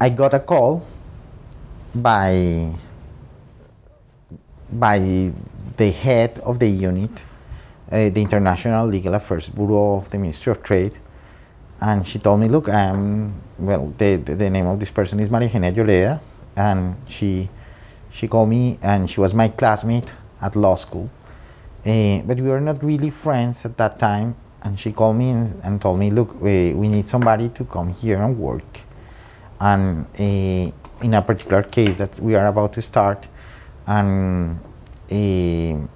I 0.00 0.08
got 0.08 0.32
a 0.32 0.40
call 0.40 0.82
by 1.94 2.72
by 4.72 5.32
the 5.76 5.90
head 5.90 6.38
of 6.38 6.58
the 6.58 6.68
unit, 6.68 7.24
uh, 7.92 8.08
the 8.08 8.22
International 8.22 8.86
Legal 8.86 9.14
Affairs 9.14 9.50
Bureau 9.50 9.96
of 9.96 10.08
the 10.10 10.16
Ministry 10.16 10.52
of 10.52 10.62
Trade, 10.62 10.96
and 11.80 12.06
she 12.06 12.18
told 12.18 12.40
me, 12.40 12.48
"Look, 12.48 12.68
I'm 12.68 13.32
well. 13.58 13.92
The, 13.98 14.16
the, 14.16 14.34
the 14.34 14.50
name 14.50 14.66
of 14.66 14.78
this 14.80 14.90
person 14.90 15.20
is 15.20 15.30
Maria 15.30 15.48
Eugenia 15.48 15.72
Lloreda, 15.72 16.20
and 16.56 16.96
she 17.08 17.48
she 18.10 18.28
called 18.28 18.48
me, 18.48 18.78
and 18.82 19.08
she 19.08 19.20
was 19.20 19.34
my 19.34 19.48
classmate 19.48 20.14
at 20.42 20.56
law 20.56 20.74
school, 20.74 21.10
uh, 21.86 22.20
but 22.26 22.36
we 22.36 22.48
were 22.48 22.60
not 22.60 22.82
really 22.82 23.10
friends 23.10 23.64
at 23.64 23.76
that 23.78 23.98
time. 23.98 24.36
And 24.62 24.78
she 24.78 24.92
called 24.92 25.16
me 25.16 25.30
and, 25.30 25.58
and 25.64 25.80
told 25.80 25.98
me, 25.98 26.10
"Look, 26.10 26.38
we, 26.40 26.74
we 26.74 26.88
need 26.88 27.08
somebody 27.08 27.48
to 27.50 27.64
come 27.64 27.88
here 27.88 28.20
and 28.20 28.38
work, 28.38 28.80
and 29.58 30.04
uh, 30.18 30.72
in 31.02 31.14
a 31.14 31.22
particular 31.22 31.62
case 31.62 31.96
that 31.96 32.20
we 32.20 32.34
are 32.34 32.46
about 32.46 32.72
to 32.74 32.82
start, 32.82 33.26
and." 33.86 34.58
Uh, 35.10 35.88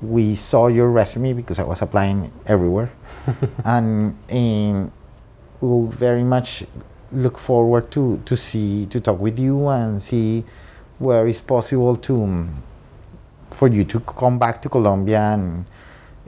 we 0.00 0.36
saw 0.36 0.68
your 0.68 0.90
resume 0.90 1.32
because 1.32 1.58
I 1.58 1.64
was 1.64 1.82
applying 1.82 2.30
everywhere, 2.46 2.90
and 3.64 4.16
we 5.60 5.68
will 5.68 5.86
very 5.86 6.24
much 6.24 6.64
look 7.12 7.38
forward 7.38 7.90
to 7.90 8.20
to 8.24 8.36
see 8.36 8.86
to 8.86 9.00
talk 9.00 9.18
with 9.18 9.38
you 9.38 9.68
and 9.68 10.02
see 10.02 10.44
where 10.98 11.26
it's 11.26 11.40
possible 11.40 11.96
to 11.96 12.22
um, 12.22 12.62
for 13.50 13.68
you 13.68 13.84
to 13.84 14.00
come 14.00 14.38
back 14.38 14.60
to 14.62 14.68
Colombia 14.68 15.20
and 15.20 15.64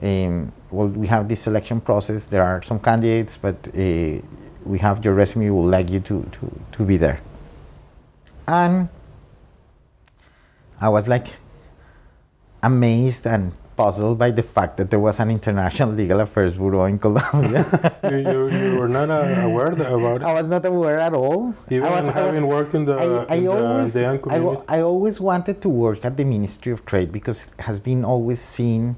um, 0.01 0.51
well 0.71 0.87
we 0.87 1.07
have 1.07 1.27
this 1.27 1.41
selection 1.41 1.79
process. 1.81 2.25
There 2.25 2.43
are 2.43 2.61
some 2.63 2.79
candidates, 2.79 3.37
but 3.37 3.55
uh, 3.67 4.21
we 4.65 4.79
have 4.79 5.03
your 5.05 5.13
resume. 5.13 5.49
We'll 5.49 5.65
like 5.65 5.89
you 5.89 5.99
to 6.01 6.23
to 6.23 6.61
to 6.71 6.85
be 6.85 6.97
there, 6.97 7.21
and 8.47 8.89
I 10.79 10.89
was 10.89 11.07
like 11.07 11.27
amazed 12.63 13.27
and 13.27 13.53
puzzled 13.81 14.17
by 14.23 14.29
the 14.39 14.43
fact 14.55 14.73
that 14.77 14.87
there 14.91 14.99
was 15.07 15.19
an 15.23 15.29
international 15.37 15.89
legal 16.01 16.19
affairs 16.25 16.53
bureau 16.61 16.85
in 16.85 16.97
Colombia. 17.05 17.63
you, 18.11 18.17
you, 18.31 18.39
you 18.49 18.79
were 18.79 18.87
not 18.99 19.09
uh, 19.09 19.49
aware 19.49 19.71
about 19.97 20.19
I 20.31 20.33
was 20.39 20.47
not 20.55 20.63
aware 20.73 20.99
at 21.07 21.13
all. 21.21 21.39
even 21.69 21.87
I 21.87 21.91
was, 21.97 22.07
I 22.09 22.21
was- 22.23 22.35
having 22.35 22.45
worked 22.55 22.73
in 22.77 22.83
the, 22.85 22.93
I, 22.93 23.05
I 23.33 23.35
in 23.37 23.43
the 23.45 23.51
always, 23.51 23.95
Andean 23.95 24.13
I, 24.15 24.17
community. 24.23 24.45
wa- 24.57 24.63
I 24.75 24.79
always 24.91 25.17
wanted 25.29 25.57
to 25.65 25.69
work 25.85 25.99
at 26.09 26.13
the 26.19 26.25
Ministry 26.35 26.71
of 26.75 26.79
Trade 26.85 27.09
because 27.11 27.39
it 27.57 27.61
has 27.69 27.77
been 27.79 28.01
always 28.13 28.39
seen 28.57 28.95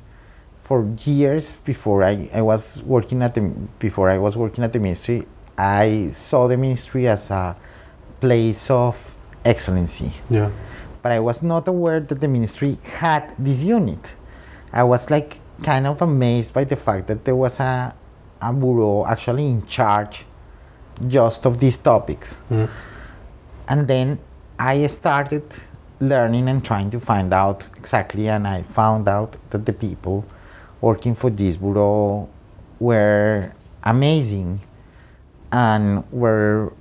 for 0.67 0.77
years 1.05 1.57
before 1.57 1.99
I, 2.03 2.29
I 2.33 2.41
was 2.41 2.63
working 2.95 3.21
at 3.27 3.33
the 3.35 3.41
before 3.79 4.07
I 4.09 4.17
was 4.17 4.33
working 4.43 4.63
at 4.63 4.71
the 4.75 4.79
ministry. 4.79 5.19
I 5.57 6.09
saw 6.13 6.47
the 6.47 6.57
ministry 6.57 7.03
as 7.15 7.23
a 7.31 7.55
place 8.21 8.71
of 8.71 8.95
excellency 9.53 10.09
yeah, 10.29 10.49
but 11.03 11.11
I 11.11 11.19
was 11.19 11.43
not 11.43 11.67
aware 11.67 11.99
that 11.99 12.19
the 12.23 12.27
ministry 12.37 12.77
had 13.03 13.23
this 13.37 13.59
unit. 13.77 14.15
I 14.73 14.83
was 14.83 15.09
like 15.09 15.39
kind 15.61 15.85
of 15.87 16.01
amazed 16.01 16.53
by 16.53 16.63
the 16.63 16.75
fact 16.75 17.07
that 17.07 17.25
there 17.25 17.35
was 17.35 17.59
a, 17.59 17.95
a 18.41 18.53
bureau 18.53 19.05
actually 19.05 19.49
in 19.49 19.65
charge 19.65 20.25
just 21.07 21.45
of 21.45 21.59
these 21.59 21.77
topics. 21.77 22.41
Mm. 22.49 22.69
And 23.69 23.87
then 23.87 24.19
I 24.59 24.87
started 24.87 25.43
learning 25.99 26.49
and 26.49 26.63
trying 26.65 26.89
to 26.91 26.99
find 26.99 27.33
out 27.33 27.67
exactly, 27.77 28.27
and 28.27 28.47
I 28.47 28.63
found 28.63 29.07
out 29.07 29.37
that 29.51 29.65
the 29.65 29.73
people 29.73 30.25
working 30.81 31.15
for 31.15 31.29
this 31.29 31.57
bureau 31.57 32.29
were 32.79 33.53
amazing 33.83 34.59
and 35.51 36.09
were 36.11 36.73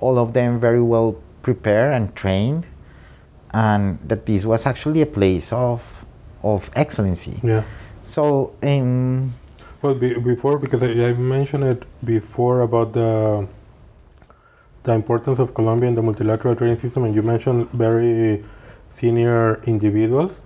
all 0.00 0.18
of 0.18 0.32
them 0.32 0.60
very 0.60 0.82
well 0.82 1.16
prepared 1.42 1.94
and 1.94 2.14
trained 2.14 2.66
and 3.52 3.98
that 4.06 4.26
this 4.26 4.44
was 4.44 4.66
actually 4.66 5.02
a 5.02 5.06
place 5.06 5.52
of 5.52 5.97
of 6.42 6.70
excellency. 6.74 7.40
Yeah. 7.42 7.62
So, 8.02 8.52
um, 8.62 9.34
Well, 9.82 9.94
be, 9.94 10.14
before 10.14 10.58
because 10.58 10.82
I, 10.82 10.90
I 11.08 11.12
mentioned 11.12 11.64
it 11.64 11.84
before 12.04 12.62
about 12.62 12.92
the 12.92 13.46
the 14.84 14.92
importance 14.92 15.38
of 15.38 15.54
Colombia 15.54 15.88
in 15.88 15.94
the 15.94 16.02
multilateral 16.02 16.56
trading 16.56 16.78
system, 16.78 17.04
and 17.04 17.14
you 17.14 17.22
mentioned 17.22 17.68
very 17.72 18.44
senior 18.90 19.56
individuals. 19.64 20.40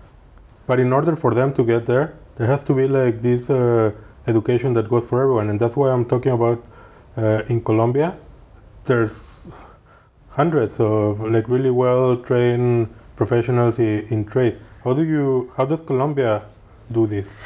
But 0.66 0.80
in 0.80 0.92
order 0.92 1.16
for 1.16 1.34
them 1.34 1.52
to 1.54 1.64
get 1.64 1.86
there, 1.86 2.14
there 2.36 2.46
has 2.46 2.64
to 2.64 2.74
be 2.74 2.88
like 2.88 3.22
this 3.22 3.50
uh, 3.50 3.92
education 4.26 4.72
that 4.74 4.88
goes 4.88 5.08
for 5.08 5.22
everyone, 5.22 5.50
and 5.50 5.60
that's 5.60 5.76
why 5.76 5.90
I'm 5.90 6.04
talking 6.04 6.32
about 6.32 6.64
uh, 7.16 7.42
in 7.48 7.62
Colombia. 7.62 8.16
There's 8.84 9.46
hundreds 10.30 10.80
of 10.80 11.20
like 11.20 11.48
really 11.48 11.70
well 11.70 12.16
trained 12.16 12.88
professionals 13.16 13.78
in, 13.78 14.06
in 14.08 14.24
trade. 14.24 14.58
How 14.84 14.94
do 14.94 15.04
you? 15.04 15.52
How 15.56 15.64
does 15.64 15.80
Colombia 15.80 16.42
do 16.90 17.06
this? 17.06 17.36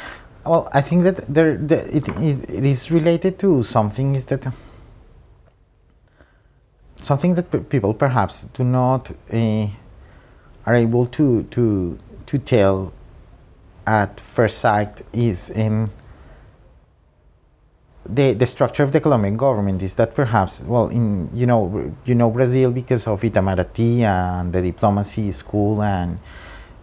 well, 0.47 0.69
I 0.73 0.81
think 0.81 1.03
that 1.03 1.17
there, 1.27 1.57
the, 1.57 1.85
it, 1.97 2.09
it, 2.09 2.51
it 2.51 2.65
is 2.65 2.91
related 2.91 3.39
to 3.41 3.63
something 3.63 4.15
is 4.15 4.27
that 4.27 4.47
something 7.01 7.35
that 7.35 7.51
pe- 7.51 7.61
people 7.61 7.95
perhaps 7.95 8.45
do 8.45 8.65
not 8.65 9.11
uh, 9.33 9.67
are 10.67 10.75
able 10.75 11.07
to 11.07 11.43
to 11.45 11.99
to 12.27 12.39
tell 12.39 12.93
at 13.87 14.21
first 14.21 14.59
sight 14.59 15.03
is 15.13 15.51
in 15.51 15.89
the 18.09 18.35
the 18.35 18.47
structure 18.47 18.85
of 18.85 18.93
the 18.93 19.01
Colombian 19.01 19.37
government 19.37 19.83
is 19.83 19.95
that 19.97 20.15
perhaps 20.15 20.63
well 20.63 20.89
in 20.89 21.29
you 21.35 21.47
know 21.47 21.93
you 22.05 22.15
know 22.15 22.31
Brazil 22.31 22.71
because 22.71 23.07
of 23.07 23.21
Itamaraty 23.21 24.01
and 24.01 24.53
the 24.53 24.63
diplomacy 24.63 25.33
school 25.33 25.83
and 25.83 26.19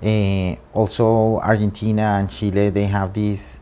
uh, 0.04 0.56
also 0.74 1.39
Argentina 1.39 2.18
and 2.20 2.30
Chile 2.30 2.70
they 2.70 2.86
have 2.86 3.13
these 3.13 3.60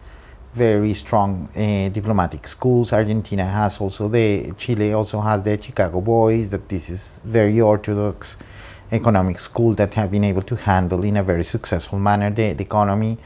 very 0.53 0.93
strong 0.93 1.47
uh, 1.55 1.89
diplomatic 1.89 2.45
schools. 2.47 2.91
Argentina 2.91 3.45
has 3.45 3.79
also 3.79 4.07
the 4.07 4.51
Chile 4.57 4.93
also 4.93 5.21
has 5.21 5.41
the 5.43 5.61
Chicago 5.61 6.01
Boys 6.01 6.49
that 6.49 6.67
this 6.67 6.89
is 6.89 7.21
very 7.25 7.61
orthodox 7.61 8.37
economic 8.91 9.39
school 9.39 9.73
that 9.75 9.93
have 9.93 10.11
been 10.11 10.23
able 10.25 10.41
to 10.41 10.55
handle 10.55 11.03
in 11.03 11.17
a 11.17 11.23
very 11.23 11.45
successful 11.45 11.97
manner 11.97 12.29
the, 12.29 12.53
the 12.53 12.63
economy 12.63 13.17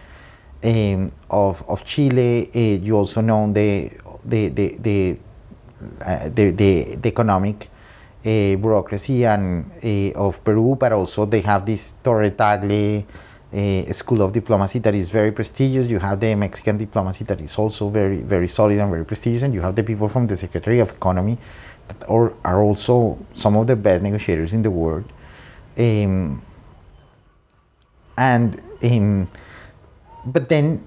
um, 0.63 1.11
of, 1.29 1.63
of 1.67 1.83
Chile. 1.83 2.49
Uh, 2.53 2.83
you 2.83 2.95
also 2.97 3.21
know 3.21 3.51
the 3.51 3.91
the 4.23 4.49
the 4.49 4.75
the, 4.79 5.17
uh, 6.05 6.29
the, 6.29 6.51
the, 6.51 6.95
the 6.95 7.09
economic 7.09 7.69
uh, 8.25 8.55
bureaucracy 8.55 9.25
and 9.25 9.71
uh, 9.83 10.19
of 10.19 10.43
Peru, 10.43 10.75
but 10.75 10.91
also 10.91 11.25
they 11.25 11.41
have 11.41 11.65
this 11.65 11.93
Torre 12.03 12.31
Tagle 12.31 13.05
uh, 13.53 13.93
school 13.93 14.21
of 14.21 14.33
diplomacy 14.33 14.79
that 14.79 14.95
is 14.95 15.09
very 15.09 15.31
prestigious. 15.31 15.87
You 15.87 15.99
have 15.99 16.19
the 16.19 16.35
Mexican 16.35 16.77
diplomacy 16.77 17.23
that 17.25 17.39
is 17.39 17.57
also 17.57 17.89
very 17.89 18.17
very 18.17 18.47
solid 18.47 18.79
and 18.79 18.89
very 18.89 19.05
prestigious, 19.05 19.43
and 19.43 19.53
you 19.53 19.61
have 19.61 19.75
the 19.75 19.83
people 19.83 20.09
from 20.09 20.27
the 20.27 20.35
Secretary 20.35 20.79
of 20.79 20.89
Economy 20.91 21.37
that 21.87 22.09
are, 22.09 22.33
are 22.43 22.61
also 22.61 23.17
some 23.33 23.55
of 23.55 23.67
the 23.67 23.75
best 23.75 24.01
negotiators 24.01 24.53
in 24.53 24.61
the 24.63 24.71
world. 24.71 25.05
Um, 25.77 26.41
and 28.17 28.61
um, 28.83 29.27
but 30.25 30.49
then 30.49 30.83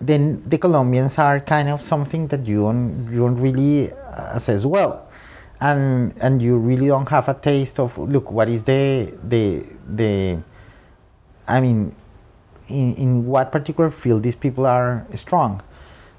then 0.00 0.42
the 0.46 0.58
Colombians 0.58 1.18
are 1.18 1.40
kind 1.40 1.68
of 1.68 1.82
something 1.82 2.28
that 2.28 2.46
you 2.46 2.62
don't 2.62 3.08
you 3.12 3.18
don't 3.18 3.36
really 3.36 3.90
assess 4.08 4.64
well, 4.64 5.07
and 5.60 6.14
and 6.20 6.40
you 6.40 6.56
really 6.56 6.86
don't 6.86 7.08
have 7.08 7.28
a 7.28 7.34
taste 7.34 7.80
of 7.80 7.98
look 7.98 8.30
what 8.30 8.48
is 8.48 8.64
the 8.64 9.12
the 9.24 9.64
the 9.88 10.38
I 11.48 11.60
mean 11.60 11.94
in, 12.68 12.94
in 12.94 13.26
what 13.26 13.50
particular 13.50 13.90
field 13.90 14.22
these 14.22 14.36
people 14.36 14.66
are 14.66 15.06
strong. 15.14 15.62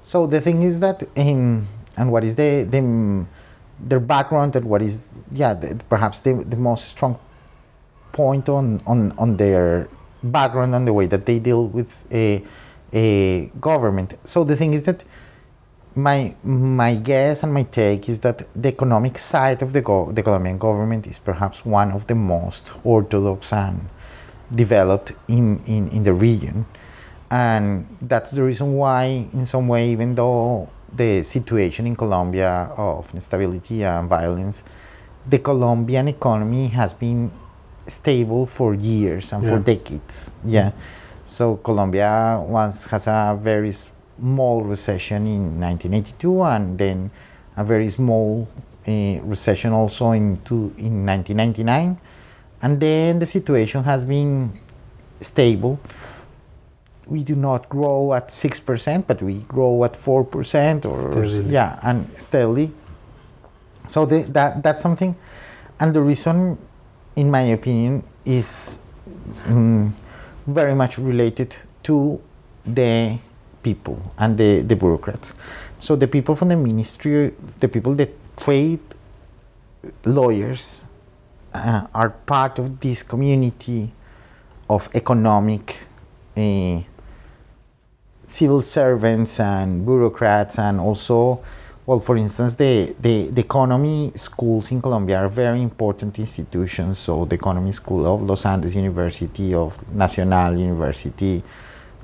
So 0.02 0.26
the 0.26 0.40
thing 0.40 0.62
is 0.62 0.80
that 0.80 1.02
in 1.14 1.66
and 1.96 2.10
what 2.10 2.24
is 2.24 2.36
the, 2.36 2.64
the 2.64 3.26
their 3.78 4.00
background 4.00 4.56
and 4.56 4.66
what 4.66 4.82
is 4.82 5.08
yeah 5.32 5.54
the, 5.54 5.80
perhaps 5.88 6.20
the, 6.20 6.34
the 6.34 6.56
most 6.56 6.88
strong 6.88 7.18
point 8.12 8.48
on, 8.48 8.82
on, 8.86 9.12
on 9.12 9.36
their 9.36 9.88
background 10.22 10.74
and 10.74 10.86
the 10.86 10.92
way 10.92 11.06
that 11.06 11.26
they 11.26 11.38
deal 11.38 11.66
with 11.66 12.04
a, 12.12 12.44
a 12.92 13.46
government. 13.60 14.18
So 14.24 14.44
the 14.44 14.56
thing 14.56 14.72
is 14.72 14.84
that 14.84 15.04
my 15.94 16.34
my 16.44 16.94
guess 16.94 17.42
and 17.42 17.52
my 17.52 17.64
take 17.64 18.08
is 18.08 18.20
that 18.20 18.46
the 18.54 18.68
economic 18.68 19.18
side 19.18 19.62
of 19.62 19.72
the 19.72 19.82
go- 19.82 20.12
the 20.12 20.22
Colombian 20.22 20.58
government 20.58 21.06
is 21.06 21.18
perhaps 21.18 21.64
one 21.64 21.90
of 21.92 22.06
the 22.06 22.14
most 22.14 22.72
orthodox 22.84 23.52
and 23.52 23.88
developed 24.54 25.12
in, 25.28 25.62
in, 25.66 25.88
in 25.88 26.02
the 26.02 26.12
region. 26.12 26.66
And 27.30 27.86
that's 28.02 28.32
the 28.32 28.42
reason 28.42 28.74
why, 28.74 29.28
in 29.32 29.46
some 29.46 29.68
way, 29.68 29.90
even 29.90 30.14
though 30.16 30.68
the 30.92 31.22
situation 31.22 31.86
in 31.86 31.94
Colombia 31.94 32.72
of 32.76 33.14
instability 33.14 33.84
and 33.84 34.08
violence, 34.08 34.64
the 35.28 35.38
Colombian 35.38 36.08
economy 36.08 36.66
has 36.68 36.92
been 36.92 37.30
stable 37.86 38.46
for 38.46 38.74
years 38.74 39.32
and 39.32 39.46
for 39.46 39.58
decades. 39.58 40.34
Yeah. 40.44 40.72
So 41.24 41.56
Colombia 41.58 42.42
once 42.44 42.86
has 42.86 43.06
a 43.06 43.38
very 43.40 43.72
small 44.20 44.62
recession 44.62 45.26
in 45.26 45.60
1982 45.60 46.42
and 46.42 46.78
then 46.78 47.10
a 47.56 47.64
very 47.64 47.88
small 47.88 48.46
uh, 48.86 49.18
recession 49.22 49.72
also 49.72 50.12
in, 50.12 50.38
two, 50.44 50.72
in 50.78 51.06
1999 51.06 51.98
and 52.62 52.80
then 52.80 53.18
the 53.18 53.26
situation 53.26 53.82
has 53.84 54.04
been 54.04 54.52
stable. 55.20 55.80
We 57.06 57.24
do 57.24 57.34
not 57.34 57.68
grow 57.68 58.14
at 58.14 58.30
six 58.30 58.60
percent, 58.60 59.06
but 59.06 59.20
we 59.22 59.40
grow 59.48 59.82
at 59.84 59.96
four 59.96 60.24
percent, 60.24 60.86
or 60.86 61.10
Steadily. 61.10 61.52
yeah, 61.52 61.80
and 61.82 62.08
steadily. 62.18 62.72
So 63.88 64.06
the, 64.06 64.22
that 64.30 64.62
that's 64.62 64.80
something, 64.80 65.16
and 65.80 65.92
the 65.94 66.00
reason, 66.00 66.58
in 67.16 67.30
my 67.30 67.40
opinion, 67.40 68.04
is 68.24 68.78
mm, 69.48 69.92
very 70.46 70.74
much 70.74 70.98
related 70.98 71.56
to 71.84 72.20
the 72.64 73.18
people 73.62 74.00
and 74.18 74.36
the, 74.38 74.62
the 74.62 74.76
bureaucrats. 74.76 75.34
So 75.78 75.96
the 75.96 76.08
people 76.08 76.34
from 76.36 76.48
the 76.48 76.56
ministry, 76.56 77.34
the 77.58 77.68
people 77.68 77.94
that 77.96 78.10
trade 78.36 78.80
lawyers 80.04 80.82
uh, 81.52 81.86
are 81.94 82.10
part 82.10 82.58
of 82.58 82.80
this 82.80 83.02
community 83.02 83.92
of 84.68 84.88
economic 84.94 85.76
uh, 86.36 86.80
civil 88.26 88.62
servants 88.62 89.40
and 89.40 89.84
bureaucrats 89.84 90.58
and 90.58 90.78
also 90.78 91.42
well 91.86 91.98
for 91.98 92.16
instance 92.16 92.54
the, 92.54 92.94
the, 93.00 93.28
the 93.30 93.40
economy 93.40 94.12
schools 94.14 94.70
in 94.70 94.80
colombia 94.80 95.16
are 95.16 95.28
very 95.28 95.60
important 95.60 96.16
institutions 96.18 96.98
so 96.98 97.24
the 97.24 97.34
economy 97.34 97.72
school 97.72 98.06
of 98.06 98.22
los 98.22 98.46
andes 98.46 98.76
university 98.76 99.52
of 99.52 99.76
nacional 99.92 100.56
university 100.56 101.42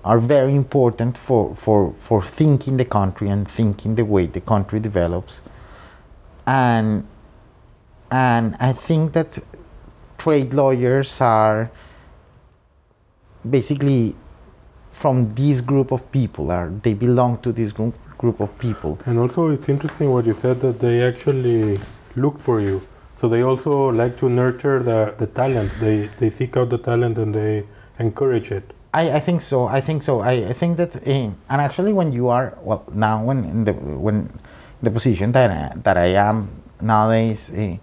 are 0.07 0.19
very 0.21 0.55
important 0.55 1.19
for, 1.19 1.55
for, 1.55 1.93
for 1.95 2.23
thinking 2.23 2.77
the 2.77 2.85
country 2.85 3.29
and 3.29 3.47
thinking 3.49 3.97
the 3.97 4.05
way 4.05 4.27
the 4.27 4.41
country 4.41 4.81
develops 4.81 5.41
and 6.47 7.07
and 8.11 8.55
I 8.61 8.73
think 8.73 9.13
that 9.15 9.39
trade 10.19 10.55
lawyers 10.55 11.21
are 11.21 11.71
basically 13.57 14.15
from 14.91 15.35
this 15.35 15.61
group 15.61 15.91
of 15.93 16.11
people 16.13 16.51
are 16.51 16.71
they 16.85 16.95
belong 16.95 17.39
to 17.39 17.53
this 17.53 17.73
group 17.73 17.95
group 18.19 18.41
of 18.41 18.59
people 18.59 18.99
And 19.07 19.19
also, 19.19 19.51
it's 19.51 19.69
interesting 19.69 20.11
what 20.11 20.25
you 20.27 20.35
said 20.35 20.61
that 20.61 20.81
they 20.81 21.03
actually 21.03 21.79
look 22.17 22.39
for 22.41 22.61
you. 22.61 22.83
So 23.17 23.29
they 23.29 23.43
also 23.43 23.91
like 23.91 24.17
to 24.19 24.29
nurture 24.29 24.83
the, 24.83 25.15
the 25.19 25.27
talent. 25.27 25.71
They 25.81 25.97
they 26.21 26.31
seek 26.31 26.57
out 26.57 26.71
the 26.71 26.79
talent 26.79 27.19
and 27.19 27.35
they 27.35 27.65
encourage 27.99 28.51
it. 28.53 28.73
I, 28.97 29.17
I 29.19 29.21
think 29.21 29.43
so 29.43 29.67
I 29.67 29.81
think 29.83 30.03
so. 30.03 30.21
I, 30.21 30.33
I 30.51 30.55
think 30.55 30.79
that 30.79 30.97
eh, 31.07 31.29
and 31.51 31.61
actually 31.61 31.93
when 31.93 32.13
you 32.13 32.29
are 32.29 32.57
well 32.63 32.83
now 32.95 33.23
when 33.23 33.45
in 33.45 33.65
the 33.65 33.75
when 33.75 34.17
the 34.83 34.91
position 34.91 35.33
that 35.33 35.51
I, 35.51 35.77
that 35.87 35.97
I 35.99 36.11
am 36.29 36.49
nowadays 36.81 37.53
eh, 37.55 37.77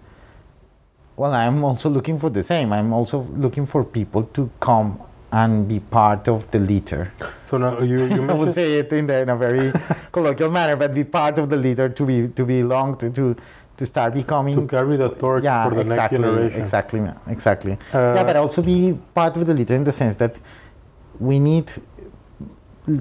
well 1.16 1.32
I'm 1.32 1.62
also 1.62 1.88
looking 1.88 2.18
for 2.18 2.30
the 2.30 2.42
same. 2.42 2.72
I'm 2.72 2.92
also 2.92 3.20
looking 3.44 3.64
for 3.64 3.84
people 3.84 4.24
to 4.36 4.50
come 4.58 5.00
and 5.30 5.68
be 5.68 5.78
part 5.80 6.28
of 6.28 6.48
the 6.52 6.58
litter 6.60 7.12
So 7.46 7.58
now 7.58 7.80
you, 7.80 8.04
you 8.06 8.22
I 8.30 8.34
would 8.34 8.46
mentioned 8.46 8.54
say 8.54 8.78
it 8.78 8.92
in, 8.92 9.06
the, 9.06 9.18
in 9.22 9.28
a 9.28 9.36
very 9.36 9.72
colloquial 10.12 10.50
manner, 10.50 10.76
but 10.76 10.94
be 10.94 11.04
part 11.04 11.38
of 11.38 11.48
the 11.48 11.56
leader 11.56 11.88
to 11.88 12.06
be 12.06 12.28
to 12.28 12.44
belong 12.44 12.96
to 12.98 13.10
to, 13.10 13.36
to 13.76 13.86
start 13.86 14.14
becoming 14.14 14.56
to 14.56 14.66
carry 14.66 14.96
the 14.96 15.10
torch 15.10 15.44
yeah 15.44 15.68
for 15.68 15.74
the 15.74 15.82
exactly 15.82 16.18
next 16.18 16.32
generation. 16.32 16.60
exactly 16.60 17.00
exactly. 17.28 17.72
Uh, 17.92 18.14
yeah, 18.16 18.24
but 18.24 18.36
also 18.36 18.62
be 18.62 18.98
part 19.14 19.36
of 19.36 19.46
the 19.46 19.54
leader 19.54 19.74
in 19.74 19.84
the 19.84 19.92
sense 19.92 20.16
that 20.16 20.34
we 21.20 21.38
need 21.38 21.70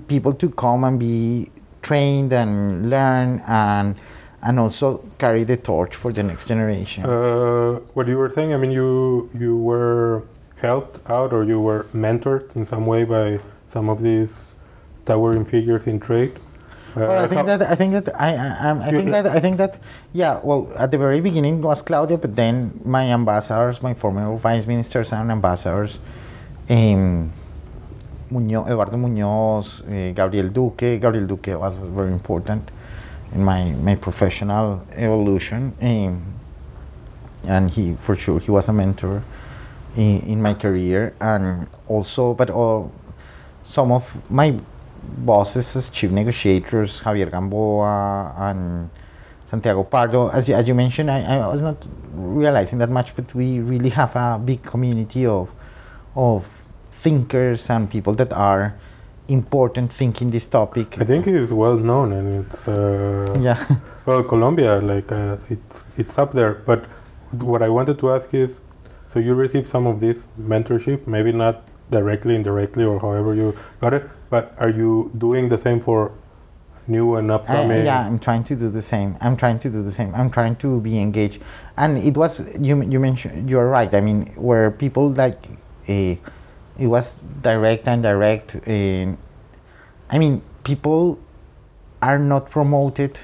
people 0.08 0.34
to 0.34 0.50
come 0.50 0.84
and 0.84 1.00
be 1.00 1.50
trained 1.82 2.32
and 2.34 2.90
learn 2.90 3.42
and 3.48 3.96
and 4.46 4.60
also 4.60 5.02
carry 5.18 5.44
the 5.46 5.56
torch 5.56 5.96
for 5.96 6.12
the 6.12 6.22
next 6.22 6.48
generation. 6.48 7.06
Uh, 7.06 7.80
what 7.94 8.08
you 8.08 8.18
were 8.18 8.30
saying, 8.30 8.54
I 8.54 8.58
mean, 8.58 8.72
you 8.72 9.30
you 9.34 9.58
were 9.58 10.24
helped 10.62 11.00
out 11.10 11.34
or 11.34 11.44
you 11.44 11.60
were 11.60 11.86
mentored 11.94 12.54
in 12.56 12.66
some 12.66 12.86
way 12.86 13.04
by 13.06 13.40
some 13.70 13.90
of 13.90 14.02
these 14.02 14.56
towering 15.06 15.46
figures 15.46 15.88
in 15.88 16.00
trade? 16.00 16.34
Uh, 16.96 17.00
Well, 17.00 17.24
I 17.26 17.28
think 17.28 17.46
that 17.48 17.62
I 17.62 17.76
think 17.76 17.92
that 17.94 18.08
I 18.22 18.30
I, 18.68 18.70
I 18.88 18.92
think 18.92 19.10
that 19.12 19.26
I 19.26 19.40
think 19.40 19.58
that 19.58 19.80
yeah. 20.14 20.40
Well, 20.44 20.62
at 20.78 20.92
the 20.92 20.98
very 20.98 21.22
beginning 21.22 21.62
was 21.62 21.82
Claudia, 21.82 22.18
but 22.18 22.36
then 22.36 22.80
my 22.86 23.06
ambassadors, 23.18 23.82
my 23.82 23.94
former 23.96 24.36
vice 24.38 24.68
ministers 24.68 25.12
and 25.14 25.32
ambassadors, 25.32 26.00
um, 26.70 27.32
Muñoz, 28.34 28.68
Eduardo 28.68 28.98
Muñoz, 28.98 29.82
uh, 29.82 30.14
Gabriel 30.14 30.50
Duque. 30.50 31.00
Gabriel 31.00 31.28
Duque 31.28 31.56
was 31.56 31.78
very 31.78 32.12
important 32.12 32.72
in 33.34 33.44
my 33.44 33.72
my 33.88 33.96
professional 33.96 34.82
evolution, 34.96 35.74
um, 35.82 36.22
and 37.48 37.70
he 37.70 37.94
for 37.96 38.16
sure 38.16 38.40
he 38.40 38.52
was 38.52 38.70
a 38.70 38.74
mentor 38.74 39.22
in, 39.96 40.22
in 40.22 40.42
my 40.42 40.54
career, 40.54 41.14
and 41.22 41.68
also, 41.88 42.34
but 42.34 42.50
all 42.50 42.92
some 43.64 43.92
of 43.92 44.04
my 44.30 44.56
bosses 45.18 45.76
as 45.76 45.90
chief 45.90 46.12
negotiators, 46.12 47.02
Javier 47.02 47.30
Gamboa 47.30 48.34
and 48.38 48.90
Santiago 49.46 49.84
Pardo. 49.84 50.30
As 50.30 50.48
you, 50.50 50.56
as 50.56 50.68
you 50.68 50.74
mentioned, 50.74 51.12
I, 51.12 51.38
I 51.38 51.48
was 51.48 51.62
not 51.62 51.78
realizing 52.14 52.80
that 52.80 52.90
much, 52.90 53.16
but 53.16 53.34
we 53.36 53.60
really 53.60 53.90
have 53.90 54.16
a 54.16 54.40
big 54.44 54.62
community 54.64 55.26
of, 55.26 55.54
of 56.16 56.50
thinkers 57.04 57.70
and 57.70 57.90
people 57.90 58.14
that 58.22 58.32
are 58.34 58.76
important 59.28 59.92
thinking 59.92 60.32
this 60.32 60.48
topic. 60.48 61.00
I 61.00 61.06
think 61.06 61.28
it 61.28 61.36
is 61.36 61.54
well 61.54 61.78
known 61.78 62.12
and 62.14 62.46
it's 62.46 62.68
uh, 62.68 63.38
Yeah. 63.40 63.60
well 64.06 64.24
Colombia 64.24 64.80
like 64.80 65.12
uh, 65.12 65.38
it's 65.50 65.86
it's 65.98 66.18
up 66.18 66.32
there. 66.32 66.54
But 66.70 66.86
what 67.52 67.62
I 67.62 67.70
wanted 67.70 68.00
to 68.00 68.12
ask 68.16 68.34
is, 68.34 68.60
so 69.08 69.20
you 69.20 69.34
received 69.34 69.68
some 69.68 69.88
of 69.88 70.00
this 70.00 70.28
mentorship, 70.40 71.08
maybe 71.08 71.32
not 71.32 71.64
directly, 71.90 72.36
indirectly, 72.36 72.84
or 72.84 73.00
however 73.00 73.34
you 73.34 73.56
got 73.82 73.94
it. 73.94 74.10
But 74.30 74.54
are 74.58 74.70
you 74.70 75.12
doing 75.18 75.48
the 75.48 75.58
same 75.58 75.80
for 75.80 76.12
new 76.88 77.16
and 77.16 77.32
I, 77.32 77.36
upcoming? 77.36 77.86
yeah, 77.86 78.06
I'm 78.06 78.20
trying 78.20 78.44
to 78.46 78.56
do 78.56 78.70
the 78.70 78.82
same. 78.82 79.16
I'm 79.22 79.38
trying 79.38 79.60
to 79.60 79.70
do 79.70 79.84
the 79.84 79.92
same. 79.92 80.14
I'm 80.16 80.30
trying 80.30 80.56
to 80.58 80.80
be 80.82 81.00
engaged. 81.00 81.42
And 81.78 81.98
it 81.98 82.18
was 82.18 82.42
you. 82.60 82.82
You 82.84 83.00
mentioned 83.00 83.50
you're 83.50 83.70
right. 83.70 83.94
I 83.94 84.02
mean, 84.02 84.28
where 84.36 84.72
people 84.72 85.10
like, 85.10 85.48
uh, 85.88 86.16
it 86.78 86.88
was 86.88 87.14
direct 87.42 87.88
and 87.88 88.04
direct. 88.04 88.56
Uh, 88.56 89.14
I 90.10 90.18
mean, 90.18 90.42
people 90.64 91.20
are 92.02 92.20
not 92.20 92.50
promoted 92.50 93.20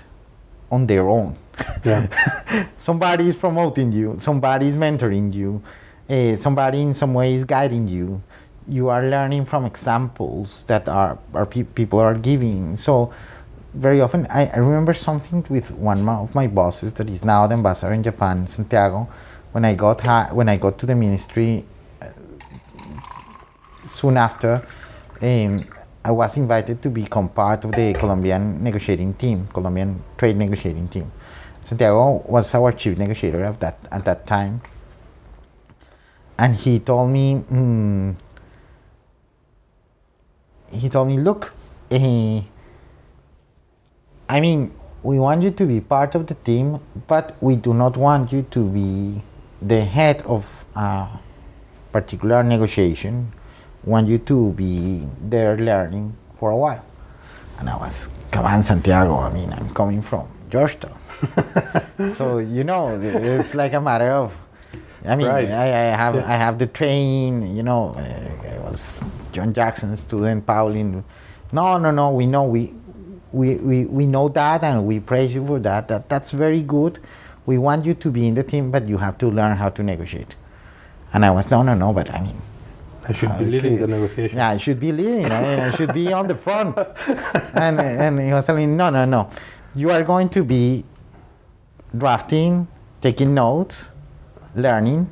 on 0.72 0.88
their 0.88 1.08
own. 1.08 1.36
yeah. 1.84 2.08
somebody 2.78 3.28
is 3.28 3.36
promoting 3.36 3.92
you. 3.92 4.16
Somebody 4.18 4.68
is 4.68 4.78
mentoring 4.78 5.34
you. 5.34 5.62
Uh, 6.10 6.36
somebody 6.36 6.82
in 6.82 6.94
some 6.94 7.14
way 7.14 7.34
is 7.34 7.46
guiding 7.46 7.88
you. 7.88 8.22
You 8.68 8.90
are 8.90 9.04
learning 9.04 9.46
from 9.46 9.66
examples 9.66 10.64
that 10.66 10.88
are, 10.88 11.18
are 11.34 11.46
pe- 11.46 11.64
people 11.64 12.00
are 12.00 12.16
giving. 12.16 12.76
So 12.76 13.12
very 13.74 14.02
often, 14.02 14.26
I, 14.30 14.48
I 14.48 14.58
remember 14.58 14.94
something 14.94 15.46
with 15.50 15.72
one 15.72 16.08
of 16.08 16.34
my 16.36 16.48
bosses 16.48 16.94
that 16.94 17.10
is 17.10 17.24
now 17.26 17.46
the 17.48 17.54
ambassador 17.56 17.94
in 17.94 18.04
Japan, 18.04 18.46
Santiago. 18.48 19.10
When 19.52 19.66
I 19.66 19.74
got 19.74 20.02
ha- 20.02 20.30
when 20.32 20.48
I 20.50 20.58
got 20.58 20.78
to 20.80 20.86
the 20.86 20.96
ministry, 20.96 21.66
soon 23.90 24.18
after, 24.18 24.62
um, 25.22 25.66
I 26.06 26.12
was 26.12 26.38
invited 26.38 26.82
to 26.84 26.90
become 26.90 27.30
part 27.30 27.66
of 27.66 27.72
the 27.74 27.94
Colombian 27.94 28.64
negotiating 28.64 29.16
team, 29.16 29.48
Colombian 29.52 30.02
trade 30.18 30.38
negotiating 30.38 30.88
team. 30.88 31.12
Santiago 31.62 32.24
was 32.26 32.54
our 32.56 32.72
chief 32.72 32.98
negotiator 32.98 33.44
of 33.44 33.60
that 33.60 33.78
at 33.92 34.06
that 34.06 34.26
time, 34.26 34.62
and 36.38 36.56
he 36.56 36.80
told 36.80 37.12
me, 37.12 37.36
mm, 37.36 38.16
he 40.72 40.88
told 40.88 41.08
me, 41.10 41.18
look, 41.18 41.54
eh, 41.92 42.42
I 44.30 44.40
mean, 44.40 44.72
we 45.04 45.20
want 45.20 45.44
you 45.44 45.52
to 45.52 45.66
be 45.66 45.82
part 45.82 46.16
of 46.16 46.28
the 46.28 46.36
team, 46.36 46.80
but 47.08 47.36
we 47.42 47.56
do 47.56 47.74
not 47.74 47.98
want 47.98 48.32
you 48.32 48.44
to 48.52 48.70
be 48.70 49.22
the 49.62 49.84
head 49.84 50.22
of 50.22 50.66
a 50.76 51.08
particular 51.92 52.44
negotiation. 52.44 53.34
Want 53.84 54.08
you 54.08 54.18
to 54.20 54.52
be 54.54 55.08
there 55.22 55.58
learning 55.58 56.16
for 56.38 56.52
a 56.52 56.58
while. 56.58 56.84
And 57.60 57.70
I 57.70 57.76
was, 57.78 58.10
come 58.32 58.46
on, 58.46 58.64
Santiago. 58.64 59.18
I 59.18 59.34
mean, 59.34 59.52
I'm 59.52 59.70
coming 59.70 60.02
from 60.02 60.28
Georgetown. 60.50 60.98
so, 62.12 62.40
you 62.40 62.64
know, 62.64 63.00
it's 63.02 63.56
like 63.56 63.74
a 63.74 63.82
matter 63.82 64.12
of, 64.12 64.40
I 65.06 65.16
mean, 65.16 65.28
Right. 65.28 65.50
I, 65.50 65.66
I 65.92 65.96
have 65.96 66.16
Yeah. 66.16 66.28
I 66.28 66.36
have 66.38 66.58
the 66.60 66.68
train, 66.68 67.56
you 67.56 67.64
know, 67.64 67.96
uh, 67.98 68.56
I 68.56 68.60
was 68.60 69.02
John 69.32 69.54
Jackson 69.54 69.96
student, 69.98 70.46
Pauwelyn. 70.46 71.04
No, 71.52 71.78
no, 71.78 71.92
no, 71.92 72.12
we 72.12 72.28
know 72.28 72.44
we, 72.44 72.74
we, 73.32 73.56
we, 73.56 73.86
we 73.86 74.08
know 74.08 74.28
that 74.30 74.64
and 74.64 74.86
we 74.86 75.00
praise 75.00 75.34
you 75.34 75.46
for 75.46 75.60
that. 75.60 75.88
that. 75.88 76.10
That's 76.10 76.32
very 76.32 76.62
good. 76.62 77.00
We 77.46 77.58
want 77.58 77.86
you 77.86 77.94
to 77.94 78.12
be 78.12 78.28
in 78.28 78.34
the 78.36 78.44
team, 78.44 78.72
but 78.72 78.88
you 78.88 78.98
have 78.98 79.18
to 79.20 79.28
learn 79.28 79.56
how 79.58 79.70
to 79.70 79.84
negotiate. 79.84 80.36
And 81.14 81.26
I 81.26 81.32
was, 81.32 81.50
no, 81.50 81.64
no, 81.64 81.74
no, 81.74 81.92
but 81.94 82.14
I 82.14 82.22
mean, 82.22 82.40
I 83.10 83.12
uh, 83.12 83.16
should 83.16 83.38
be 83.40 83.46
leading 83.46 83.74
eh? 83.74 83.82
the 83.82 83.88
negotiation. 83.88 84.38
yeah, 84.38 84.50
I 84.50 84.58
should 84.58 84.80
be 84.80 84.92
leading. 84.92 85.32
I, 85.32 85.68
I 85.68 85.70
should 85.72 85.94
be 85.94 86.14
on 86.14 86.28
the 86.28 86.36
front. 86.36 86.78
And, 87.58 87.82
and 87.82 88.22
he 88.22 88.32
was 88.32 88.46
telling 88.46 88.70
me, 88.70 88.76
no, 88.78 88.90
no, 88.92 89.06
no. 89.06 89.30
You 89.74 89.90
are 89.90 90.04
going 90.04 90.30
to 90.30 90.44
be 90.44 90.86
drafting, 91.98 92.68
taking 93.02 93.34
notes, 93.34 93.90
learning. 94.56 95.12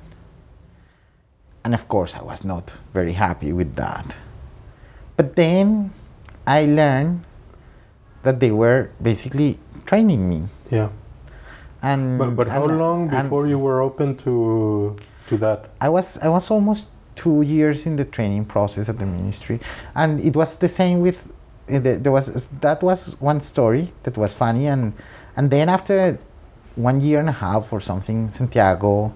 And 1.65 1.73
of 1.73 1.87
course, 1.87 2.13
I 2.15 2.21
was 2.21 2.45
not 2.45 2.77
very 2.93 3.13
happy 3.13 3.51
with 3.51 3.75
that. 3.75 4.15
But 5.17 5.35
then 5.35 5.89
I 6.45 6.65
learned 6.65 7.25
that 8.21 8.39
they 8.39 8.51
were 8.51 8.91
basically 9.01 9.57
training 9.85 10.29
me. 10.29 10.43
Yeah. 10.69 10.89
And 11.81 12.19
But, 12.19 12.35
but 12.35 12.47
how 12.47 12.65
and- 12.65 12.77
long 12.77 13.07
before 13.09 13.47
you 13.47 13.57
were 13.57 13.81
open 13.81 14.15
to 14.17 14.95
to 15.29 15.37
that? 15.37 15.69
I 15.81 15.89
was 15.89 16.17
I 16.21 16.29
was 16.29 16.49
almost 16.51 16.89
two 17.17 17.41
years 17.41 17.85
in 17.85 17.97
the 17.97 18.05
training 18.05 18.45
process 18.45 18.87
at 18.89 18.97
the 18.99 19.05
ministry, 19.05 19.59
and 19.95 20.19
it 20.21 20.35
was 20.35 20.57
the 20.57 20.69
same 20.69 21.01
with 21.01 21.27
uh, 21.69 21.79
there 21.79 22.11
was 22.11 22.47
that 22.61 22.81
was 22.81 23.19
one 23.19 23.41
story 23.41 23.89
that 24.03 24.17
was 24.17 24.33
funny, 24.33 24.67
and 24.67 24.93
and 25.35 25.49
then 25.49 25.67
after 25.67 26.17
one 26.75 27.01
year 27.01 27.19
and 27.19 27.29
a 27.29 27.37
half 27.45 27.73
or 27.73 27.81
something, 27.81 28.29
Santiago 28.29 29.11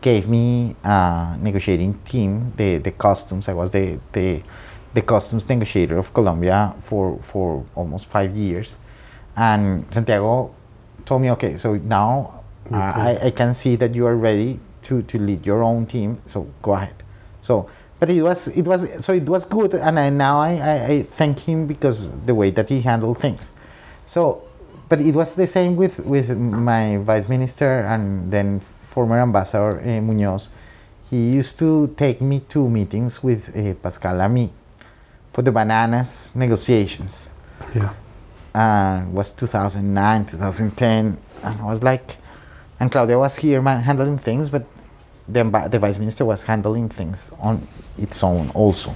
gave 0.00 0.28
me 0.28 0.76
a 0.84 1.36
negotiating 1.40 1.94
team, 2.04 2.52
the 2.56 2.78
the 2.78 2.90
customs. 2.90 3.48
I 3.48 3.54
was 3.54 3.70
the 3.70 3.98
the 4.12 4.42
the 4.94 5.02
customs 5.02 5.48
negotiator 5.48 5.96
of 5.98 6.12
Colombia 6.12 6.74
for 6.80 7.18
for 7.22 7.64
almost 7.74 8.06
five 8.06 8.36
years, 8.36 8.78
and 9.36 9.86
Santiago 9.90 10.50
told 11.04 11.22
me, 11.22 11.30
okay, 11.30 11.56
so 11.56 11.76
now 11.76 12.44
uh, 12.72 12.76
I, 12.76 13.18
I 13.24 13.30
can 13.30 13.54
see 13.54 13.76
that 13.76 13.94
you 13.94 14.06
are 14.06 14.16
ready 14.16 14.58
to, 14.82 15.02
to 15.02 15.18
lead 15.18 15.46
your 15.46 15.62
own 15.62 15.86
team, 15.86 16.18
so 16.26 16.46
go 16.62 16.72
ahead. 16.72 17.03
So, 17.44 17.68
but 18.00 18.08
it 18.08 18.22
was 18.22 18.48
it 18.48 18.64
was 18.64 19.04
so 19.04 19.12
it 19.12 19.28
was 19.28 19.44
good, 19.44 19.74
and 19.74 19.98
I, 20.00 20.08
now 20.08 20.40
I, 20.40 20.52
I, 20.56 20.74
I 20.92 21.02
thank 21.02 21.40
him 21.40 21.66
because 21.66 22.10
the 22.24 22.34
way 22.34 22.48
that 22.56 22.70
he 22.70 22.80
handled 22.80 23.18
things. 23.18 23.52
So, 24.06 24.42
but 24.88 25.00
it 25.00 25.14
was 25.14 25.34
the 25.36 25.46
same 25.46 25.76
with 25.76 26.00
with 26.06 26.32
my 26.38 26.96
vice 27.04 27.28
minister 27.28 27.84
and 27.84 28.32
then 28.32 28.60
former 28.60 29.20
ambassador 29.20 29.76
uh, 29.80 30.00
Munoz. 30.00 30.48
He 31.10 31.20
used 31.36 31.58
to 31.58 31.92
take 31.98 32.22
me 32.22 32.40
to 32.48 32.66
meetings 32.68 33.22
with 33.22 33.54
uh, 33.54 33.74
Pascal 33.74 34.16
Lamy 34.16 34.48
for 35.32 35.42
the 35.42 35.52
bananas 35.52 36.32
negotiations 36.34 37.30
Yeah. 37.74 37.92
and 38.54 39.12
was 39.12 39.32
2009 39.32 40.26
2010 40.26 41.18
and 41.42 41.60
I 41.60 41.64
was 41.66 41.82
like 41.82 42.16
and 42.80 42.90
Claudia 42.90 43.18
was 43.18 43.36
here 43.36 43.60
man, 43.60 43.80
handling 43.82 44.16
things 44.18 44.48
but 44.48 44.64
the, 45.28 45.68
the 45.70 45.78
vice 45.78 45.98
minister 45.98 46.24
was 46.24 46.44
handling 46.44 46.88
things 46.88 47.32
on 47.40 47.66
its 47.98 48.22
own 48.22 48.50
also 48.50 48.94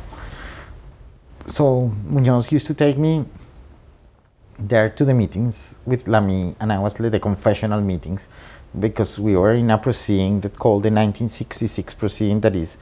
so 1.46 1.88
Munoz 2.04 2.52
used 2.52 2.66
to 2.66 2.74
take 2.74 2.98
me 2.98 3.24
there 4.58 4.90
to 4.90 5.04
the 5.04 5.14
meetings 5.14 5.78
with 5.86 6.08
Lamy 6.08 6.54
and 6.60 6.72
I 6.72 6.78
was 6.78 7.00
at 7.00 7.12
the 7.12 7.20
confessional 7.20 7.80
meetings 7.80 8.28
because 8.78 9.18
we 9.18 9.36
were 9.36 9.52
in 9.52 9.70
a 9.70 9.78
proceeding 9.78 10.40
that 10.40 10.58
called 10.58 10.82
the 10.82 10.90
1966 10.90 11.94
proceeding 11.94 12.40
that 12.40 12.54
is 12.54 12.76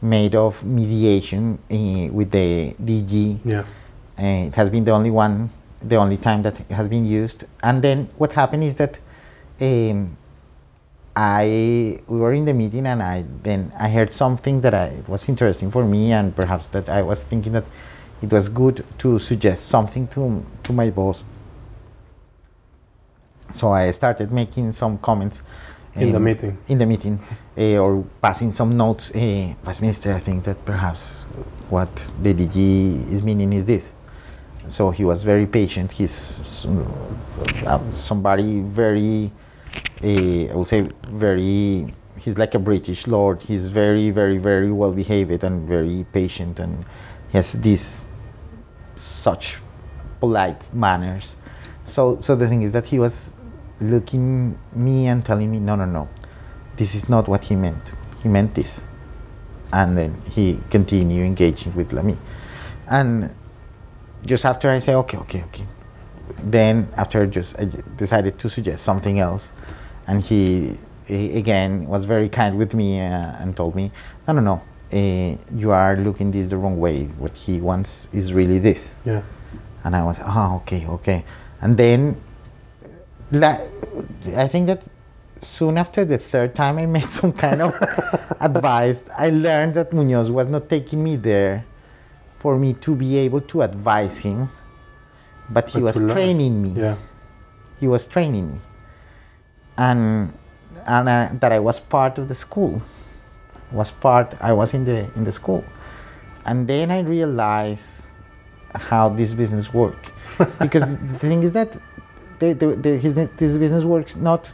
made 0.00 0.34
of 0.34 0.64
mediation 0.64 1.58
eh, 1.70 2.08
with 2.10 2.30
the 2.30 2.74
DG 2.82 3.40
Yeah. 3.44 3.60
uh, 4.18 4.46
it 4.48 4.54
has 4.54 4.68
been 4.70 4.84
the 4.84 4.90
only 4.92 5.10
one, 5.10 5.50
the 5.80 5.96
only 5.96 6.16
time 6.16 6.42
that 6.42 6.60
it 6.60 6.70
has 6.72 6.88
been 6.88 7.04
used. 7.04 7.44
And 7.62 7.82
then 7.82 8.08
what 8.18 8.32
happened 8.32 8.64
is 8.64 8.74
that 8.76 8.98
um, 9.60 10.16
I 11.14 11.98
we 12.08 12.18
were 12.18 12.32
in 12.32 12.44
the 12.44 12.54
meeting 12.54 12.86
and 12.86 13.02
I 13.02 13.24
then 13.42 13.72
I 13.78 13.88
heard 13.88 14.12
something 14.14 14.60
that 14.62 14.74
I, 14.74 14.86
it 14.86 15.08
was 15.08 15.28
interesting 15.28 15.70
for 15.70 15.84
me 15.84 16.12
and 16.12 16.34
perhaps 16.34 16.68
that 16.68 16.88
I 16.88 17.02
was 17.02 17.22
thinking 17.22 17.52
that 17.52 17.64
it 18.22 18.30
was 18.32 18.48
good 18.48 18.84
to 18.98 19.18
suggest 19.18 19.66
something 19.68 20.08
to 20.08 20.44
to 20.62 20.72
my 20.72 20.90
boss. 20.90 21.24
So 23.52 23.70
I 23.72 23.90
started 23.90 24.32
making 24.32 24.72
some 24.72 24.96
comments 24.98 25.42
In 25.94 26.10
the 26.12 26.16
um, 26.16 26.24
meeting. 26.24 26.56
in 26.68 26.78
the 26.78 26.86
meeting 26.86 27.20
uh, 27.58 27.76
or 27.76 28.04
passing 28.22 28.50
some 28.52 28.76
notes. 28.76 29.10
Uh, 29.14 29.54
Vice 29.62 29.80
Minister, 29.82 30.14
I 30.14 30.20
think 30.20 30.44
that 30.44 30.64
perhaps 30.64 31.24
what 31.68 31.94
the 32.22 32.32
DG 32.32 33.12
is 33.12 33.22
meaning 33.22 33.52
is 33.52 33.66
this. 33.66 33.92
So 34.68 34.90
he 34.90 35.04
was 35.04 35.22
very 35.22 35.46
patient. 35.46 35.92
He's 35.92 36.66
uh, 37.66 37.80
somebody 37.96 38.60
very, 38.60 39.30
uh, 40.02 40.52
I 40.52 40.54
would 40.54 40.66
say, 40.66 40.88
very. 41.08 41.94
He's 42.18 42.38
like 42.38 42.54
a 42.54 42.58
British 42.58 43.06
lord. 43.06 43.42
He's 43.42 43.66
very, 43.66 44.10
very, 44.10 44.38
very 44.38 44.70
well 44.70 44.92
behaved 44.92 45.42
and 45.42 45.66
very 45.66 46.06
patient, 46.12 46.60
and 46.60 46.84
he 47.30 47.38
has 47.38 47.52
this 47.54 48.04
such 48.94 49.58
polite 50.20 50.72
manners. 50.72 51.36
So, 51.84 52.20
so 52.20 52.36
the 52.36 52.46
thing 52.46 52.62
is 52.62 52.72
that 52.72 52.86
he 52.86 53.00
was 53.00 53.34
looking 53.80 54.56
me 54.72 55.08
and 55.08 55.24
telling 55.24 55.50
me, 55.50 55.58
no, 55.58 55.74
no, 55.74 55.84
no, 55.84 56.08
this 56.76 56.94
is 56.94 57.08
not 57.08 57.26
what 57.26 57.46
he 57.46 57.56
meant. 57.56 57.92
He 58.22 58.28
meant 58.28 58.54
this, 58.54 58.84
and 59.72 59.98
then 59.98 60.22
he 60.30 60.60
continued 60.70 61.26
engaging 61.26 61.74
with 61.74 61.92
Lamy, 61.92 62.18
and 62.88 63.34
just 64.24 64.44
after 64.44 64.70
I 64.70 64.78
say, 64.78 64.94
okay, 64.94 65.16
okay, 65.18 65.42
okay, 65.42 65.64
then 66.42 66.88
after 66.96 67.26
just 67.26 67.58
I 67.58 67.64
decided 67.96 68.38
to 68.38 68.50
suggest 68.50 68.84
something 68.84 69.18
else, 69.18 69.52
and 70.06 70.20
he, 70.20 70.78
he 71.06 71.36
again 71.36 71.86
was 71.86 72.04
very 72.04 72.28
kind 72.28 72.58
with 72.58 72.74
me 72.74 73.00
uh, 73.00 73.36
and 73.40 73.56
told 73.56 73.74
me, 73.74 73.90
no, 74.26 74.34
no, 74.34 74.40
no, 74.40 74.62
uh, 74.92 75.36
you 75.54 75.70
are 75.70 75.96
looking 75.96 76.30
this 76.30 76.48
the 76.48 76.56
wrong 76.56 76.78
way. 76.78 77.04
What 77.18 77.36
he 77.36 77.60
wants 77.60 78.08
is 78.12 78.32
really 78.34 78.58
this. 78.58 78.94
Yeah. 79.04 79.22
And 79.84 79.96
I 79.96 80.04
was, 80.04 80.20
oh, 80.22 80.56
okay, 80.62 80.86
okay. 80.86 81.24
And 81.60 81.76
then, 81.76 82.16
la- 83.32 83.58
I 84.36 84.46
think 84.48 84.68
that 84.68 84.82
soon 85.40 85.76
after 85.76 86.04
the 86.04 86.18
third 86.18 86.54
time 86.54 86.78
I 86.78 86.86
made 86.96 87.10
some 87.10 87.32
kind 87.32 87.62
of 87.62 87.74
advice, 88.40 89.02
I 89.16 89.30
learned 89.30 89.74
that 89.74 89.92
Munoz 89.92 90.30
was 90.30 90.46
not 90.46 90.68
taking 90.68 91.02
me 91.02 91.16
there 91.16 91.64
for 92.36 92.58
me 92.58 92.74
to 92.74 92.94
be 92.94 93.18
able 93.18 93.40
to 93.40 93.62
advise 93.62 94.18
him, 94.18 94.48
but 95.52 95.68
he 95.68 95.78
But 95.78 95.84
was 95.84 95.96
training 96.14 96.62
me. 96.62 96.70
Yeah. 96.70 96.96
He 97.80 97.88
was 97.88 98.06
training 98.06 98.52
me. 98.52 98.58
And, 99.76 100.32
and 100.86 101.08
uh, 101.08 101.28
that 101.40 101.52
I 101.52 101.58
was 101.58 101.80
part 101.80 102.18
of 102.18 102.28
the 102.28 102.34
school. 102.34 102.80
Was 103.72 103.90
part, 103.90 104.34
I 104.40 104.52
was 104.52 104.74
in 104.74 104.84
the, 104.84 105.10
in 105.16 105.24
the 105.24 105.32
school. 105.32 105.64
And 106.44 106.66
then 106.66 106.90
I 106.90 107.00
realized 107.00 108.08
how 108.74 109.08
this 109.08 109.32
business 109.32 109.72
works. 109.72 110.08
because 110.60 110.82
the 110.96 110.96
the 111.12 111.18
thing 111.18 111.42
is 111.42 111.52
that 111.52 111.72
the, 112.38 112.54
the, 112.54 112.68
the, 112.76 112.96
his, 112.96 113.14
this 113.14 113.56
business 113.56 113.84
works 113.84 114.16
not 114.16 114.50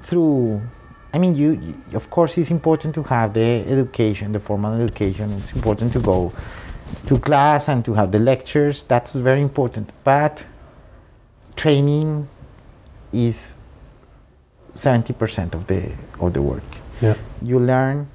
through 0.00 0.60
I 1.14 1.18
mean, 1.18 1.34
you, 1.34 1.50
you- 1.52 1.76
of 1.94 2.08
course, 2.08 2.38
it's 2.38 2.50
important 2.50 2.94
to 2.94 3.02
have 3.02 3.34
the 3.34 3.64
education, 3.68 4.32
the 4.32 4.40
formal 4.40 4.72
education. 4.80 5.30
It's 5.32 5.52
important 5.52 5.92
to 5.92 6.00
go 6.00 6.32
to 7.06 7.18
class 7.18 7.68
and 7.68 7.84
to 7.84 7.94
have 7.94 8.10
the 8.12 8.18
lectures. 8.18 8.82
That's 8.82 9.14
very 9.14 9.42
important. 9.42 9.90
But 10.04 10.46
training 11.56 12.28
is 13.12 13.56
seventy 14.70 15.12
percent 15.12 15.54
of 15.54 15.66
the 15.66 15.90
of 16.20 16.32
the 16.32 16.42
work. 16.42 16.62
Yeah. 17.00 17.14
You 17.42 17.58
learn 17.58 18.06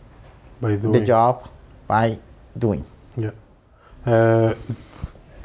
By 0.61 0.75
doing. 0.78 0.91
the 0.93 1.01
job 1.01 1.49
by 1.88 2.17
doing. 2.57 2.84
Yeah. 3.15 3.32
Uh, 4.05 4.53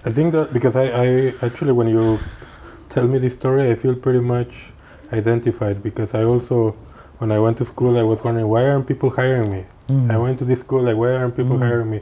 I 0.05 0.11
think 0.13 0.33
that 0.33 0.53
because 0.53 0.77
I, 0.77 0.85
I 0.87 1.35
actually, 1.43 1.73
when 1.73 1.89
you 1.89 2.19
tell 2.89 3.07
me 3.07 3.19
this 3.19 3.35
story, 3.35 3.71
I 3.71 3.75
feel 3.75 3.95
pretty 3.95 4.21
much 4.21 4.71
identified 5.13 5.83
because 5.83 6.15
I 6.15 6.25
also, 6.25 6.73
when 7.19 7.31
I 7.33 7.39
went 7.39 7.59
to 7.59 7.65
school, 7.65 7.99
I 7.99 8.03
was 8.03 8.23
wondering 8.25 8.49
why 8.49 8.65
aren't 8.67 8.87
people 8.87 9.11
hiring 9.11 9.51
me? 9.51 9.65
I 10.09 10.17
went 10.17 10.39
to 10.39 10.45
this 10.47 10.61
school, 10.61 10.83
like, 10.83 10.97
why 10.97 11.13
aren't 11.13 11.37
people 11.37 11.57
Mm. 11.59 11.67
hiring 11.69 11.91
me? 11.91 12.01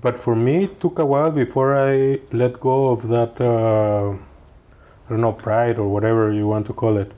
But 0.00 0.18
for 0.18 0.34
me, 0.34 0.64
it 0.64 0.80
took 0.80 0.98
a 0.98 1.04
while 1.04 1.30
before 1.30 1.76
I 1.76 2.20
let 2.32 2.58
go 2.58 2.90
of 2.90 3.08
that, 3.08 3.40
uh, 3.40 4.12
I 4.12 5.08
don't 5.10 5.20
know, 5.20 5.32
pride 5.32 5.78
or 5.78 5.88
whatever 5.88 6.32
you 6.32 6.46
want 6.46 6.66
to 6.66 6.72
call 6.72 6.96
it. 6.96 7.12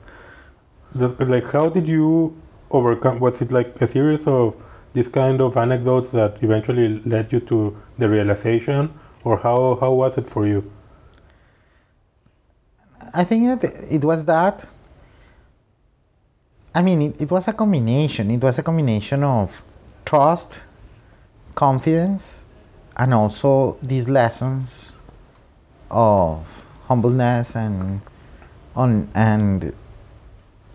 Like, 0.93 1.51
how 1.51 1.69
did 1.69 1.87
you 1.87 2.35
overcome? 2.69 3.19
Was 3.19 3.41
it 3.41 3.51
like 3.51 3.81
a 3.81 3.87
series 3.87 4.27
of 4.27 4.55
these 4.93 5.07
kind 5.07 5.41
of 5.41 5.55
anecdotes 5.57 6.11
that 6.11 6.37
eventually 6.43 6.99
led 7.05 7.31
you 7.31 7.39
to 7.41 7.75
the 7.97 8.09
realization, 8.09 8.93
or 9.23 9.37
how 9.37 9.77
how 9.79 9.91
was 9.93 10.17
it 10.17 10.27
for 10.27 10.45
you? 10.45 10.69
I 13.13 13.23
think 13.23 13.61
that 13.61 13.73
it 13.89 14.03
was 14.03 14.25
that. 14.25 14.65
I 16.75 16.81
mean, 16.81 17.01
it, 17.01 17.21
it 17.21 17.31
was 17.31 17.47
a 17.47 17.53
combination. 17.53 18.29
It 18.31 18.41
was 18.41 18.57
a 18.57 18.63
combination 18.63 19.23
of 19.23 19.63
trust, 20.05 20.63
confidence, 21.55 22.45
and 22.97 23.13
also 23.13 23.77
these 23.81 24.07
lessons 24.09 24.95
of 25.89 26.65
humbleness 26.87 27.55
and 27.55 28.01
on 28.75 29.09
and 29.15 29.73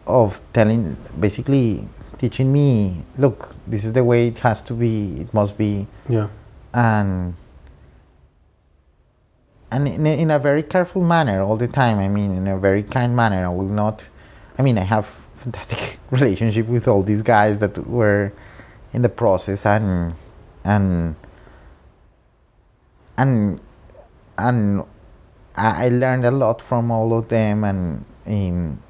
of 0.07 0.41
telling, 0.53 0.97
basically 1.19 1.89
teaching 2.19 2.53
me, 2.53 3.05
look, 3.17 3.55
this 3.67 3.85
is 3.85 3.93
the 3.93 4.05
way 4.05 4.29
it 4.29 4.39
has 4.39 4.63
to 4.63 4.75
be. 4.75 5.21
It 5.21 5.33
must 5.35 5.59
be 5.59 5.87
Yeah, 6.09 6.29
and 6.75 7.35
and 9.71 9.87
in 9.87 10.07
a, 10.07 10.21
in 10.21 10.31
a 10.31 10.39
very 10.39 10.63
careful 10.63 11.03
manner 11.03 11.43
all 11.43 11.57
the 11.57 11.69
time. 11.69 11.99
I 11.99 12.09
mean, 12.09 12.35
in 12.35 12.47
a 12.47 12.59
very 12.59 12.83
kind 12.83 13.15
manner. 13.15 13.45
I 13.45 13.49
will 13.49 13.69
not. 13.69 14.09
I 14.59 14.63
mean, 14.63 14.79
I 14.79 14.83
have 14.83 15.07
fantastic 15.07 15.99
relationship 16.11 16.67
with 16.67 16.89
all 16.89 17.03
these 17.03 17.23
guys 17.23 17.59
that 17.59 17.87
were 17.87 18.33
in 18.93 19.03
the 19.03 19.09
process, 19.09 19.67
and 19.67 20.15
and 20.65 21.17
and 23.19 23.61
and 24.39 24.85
I, 25.57 25.89
learned 25.89 26.25
a 26.25 26.31
lot 26.31 26.63
from 26.63 26.91
all 26.93 27.19
of 27.19 27.29
them, 27.29 27.65
and 27.65 28.05
um, 28.27 28.81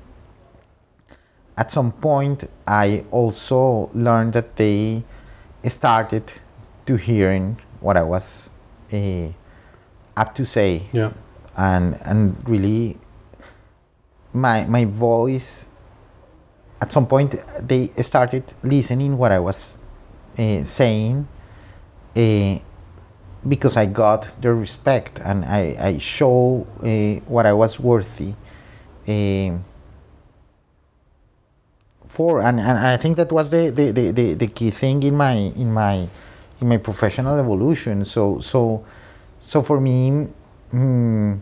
at 1.56 1.72
some 1.72 1.92
point, 1.92 2.44
I 2.66 3.04
also 3.10 3.90
learned 3.94 4.34
that 4.34 4.56
they 4.56 5.02
started 5.66 6.30
to 6.84 6.96
hearing 6.96 7.58
what 7.80 7.96
I 7.96 8.02
was 8.02 8.50
uh, 8.92 9.28
up 10.14 10.34
to 10.34 10.44
say, 10.44 10.82
yeah, 10.92 11.12
and 11.56 11.98
and 12.04 12.48
really, 12.48 12.98
my 14.32 14.66
my 14.66 14.84
voice. 14.84 15.68
At 16.80 16.92
some 16.92 17.06
point, 17.08 17.34
they 17.58 17.88
started 18.02 18.54
listening 18.62 19.18
what 19.18 19.32
I 19.32 19.40
was 19.40 19.78
uh, 20.38 20.62
saying, 20.62 21.26
uh, 22.14 22.58
because 23.46 23.76
I 23.76 23.86
got 23.86 24.40
their 24.40 24.54
respect 24.54 25.20
and 25.24 25.44
I 25.44 25.76
I 25.80 25.98
show 25.98 26.66
uh, 26.82 27.20
what 27.26 27.46
I 27.46 27.52
was 27.52 27.78
worthy. 27.80 28.34
Um 29.06 29.64
for 32.08 32.40
and, 32.40 32.58
and 32.58 32.78
I 32.78 32.96
think 32.96 33.16
that 33.18 33.30
was 33.30 33.50
the, 33.50 33.70
the, 33.70 33.92
the, 33.92 34.10
the, 34.10 34.34
the 34.34 34.46
key 34.48 34.70
thing 34.70 35.02
in 35.02 35.14
my 35.16 35.34
in 35.34 35.72
my 35.72 36.08
in 36.60 36.68
my 36.68 36.78
professional 36.78 37.38
evolution. 37.38 38.04
So 38.04 38.40
so 38.40 38.84
so 39.38 39.62
for 39.62 39.80
me, 39.80 40.26
mm, 40.72 41.38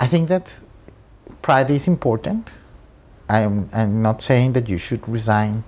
I 0.00 0.06
think 0.06 0.28
that 0.28 0.60
pride 1.42 1.70
is 1.70 1.86
important. 1.86 2.52
I'm 3.28 3.68
I'm 3.72 4.02
not 4.02 4.22
saying 4.22 4.54
that 4.54 4.68
you 4.68 4.78
should 4.78 5.08
resign 5.08 5.64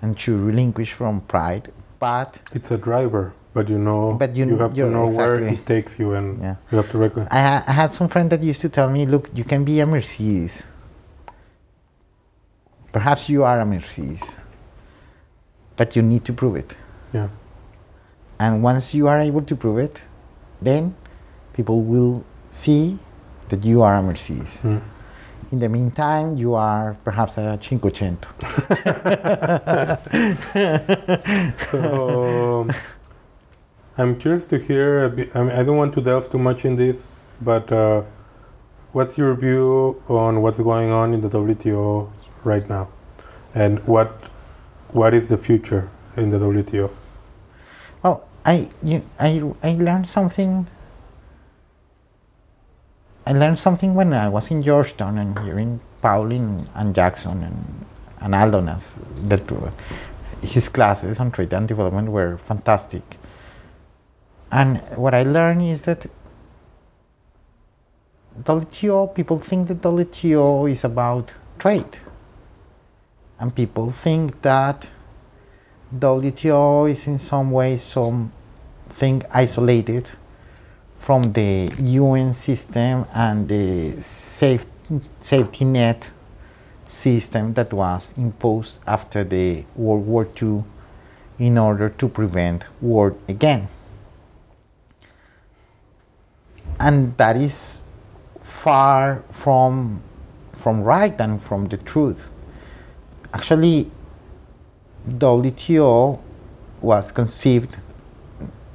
and 0.00 0.18
should 0.18 0.40
relinquish 0.40 0.92
from 0.92 1.20
pride, 1.22 1.72
but 1.98 2.40
it's 2.52 2.70
a 2.70 2.78
driver, 2.78 3.34
but 3.54 3.68
you 3.68 3.78
know, 3.78 4.12
But 4.18 4.36
you- 4.36 4.56
have 4.58 4.74
to 4.74 4.86
know 4.90 5.08
where 5.10 5.42
it 5.42 5.64
takes 5.66 5.98
you, 5.98 6.14
and 6.14 6.40
Yeah. 6.40 6.56
you 6.70 6.76
have 6.78 6.90
to 6.90 6.98
recognize. 6.98 7.28
I, 7.32 7.40
ha- 7.42 7.64
I 7.66 7.72
had 7.72 7.94
some 7.94 8.08
friend 8.08 8.30
that 8.30 8.42
used 8.42 8.60
to 8.62 8.68
tell 8.68 8.88
me, 8.90 9.06
look, 9.06 9.28
you 9.34 9.44
can 9.44 9.64
be 9.64 9.80
a 9.80 9.86
Mercedes. 9.86 10.68
Perhaps 12.92 13.28
you 13.28 13.44
are 13.44 13.60
a 13.60 13.64
Mercedes, 13.66 14.40
but 15.76 15.94
you 15.96 16.02
need 16.02 16.24
to 16.24 16.32
prove 16.32 16.56
it. 16.56 16.74
Yeah, 17.12 17.28
And 18.40 18.62
once 18.62 18.94
you 18.94 19.08
are 19.08 19.18
able 19.20 19.42
to 19.42 19.56
prove 19.56 19.78
it, 19.78 20.06
then 20.62 20.94
people 21.52 21.82
will 21.82 22.22
see 22.50 22.98
that 23.48 23.64
you 23.64 23.82
are 23.82 23.96
a 23.96 24.02
Mercedes. 24.02 24.62
Mm. 24.62 24.80
In 25.52 25.58
the 25.60 25.68
meantime, 25.68 26.36
you 26.36 26.54
are 26.54 26.94
perhaps 27.04 27.38
a 27.38 27.56
Cinquecento. 27.60 28.28
So 31.70 32.66
I'm 33.98 34.16
curious 34.16 34.46
to 34.46 34.58
hear. 34.58 35.06
I 35.34 35.42
mean, 35.42 35.50
I 35.50 35.64
don't 35.64 35.76
want 35.76 35.92
to 35.94 36.00
delve 36.00 36.30
too 36.30 36.38
much 36.38 36.64
in 36.64 36.76
this, 36.76 37.24
but 37.40 37.70
uh, 37.72 38.02
what's 38.92 39.18
your 39.18 39.34
view 39.34 40.00
on 40.08 40.40
what's 40.40 40.60
going 40.60 40.90
on 40.90 41.12
in 41.12 41.20
the 41.20 41.28
WTO 41.28 42.08
right 42.44 42.68
now, 42.68 42.86
and 43.56 43.84
what 43.88 44.22
what 44.92 45.14
is 45.14 45.28
the 45.28 45.36
future 45.36 45.90
in 46.16 46.30
the 46.30 46.38
WTO? 46.38 46.90
Well, 48.04 48.28
I, 48.46 48.70
you, 48.84 49.02
I, 49.18 49.42
I 49.64 49.72
learned 49.72 50.08
something. 50.08 50.68
I 53.26 53.32
learned 53.32 53.58
something 53.58 53.96
when 53.96 54.12
I 54.12 54.28
was 54.28 54.48
in 54.52 54.62
Georgetown 54.62 55.18
and 55.18 55.36
hearing 55.40 55.80
Pauwelyn 56.02 56.68
and 56.76 56.94
Jackson 56.94 57.42
and, 57.42 57.84
and 58.20 58.32
Aldonas 58.32 59.00
that 59.28 59.50
uh, 59.50 59.70
his 60.40 60.68
classes 60.68 61.18
on 61.18 61.32
trade 61.32 61.52
and 61.52 61.66
development 61.66 62.10
were 62.10 62.38
fantastic. 62.38 63.02
And 64.50 64.78
what 64.96 65.14
I 65.14 65.24
learned 65.24 65.62
is 65.62 65.82
that 65.82 66.06
WTO, 68.42 69.14
people 69.14 69.38
think 69.38 69.68
that 69.68 69.80
WTO 69.80 70.70
is 70.70 70.84
about 70.84 71.32
trade. 71.58 71.98
And 73.40 73.54
people 73.54 73.90
think 73.90 74.40
that 74.42 74.90
WTO 75.94 76.90
is 76.90 77.06
in 77.06 77.18
some 77.18 77.50
way 77.50 77.76
something 77.76 79.22
isolated 79.32 80.10
from 80.98 81.32
the 81.32 81.72
UN 81.78 82.32
system 82.32 83.06
and 83.14 83.48
the 83.48 84.00
safe, 84.00 84.66
safety 85.20 85.64
net 85.64 86.10
system 86.86 87.54
that 87.54 87.72
was 87.72 88.16
imposed 88.16 88.78
after 88.86 89.24
the 89.24 89.64
World 89.76 90.06
War 90.06 90.26
II 90.40 90.64
in 91.38 91.58
order 91.58 91.88
to 91.90 92.08
prevent 92.08 92.66
war 92.80 93.16
again. 93.28 93.68
And 96.80 97.16
that 97.16 97.36
is 97.36 97.82
far 98.42 99.24
from, 99.30 100.02
from 100.52 100.82
right 100.82 101.18
and 101.20 101.40
from 101.40 101.66
the 101.66 101.76
truth. 101.76 102.30
Actually, 103.34 103.90
WTO 105.08 106.20
was 106.80 107.12
conceived 107.12 107.78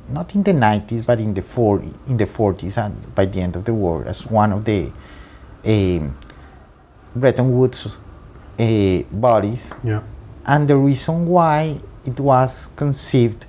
not 0.10 0.36
in 0.36 0.44
the 0.44 0.52
90s 0.52 1.06
but 1.06 1.20
in 1.20 1.34
the 1.34 1.42
40, 1.42 1.92
in 2.08 2.18
the 2.18 2.26
40s 2.26 2.84
and 2.84 3.16
by 3.16 3.26
the 3.26 3.42
end 3.42 3.56
of 3.56 3.64
the 3.66 3.74
war 3.74 4.06
as 4.06 4.28
one 4.28 4.52
of 4.52 4.66
the 4.66 4.92
uh, 5.66 6.10
Bretton 7.16 7.58
Woods 7.58 7.98
uh, 8.60 9.02
bodies. 9.12 9.74
Yeah. 9.84 10.04
And 10.46 10.68
the 10.68 10.76
reason 10.76 11.26
why 11.26 11.80
it 12.06 12.20
was 12.20 12.70
conceived 12.76 13.46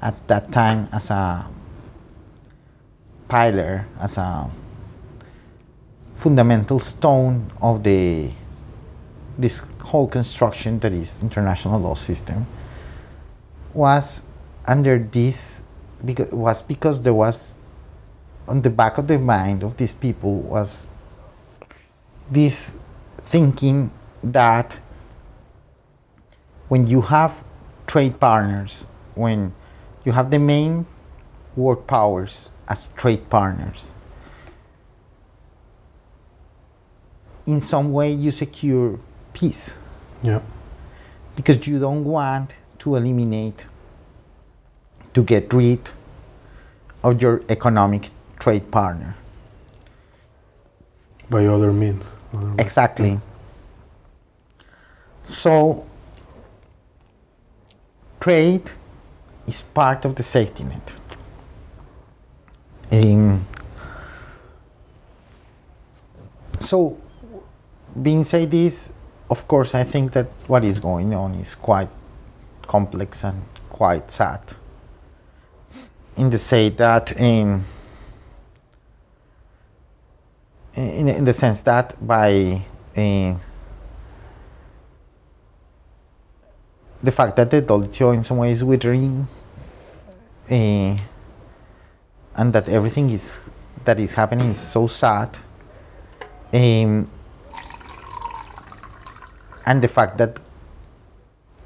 at 0.00 0.28
that 0.28 0.52
time 0.52 0.88
as 0.92 1.10
a 1.10 1.48
pillar, 3.28 3.86
as 4.00 4.18
a 4.18 4.50
fundamental 6.14 6.78
stone 6.78 7.50
of 7.60 7.82
the 7.82 8.30
this 9.38 9.68
whole 9.82 10.08
construction 10.08 10.78
that 10.78 10.92
is 10.92 11.22
international 11.22 11.78
law 11.78 11.94
system 11.94 12.46
was 13.74 14.22
under 14.66 14.98
this 14.98 15.62
because 16.04 16.30
was 16.32 16.62
because 16.62 17.02
there 17.02 17.14
was 17.14 17.54
on 18.48 18.62
the 18.62 18.70
back 18.70 18.96
of 18.96 19.06
the 19.06 19.18
mind 19.18 19.62
of 19.62 19.76
these 19.76 19.92
people 19.92 20.40
was 20.40 20.86
this 22.30 22.84
thinking 23.18 23.90
that 24.22 24.80
when 26.68 26.86
you 26.86 27.00
have 27.00 27.44
trade 27.86 28.18
partners, 28.18 28.86
when 29.14 29.52
you 30.04 30.12
have 30.12 30.30
the 30.30 30.38
main 30.38 30.86
world 31.54 31.86
powers 31.86 32.50
as 32.68 32.88
trade 32.96 33.28
partners, 33.30 33.92
in 37.46 37.60
some 37.60 37.92
way 37.92 38.10
you 38.12 38.30
secure 38.30 38.98
peace 39.32 39.76
Yeah. 40.22 40.40
because 41.36 41.66
you 41.68 41.78
don't 41.78 42.04
want 42.04 42.56
to 42.78 42.96
eliminate, 42.96 43.66
to 45.14 45.22
get 45.22 45.52
rid 45.52 45.90
of 47.02 47.22
your 47.22 47.42
economic 47.48 48.10
trade 48.38 48.70
partner. 48.70 49.14
By 51.30 51.46
other 51.46 51.72
means. 51.72 52.12
Other 52.34 52.46
means. 52.46 52.60
Exactly. 52.60 53.20
So, 55.22 55.84
trade 58.20 58.70
is 59.46 59.62
part 59.62 60.04
of 60.04 60.14
the 60.16 60.22
safety 60.22 60.64
net. 60.64 60.94
Um, 62.92 63.46
so, 66.60 66.98
being 68.00 68.24
said 68.24 68.50
this, 68.50 68.92
of 69.28 69.46
course, 69.48 69.74
I 69.74 69.84
think 69.84 70.12
that 70.12 70.26
what 70.46 70.64
is 70.64 70.78
going 70.78 71.14
on 71.14 71.34
is 71.34 71.54
quite 71.54 71.88
complex 72.66 73.24
and 73.24 73.42
quite 73.70 74.10
sad. 74.10 74.40
In 76.16 76.30
the 76.30 76.38
say 76.38 76.70
that 76.70 77.12
in 77.16 77.64
in, 80.74 81.08
in 81.08 81.24
the 81.24 81.32
sense 81.32 81.62
that 81.62 81.94
by 82.06 82.60
uh, 82.96 83.34
the 87.02 87.12
fact 87.12 87.36
that 87.36 87.50
the 87.50 87.62
WTO 87.62 88.14
in 88.14 88.22
some 88.22 88.38
way 88.38 88.50
is 88.50 88.62
withering 88.62 89.26
uh, 90.50 90.96
and 92.36 92.52
that 92.52 92.68
everything 92.68 93.10
is 93.10 93.40
that 93.84 93.98
is 93.98 94.14
happening 94.14 94.50
is 94.50 94.58
so 94.58 94.86
sad 94.86 95.38
um, 96.52 97.08
and 99.64 99.82
the 99.82 99.88
fact 99.88 100.18
that 100.18 100.38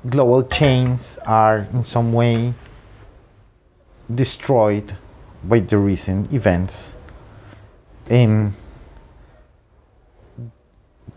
global 0.08 0.42
chains 0.42 1.18
are 1.26 1.66
in 1.72 1.82
some 1.82 2.12
way 2.12 2.54
destroyed 4.14 4.96
by 5.44 5.58
the 5.60 5.78
recent 5.78 6.32
events 6.32 6.94
um, 8.10 8.54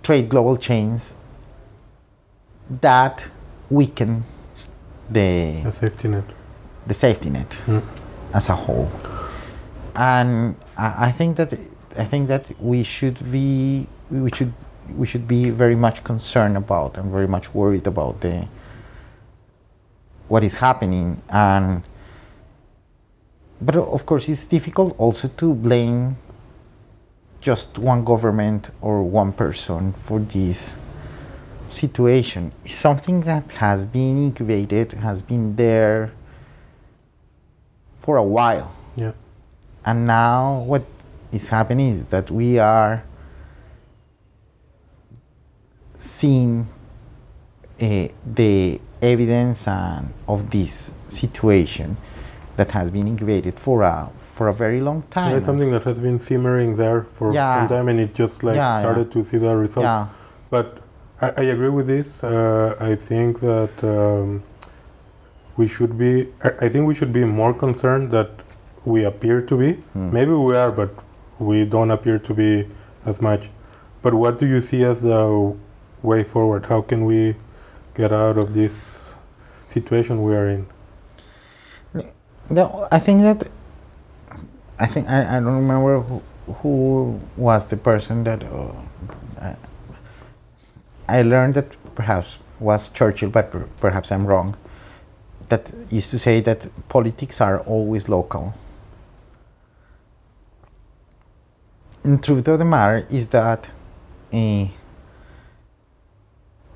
trade 0.03 0.29
global 0.29 0.57
chains 0.57 1.15
that 2.81 3.27
weaken 3.69 4.23
the 5.09 5.61
A 5.65 5.71
safety 5.71 6.07
net. 6.07 6.23
the 6.87 6.93
safety 6.93 7.29
net 7.29 7.61
as 8.33 8.49
a 8.49 8.55
whole. 8.55 8.91
And 9.95 10.55
I, 10.77 11.07
I 11.07 11.11
think 11.11 11.37
that 11.37 11.53
I 11.97 12.05
think 12.05 12.27
that 12.27 12.45
we 12.59 12.83
should 12.83 13.19
be 13.31 13.87
we 14.09 14.31
should 14.31 14.53
we 14.97 15.05
should 15.05 15.27
be 15.27 15.49
very 15.49 15.75
much 15.75 16.03
concerned 16.03 16.57
about 16.57 16.97
and 16.97 17.11
very 17.11 17.27
much 17.27 17.53
worried 17.53 17.87
about 17.87 18.21
the 18.21 18.47
what 20.27 20.43
is 20.43 20.57
happening 20.57 21.21
and 21.29 21.83
but 23.61 23.75
of 23.75 24.05
course 24.05 24.27
it's 24.27 24.45
difficult 24.45 24.95
also 24.97 25.27
to 25.27 25.53
blame 25.53 26.17
just 27.39 27.77
one 27.77 28.03
government 28.03 28.71
or 28.81 29.03
one 29.03 29.31
person 29.31 29.91
for 29.91 30.19
this 30.19 30.75
situation. 31.67 32.51
It's 32.63 32.75
something 32.75 33.21
that 33.21 33.51
has 33.53 33.85
been 33.85 34.17
incubated, 34.17 34.93
has 34.93 35.21
been 35.21 35.55
there 35.55 36.13
for 37.99 38.17
a 38.17 38.23
while. 38.23 38.71
Yeah. 39.85 39.91
And 39.91 40.07
now 40.07 40.59
what 40.65 40.83
is 41.31 41.49
happening 41.49 41.89
is 41.91 42.07
that 42.07 42.31
we 42.31 42.59
are 42.59 43.03
seeing 45.97 46.67
uh, 47.81 48.07
the 48.25 48.79
evidence 49.01 49.67
and 49.67 50.13
of 50.27 50.51
this 50.51 50.93
situation 51.07 51.97
that 52.55 52.71
has 52.71 52.91
been 52.91 53.07
incubated 53.07 53.59
for 53.59 53.81
a 53.81 54.09
for 54.17 54.47
a 54.47 54.53
very 54.53 54.79
long 54.81 55.03
Yeah, 55.15 55.31
time. 55.31 55.43
something 55.43 55.71
that 55.71 55.83
has 55.83 55.99
been 55.99 56.19
simmering 56.19 56.75
there 56.75 57.03
for 57.03 57.33
Yeah. 57.33 57.59
some 57.59 57.67
time, 57.69 57.87
and 57.89 57.99
it 57.99 58.13
just 58.15 58.43
like 58.43 58.55
Yeah, 58.55 58.75
yeah. 58.75 58.81
started 58.81 59.11
to 59.11 59.23
see 59.25 59.37
the 59.37 59.55
results. 59.55 59.85
yeah, 59.85 60.07
But 60.49 60.77
I, 61.21 61.27
I 61.37 61.43
agree 61.53 61.69
with 61.69 61.87
this. 61.87 62.23
Uh, 62.23 62.75
I 62.79 62.95
think 62.95 63.39
that 63.39 63.71
um, 63.83 64.41
we 65.57 65.67
should 65.67 65.97
be. 65.97 66.27
I, 66.43 66.65
I 66.65 66.69
think 66.69 66.87
we 66.87 66.95
should 66.95 67.13
be 67.13 67.25
more 67.25 67.53
concerned 67.53 68.11
that 68.11 68.29
we 68.85 69.05
appear 69.05 69.41
to 69.41 69.57
be. 69.57 69.73
Hmm. 69.73 70.11
Maybe 70.11 70.31
we 70.31 70.55
are, 70.55 70.71
but 70.71 70.91
we 71.39 71.65
don't 71.65 71.91
appear 71.91 72.19
to 72.19 72.33
be 72.33 72.67
as 73.05 73.21
much. 73.21 73.49
But 74.01 74.13
what 74.13 74.37
do 74.39 74.45
you 74.45 74.61
see 74.61 74.83
as 74.83 75.01
the 75.01 75.55
way 76.01 76.23
forward? 76.23 76.65
How 76.65 76.81
can 76.81 77.05
we 77.05 77.35
get 77.95 78.11
out 78.11 78.37
of 78.37 78.53
this 78.53 79.13
situation 79.67 80.23
we 80.23 80.35
are 80.35 80.49
in? 80.49 80.67
No, 82.49 82.87
I 82.91 82.99
think 82.99 83.21
that 83.21 83.47
I 84.79 84.85
think 84.85 85.07
I, 85.09 85.37
I 85.37 85.39
don't 85.39 85.55
remember 85.55 86.01
who, 86.01 86.21
who 86.55 87.19
was 87.37 87.65
the 87.67 87.77
person 87.77 88.23
that 88.25 88.43
uh, 88.43 88.71
I, 89.41 89.55
I 91.07 91.21
learned 91.21 91.53
that 91.53 91.67
perhaps 91.95 92.37
was 92.59 92.89
Churchill, 92.89 93.29
but 93.29 93.51
per- 93.51 93.69
perhaps 93.79 94.11
I'm 94.11 94.25
wrong. 94.27 94.57
That 95.49 95.71
used 95.89 96.09
to 96.11 96.19
say 96.19 96.41
that 96.41 96.67
politics 96.89 97.39
are 97.39 97.59
always 97.61 98.09
local. 98.09 98.53
And 102.03 102.21
truth 102.23 102.47
of 102.47 102.59
the 102.59 102.65
matter 102.65 103.07
is 103.09 103.27
that 103.27 103.69
uh, 104.33 104.65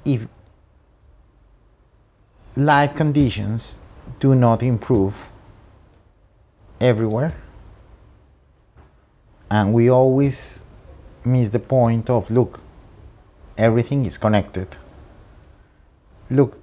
if 0.06 0.28
life 2.56 2.96
conditions 2.96 3.80
do 4.20 4.34
not 4.34 4.64
improve 4.64 5.30
everywhere. 6.80 7.34
And 9.50 9.74
we 9.74 9.90
always 9.90 10.64
miss 11.24 11.50
the 11.50 11.60
point 11.60 12.10
of 12.10 12.30
look, 12.32 12.60
everything 13.58 14.06
is 14.06 14.18
connected. 14.18 14.78
Look, 16.30 16.60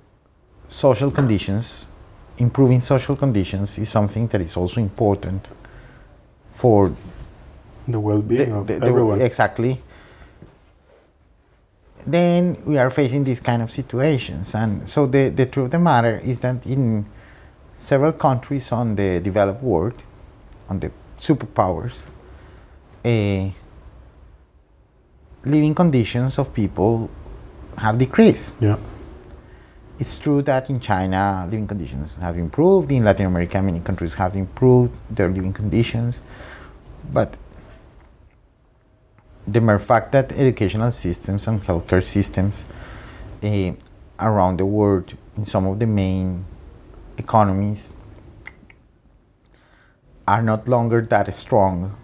social 0.69 1.11
conditions 1.11 1.89
improving 2.39 2.81
social 2.81 3.17
conditions 3.17 3.79
is 3.79 3.89
something 3.89 4.27
that 4.29 4.41
is 4.41 4.57
also 4.57 4.81
important 4.81 5.51
for 6.53 6.97
the 7.89 8.01
well-being 8.01 8.51
the- 8.51 8.57
of 8.57 8.67
the- 8.67 8.75
everyone. 8.87 9.21
exactly. 9.21 9.81
Then 12.07 12.57
we 12.67 12.77
are 12.77 12.91
facing 12.91 13.25
these 13.25 13.41
kind 13.41 13.63
of 13.63 13.71
situations, 13.71 14.55
and 14.55 14.87
so 14.87 15.07
the, 15.07 15.31
the 15.31 15.47
truth 15.47 15.67
of 15.67 15.71
the 15.71 15.79
matter 15.79 16.21
is 16.23 16.41
that 16.41 16.67
in 16.67 17.07
several 17.75 18.13
countries 18.13 18.71
on 18.73 18.95
the 18.97 19.21
developed 19.21 19.63
world, 19.63 19.95
on 20.69 20.81
the 20.81 20.91
superpowers, 21.19 22.05
uh, 23.05 23.49
living 25.45 25.75
conditions 25.75 26.39
of 26.39 26.53
people 26.53 27.09
have 27.79 27.99
decreased. 27.99 28.55
yeah, 28.61 28.77
It's 29.99 30.19
true 30.19 30.43
that 30.43 30.69
in 30.69 30.81
China, 30.81 31.45
living 31.51 31.67
conditions 31.67 32.17
have 32.19 32.37
improved. 32.37 32.91
In 32.93 33.05
Latin 33.05 33.27
America, 33.27 33.63
many 33.63 33.81
countries 33.81 34.15
have 34.15 34.37
improved 34.37 34.95
their 35.09 35.29
living 35.29 35.53
conditions. 35.55 36.21
But 37.13 37.37
the 39.47 39.61
mere 39.61 39.79
fact 39.79 40.13
that 40.13 40.33
educational 40.33 40.91
systems 40.91 41.47
and 41.47 41.61
healthcare 41.61 42.05
systems 42.05 42.65
eh, 43.43 43.73
around 44.19 44.59
the 44.59 44.67
world, 44.67 45.15
in 45.37 45.45
some 45.45 45.67
of 45.67 45.79
the 45.79 45.87
main 45.87 46.45
economies, 47.19 47.93
are 50.27 50.43
not 50.43 50.69
longer 50.69 51.03
that 51.03 51.33
strong, 51.35 51.97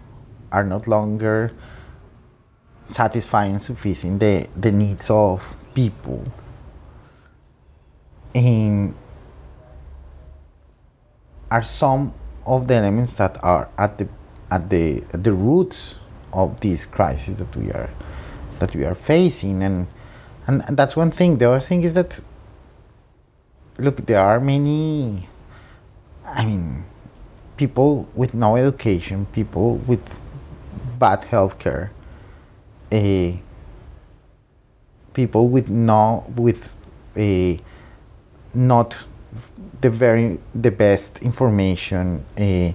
are 0.51 0.63
not 0.63 0.87
longer 0.87 1.51
satisfying 2.85 3.57
sufficient 3.57 4.19
the, 4.19 4.47
the 4.55 4.71
needs 4.71 5.09
of 5.09 5.55
people. 5.73 6.23
In 8.33 8.95
are 11.49 11.63
some 11.63 12.13
of 12.45 12.67
the 12.67 12.75
elements 12.75 13.13
that 13.13 13.37
are 13.43 13.69
at 13.77 13.97
the 13.97 14.07
at 14.49 14.69
the 14.69 15.03
at 15.13 15.23
the 15.23 15.33
roots 15.33 15.95
of 16.33 16.59
this 16.61 16.85
crisis 16.85 17.35
that 17.35 17.55
we 17.55 17.71
are 17.71 17.89
that 18.59 18.75
we 18.75 18.85
are 18.85 18.95
facing. 18.95 19.63
And 19.63 19.87
and, 20.47 20.77
that's 20.77 20.95
one 20.95 21.11
thing. 21.11 21.37
The 21.37 21.49
other 21.49 21.59
thing 21.59 21.83
is 21.83 21.93
that 21.93 22.19
look 23.77 24.05
there 24.05 24.19
are 24.19 24.39
many 24.39 25.27
i 26.25 26.45
mean 26.45 26.83
people 27.57 28.07
with 28.13 28.33
no 28.33 28.55
education 28.55 29.25
people 29.27 29.77
with 29.87 30.19
bad 30.99 31.23
health 31.25 31.57
care 31.57 31.91
uh, 32.91 33.31
people 35.13 35.47
with 35.47 35.69
no 35.69 36.23
with 36.35 36.75
a 37.17 37.59
not 38.53 39.03
the 39.81 39.89
very 39.89 40.37
the 40.53 40.71
best 40.71 41.19
information 41.19 42.23
uh, 42.37 42.71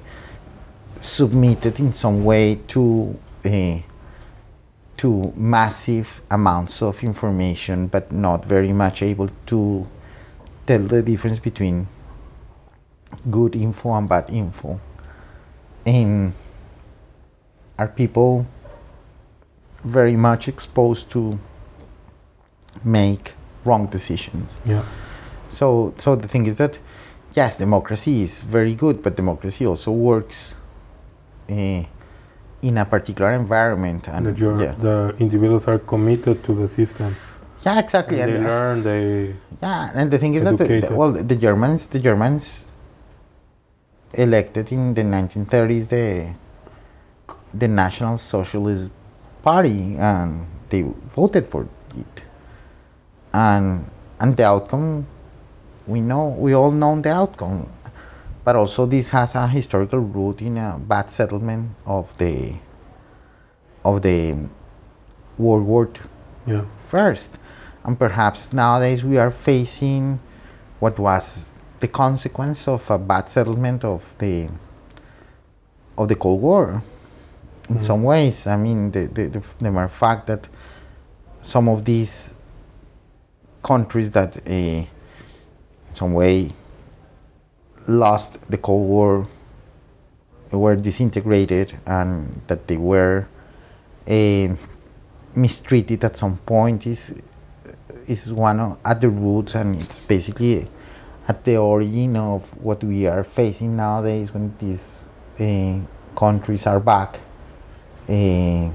submitted 1.01 1.79
in 1.79 1.93
some 1.93 2.25
way 2.25 2.59
to 2.67 3.17
uh, 3.47 3.81
to 4.97 5.33
massive 5.37 6.23
amounts 6.31 6.83
of 6.83 7.03
information, 7.05 7.87
but 7.87 8.11
not 8.13 8.45
very 8.45 8.73
much 8.73 9.03
able 9.03 9.29
to 9.47 9.87
tell 10.67 10.81
the 10.81 11.03
difference 11.03 11.39
between 11.39 11.87
good 13.31 13.55
info 13.55 13.93
and 13.95 14.09
bad 14.09 14.31
info. 14.31 14.81
And 15.85 16.33
are 17.79 17.89
people 17.89 18.47
very 19.85 20.17
much 20.17 20.49
exposed 20.49 21.11
to 21.11 21.39
make 22.85 23.35
wrong 23.65 23.87
decisions? 23.87 24.57
yeah, 24.65 24.83
So, 25.49 25.95
so 25.99 26.17
the 26.17 26.27
thing 26.29 26.47
is 26.47 26.57
that, 26.59 26.79
yes, 27.35 27.59
democracy 27.59 28.23
is 28.23 28.43
very 28.45 28.75
good, 28.75 29.03
but 29.03 29.15
democracy 29.17 29.67
also 29.67 29.93
works 29.93 30.55
uh, 31.51 31.85
in 32.69 32.79
a 32.79 32.85
particular 32.85 33.33
environment. 33.33 34.03
And 34.09 34.27
that 34.27 34.39
yeah, 34.39 34.75
the 34.89 35.15
individuals 35.25 35.65
are 35.69 35.79
committed 35.79 36.37
to 36.47 36.53
the 36.61 36.69
system. 36.79 37.11
yeah, 37.67 37.79
exactly. 37.85 38.21
And 38.21 38.31
they 38.33 38.37
And, 38.39 38.47
uh, 38.47 38.51
learn, 38.51 38.77
they 38.91 39.35
yeah, 39.63 39.91
and 39.99 40.11
the 40.11 40.19
thing 40.23 40.35
is 40.35 40.43
that, 40.45 40.57
the, 40.59 40.67
the- 40.81 40.95
well, 41.01 41.13
the 41.33 41.37
Germans, 41.47 41.87
the 41.95 42.01
Germans 42.09 42.67
elected 44.15 44.73
in 44.73 44.95
the 44.95 45.03
1930s 45.03 45.89
the 45.95 46.07
the 47.55 47.69
National 47.69 48.19
Socialist 48.19 48.91
Party, 49.43 49.97
and 49.97 50.47
they 50.71 50.83
voted 51.19 51.45
for 51.53 51.63
it. 52.03 52.17
And 53.33 53.67
and 54.21 54.37
the 54.37 54.45
outcome, 54.45 55.07
we 55.87 56.01
know, 56.01 56.25
we 56.45 56.55
all 56.55 56.71
know 56.83 57.01
the 57.01 57.13
outcome. 57.23 57.69
But 58.47 58.55
also, 58.55 58.87
this 58.87 59.09
has 59.09 59.35
a 59.35 59.49
historical 59.49 59.99
root 59.99 60.41
in 60.41 60.57
a 60.57 60.79
bad 60.79 61.11
settlement 61.11 61.71
of 61.85 62.17
the 62.17 62.55
of 63.85 64.03
the 64.03 64.37
World 65.37 65.67
War 65.67 65.89
yeah, 66.47 66.63
first. 66.79 67.39
And 67.83 67.99
perhaps 67.99 68.53
nowadays 68.53 69.05
we 69.05 69.19
are 69.19 69.33
facing 69.33 70.21
what 70.79 70.97
was 70.97 71.51
the 71.81 71.89
consequence 71.89 72.69
of 72.69 72.89
a 72.89 72.99
bad 72.99 73.29
settlement 73.29 73.85
of 73.85 74.15
the 74.19 74.49
of 75.99 76.07
the 76.07 76.15
Cold 76.15 76.41
War. 76.41 76.83
In 77.69 77.77
Mhm. 77.79 77.83
some 77.83 78.03
ways, 78.05 78.47
I 78.47 78.57
mean, 78.57 78.93
the, 78.93 79.09
the, 79.09 79.27
the, 79.27 79.43
the 79.61 79.71
mere 79.73 79.89
fact 79.89 80.29
that 80.29 80.49
some 81.43 81.69
of 81.69 81.85
these 81.85 82.35
countries 83.65 84.13
that 84.13 84.37
uh, 84.37 84.51
in 84.53 84.87
some 85.93 86.15
way 86.15 86.53
lost 87.87 88.51
the 88.51 88.59
Cold 88.59 88.89
War 88.89 89.27
were 90.51 90.77
disintegrated 90.77 91.75
and 91.87 92.41
that 92.47 92.67
they 92.69 92.77
were 92.77 93.27
uh, 94.09 94.49
mistreated 95.35 96.05
at 96.05 96.17
some 96.17 96.39
point 96.39 96.87
is 96.87 97.15
is 98.07 98.33
one 98.33 98.61
of, 98.61 98.79
at 98.85 99.01
the 99.01 99.09
roots 99.09 99.55
and 99.57 99.81
it's 99.81 99.99
basically 99.99 100.69
at 101.29 101.45
the 101.45 101.57
origin 101.57 102.17
of 102.17 102.49
what 102.63 102.83
we 102.85 103.07
are 103.07 103.25
facing 103.25 103.77
nowadays 103.77 104.33
when 104.33 104.55
these 104.59 105.05
uh, 105.41 105.79
countries 106.17 106.67
are 106.67 106.79
back 106.79 107.19
uh, 108.09 108.71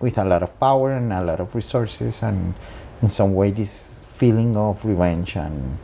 with 0.00 0.18
a 0.18 0.24
lot 0.24 0.42
of 0.42 0.58
power 0.58 0.92
and 0.92 1.12
a 1.12 1.22
lot 1.22 1.38
of 1.38 1.54
resources 1.54 2.22
and 2.22 2.54
in 3.00 3.08
some 3.08 3.32
way 3.34 3.52
this 3.52 4.04
feeling 4.08 4.56
of 4.56 4.84
revenge 4.84 5.36
and 5.36 5.78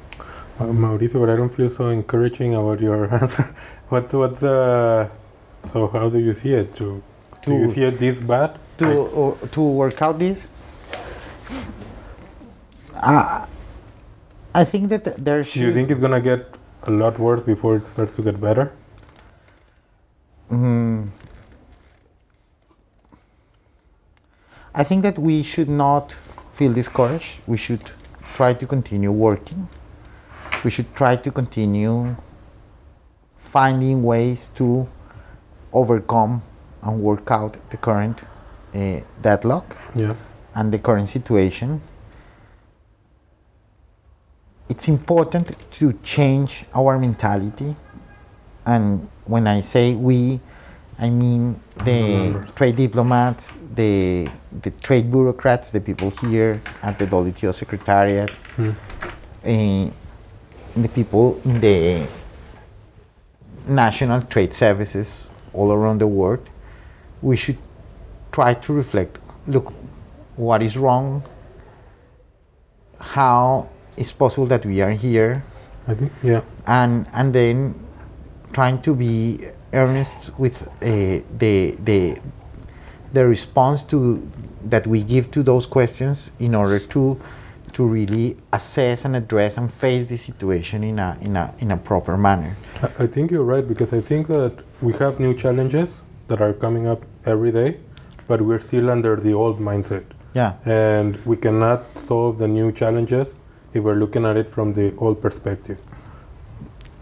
Uh, 0.61 0.64
Mauricio, 0.66 1.18
but 1.20 1.30
I 1.30 1.36
don't 1.36 1.48
feel 1.48 1.70
so 1.70 1.88
encouraging 1.88 2.54
about 2.54 2.80
your 2.80 3.12
answer. 3.20 3.54
what's 3.88 4.12
what's 4.12 4.42
uh, 4.42 5.08
so 5.72 5.88
how 5.88 6.08
do 6.11 6.18
you 6.18 6.34
see 6.34 6.52
it? 6.52 6.74
Do, 6.74 7.02
do 7.42 7.54
you 7.54 7.70
see 7.70 7.84
it 7.84 7.98
this 7.98 8.20
bad? 8.20 8.58
to 8.80 8.92
or, 8.92 9.36
to 9.52 9.61
work 9.61 10.00
out 10.02 10.18
this 10.18 10.48
uh, 12.94 13.46
I 14.54 14.64
think 14.64 14.88
that 14.88 15.04
there 15.24 15.44
should 15.44 15.61
do 15.61 15.66
you 15.66 15.74
think 15.74 15.90
it's 15.90 16.00
gonna 16.00 16.20
get 16.20 16.54
a 16.84 16.90
lot 16.90 17.18
worse 17.18 17.42
before 17.42 17.76
it 17.76 17.86
starts 17.86 18.16
to 18.16 18.22
get 18.22 18.40
better? 18.40 18.72
Mm. 20.50 21.08
I 24.74 24.84
think 24.84 25.02
that 25.02 25.18
we 25.18 25.42
should 25.42 25.68
not 25.68 26.12
feel 26.52 26.72
discouraged. 26.72 27.40
We 27.46 27.56
should 27.56 27.92
try 28.34 28.54
to 28.54 28.66
continue 28.66 29.12
working. 29.12 29.68
We 30.64 30.70
should 30.70 30.94
try 30.94 31.16
to 31.16 31.30
continue 31.30 32.16
finding 33.36 34.02
ways 34.02 34.48
to 34.56 34.88
overcome 35.72 36.42
and 36.82 37.00
work 37.00 37.30
out 37.30 37.56
the 37.70 37.76
current 37.76 38.22
uh, 38.74 39.00
deadlock 39.22 39.76
Yeah, 39.94 40.14
and 40.54 40.72
the 40.72 40.78
current 40.78 41.08
situation. 41.08 41.80
It's 44.68 44.88
important 44.88 45.56
to 45.72 45.92
change 46.02 46.64
our 46.74 46.98
mentality. 46.98 47.74
And 48.66 49.08
when 49.24 49.46
I 49.46 49.62
say 49.62 49.94
we, 49.94 50.40
I 50.98 51.08
mean 51.11 51.61
the 51.84 52.46
trade 52.54 52.76
diplomats, 52.76 53.56
the, 53.74 54.28
the 54.62 54.70
trade 54.70 55.11
bureaucrats, 55.11 55.70
the 55.72 55.80
people 55.80 56.11
here 56.11 56.61
at 56.82 56.98
the 56.98 57.06
WTO 57.06 57.52
Secretariat, 57.54 58.30
Hmm. 58.56 58.70
eh, 59.44 59.88
the 60.77 60.89
people 60.89 61.41
in 61.45 61.61
the 61.61 62.07
national 63.66 64.23
trade 64.23 64.53
services 64.53 65.31
all 65.53 65.73
around 65.73 65.99
the 65.99 66.07
world. 66.07 66.49
We 67.23 67.37
should 67.37 67.59
try 68.33 68.55
to 68.55 68.73
reflect 68.73 69.18
look, 69.47 69.73
what 70.37 70.62
is 70.62 70.77
wrong? 70.77 71.23
How 72.99 73.68
is 73.97 74.12
possible 74.12 74.47
that 74.47 74.64
we 74.64 74.81
are 74.81 74.93
here? 74.93 75.43
I 75.89 75.95
think 75.95 76.12
yeah, 76.23 76.43
and 76.66 77.07
and 77.12 77.33
then 77.35 77.75
trying 78.53 78.81
to 78.83 78.95
be 78.95 79.49
earnest 79.73 80.39
with 80.39 80.68
uh, 80.68 81.23
the 81.39 81.77
the 81.85 82.18
the 83.12 83.27
response 83.27 83.83
to 83.85 84.21
that 84.64 84.87
we 84.87 85.03
give 85.03 85.31
to 85.33 85.43
those 85.43 85.66
questions 85.66 86.31
in 86.39 86.55
order 86.55 86.79
to 86.79 87.21
to 87.73 87.85
really 87.85 88.37
assess 88.53 89.05
and 89.05 89.14
address 89.16 89.57
and 89.57 89.73
face 89.73 90.05
the 90.07 90.16
situation 90.16 90.83
in 90.85 90.99
a, 90.99 91.16
in 91.21 91.37
a, 91.37 91.55
in 91.59 91.71
a 91.71 91.77
proper 91.77 92.16
manner. 92.16 92.57
I- 92.99 93.07
think 93.07 93.31
you're 93.31 93.45
right 93.45 93.66
because 93.66 93.93
I 93.93 94.01
think 94.01 94.27
that 94.29 94.53
we 94.83 94.93
have 94.95 95.21
new 95.21 95.35
challenges 95.35 96.03
that 96.29 96.41
are 96.41 96.53
coming 96.53 96.87
up 96.87 97.03
every 97.27 97.51
day, 97.51 97.79
but 98.29 98.41
we're 98.41 98.61
still 98.61 98.91
under 98.91 99.16
the 99.16 99.33
old 99.35 99.59
mindset. 99.59 100.05
Yeah, 100.35 100.55
And 100.64 101.16
we 101.27 101.37
cannot 101.37 101.87
solve 101.99 102.39
the 102.39 102.47
new 102.47 102.71
challenges 102.73 103.35
if 103.75 103.83
we're 103.83 103.97
looking 103.97 104.25
at 104.25 104.37
it 104.37 104.49
from 104.49 104.73
the 104.75 104.95
old 104.97 105.21
perspective. 105.21 105.79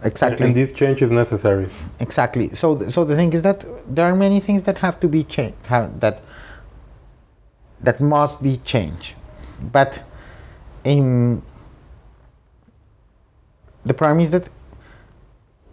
exactly. 0.03 0.45
And 0.47 0.55
this 0.55 0.71
change 0.71 1.01
is 1.01 1.11
necessary. 1.11 1.67
Exactly. 1.99 2.49
So, 2.55 2.75
th- 2.77 2.91
so 2.91 3.03
the 3.05 3.15
thing 3.15 3.31
is 3.33 3.41
that 3.43 3.65
there 3.95 4.05
are 4.07 4.15
many 4.15 4.39
things 4.39 4.63
that 4.63 4.77
have 4.79 4.99
to 5.01 5.07
be 5.07 5.23
changed, 5.23 5.57
that 5.99 6.21
that 7.81 8.01
must 8.01 8.41
be 8.43 8.57
changed. 8.57 9.15
But 9.71 10.01
in 10.83 11.41
the 13.85 13.93
problem 13.93 14.19
is 14.19 14.31
that 14.31 14.49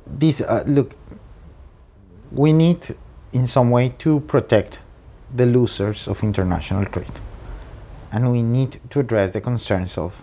this 0.07 0.41
uh, 0.41 0.65
look, 0.67 0.95
we 2.31 2.53
need 2.53 2.95
in 3.33 3.47
some 3.47 3.71
way 3.71 3.91
to 3.99 4.21
protect 4.21 4.81
the 5.35 5.47
losers 5.47 6.07
of 6.07 6.23
international 6.23 6.85
trade, 6.87 7.13
and 8.13 8.31
we 8.31 8.43
need 8.43 8.81
to 8.91 9.01
address 9.01 9.33
the 9.33 9.41
concerns 9.41 9.99
of 9.99 10.23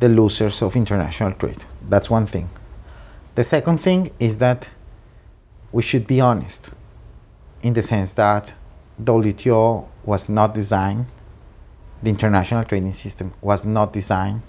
the 0.00 0.08
losers 0.08 0.62
of 0.62 0.76
international 0.76 1.32
trade. 1.32 1.64
That's 1.88 2.10
one 2.10 2.26
thing. 2.26 2.48
The 3.34 3.44
second 3.44 3.78
thing 3.78 4.10
is 4.18 4.38
that 4.38 4.70
we 5.70 5.82
should 5.82 6.06
be 6.06 6.20
honest 6.20 6.70
in 7.62 7.72
the 7.72 7.82
sense 7.82 8.14
that 8.14 8.52
WTO 9.02 9.86
was 10.04 10.28
not 10.28 10.54
designed, 10.54 11.06
the 12.02 12.10
international 12.10 12.64
trading 12.64 12.92
system 12.92 13.32
was 13.40 13.64
not 13.64 13.92
designed 13.92 14.42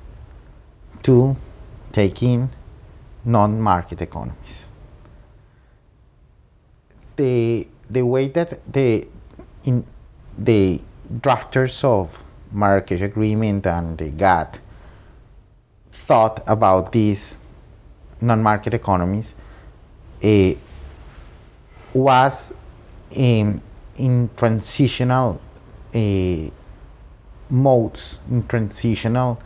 to 1.04 1.36
take 1.92 2.22
in 2.24 2.50
non 3.26 3.60
market 3.60 4.02
economies. 4.02 4.68
The, 7.16 7.68
the 7.90 8.04
way 8.04 8.28
that 8.30 8.72
the, 8.72 9.08
in, 9.66 9.86
the 10.38 10.82
drafters 11.12 11.84
of 11.84 12.24
Marrakesh 12.52 13.02
Agreement 13.02 13.68
and 13.68 13.98
the 13.98 14.10
GATT 14.10 14.60
thought 15.92 16.42
about 16.48 16.92
these 16.92 17.38
non-market 18.22 18.74
economies 18.74 19.36
eh, 20.22 20.56
was 21.94 22.54
in, 23.12 23.62
in 23.96 24.30
transitional 24.36 25.40
eh, 25.94 26.50
modes, 27.50 28.20
in 28.30 28.44
transitional 28.44 29.42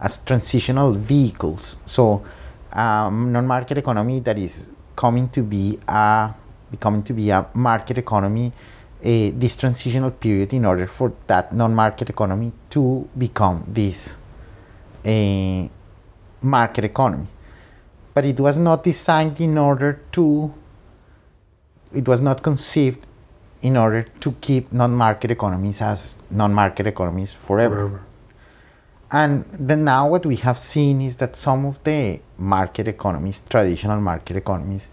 as 0.00 0.18
transitional 0.18 0.92
vehicles. 0.92 1.76
So, 1.86 2.24
um, 2.72 3.32
non-market 3.32 3.78
economy 3.78 4.20
that 4.20 4.38
is 4.38 4.68
coming 4.94 5.28
to 5.30 5.42
be 5.42 5.78
a 5.88 6.34
becoming 6.70 7.02
to 7.02 7.12
be 7.12 7.30
a 7.30 7.46
market 7.54 7.98
economy. 7.98 8.52
eh, 9.02 9.30
this 9.34 9.56
transitional 9.56 10.10
period 10.10 10.52
in 10.52 10.64
order 10.64 10.86
for 10.86 11.12
that 11.26 11.52
non-market 11.52 12.10
economy 12.10 12.52
to 12.70 13.08
become 13.16 13.64
this 13.68 14.16
a 15.04 15.70
market 16.42 16.84
economy 16.84 17.26
but 18.14 18.24
it 18.24 18.40
was 18.40 18.58
not 18.58 18.82
designed 18.82 19.40
in 19.40 19.56
order 19.56 20.00
to 20.10 20.52
it 21.94 22.06
was 22.06 22.20
not 22.20 22.42
conceived 22.42 23.06
in 23.62 23.76
order 23.76 24.02
to 24.20 24.32
keep 24.40 24.72
non-market 24.72 25.30
economies 25.30 25.80
as 25.82 26.16
non-market 26.30 26.86
economies 26.86 27.32
forever. 27.32 27.76
Forever. 27.88 28.02
And 29.10 29.44
then 29.52 29.84
now 29.84 30.08
what 30.08 30.26
we 30.26 30.36
have 30.36 30.58
seen 30.58 31.00
is 31.00 31.16
that 31.16 31.34
some 31.34 31.64
of 31.64 31.82
the 31.82 32.20
market 32.36 32.86
economies, 32.86 33.40
traditional 33.48 34.00
market 34.00 34.36
economies, 34.36 34.90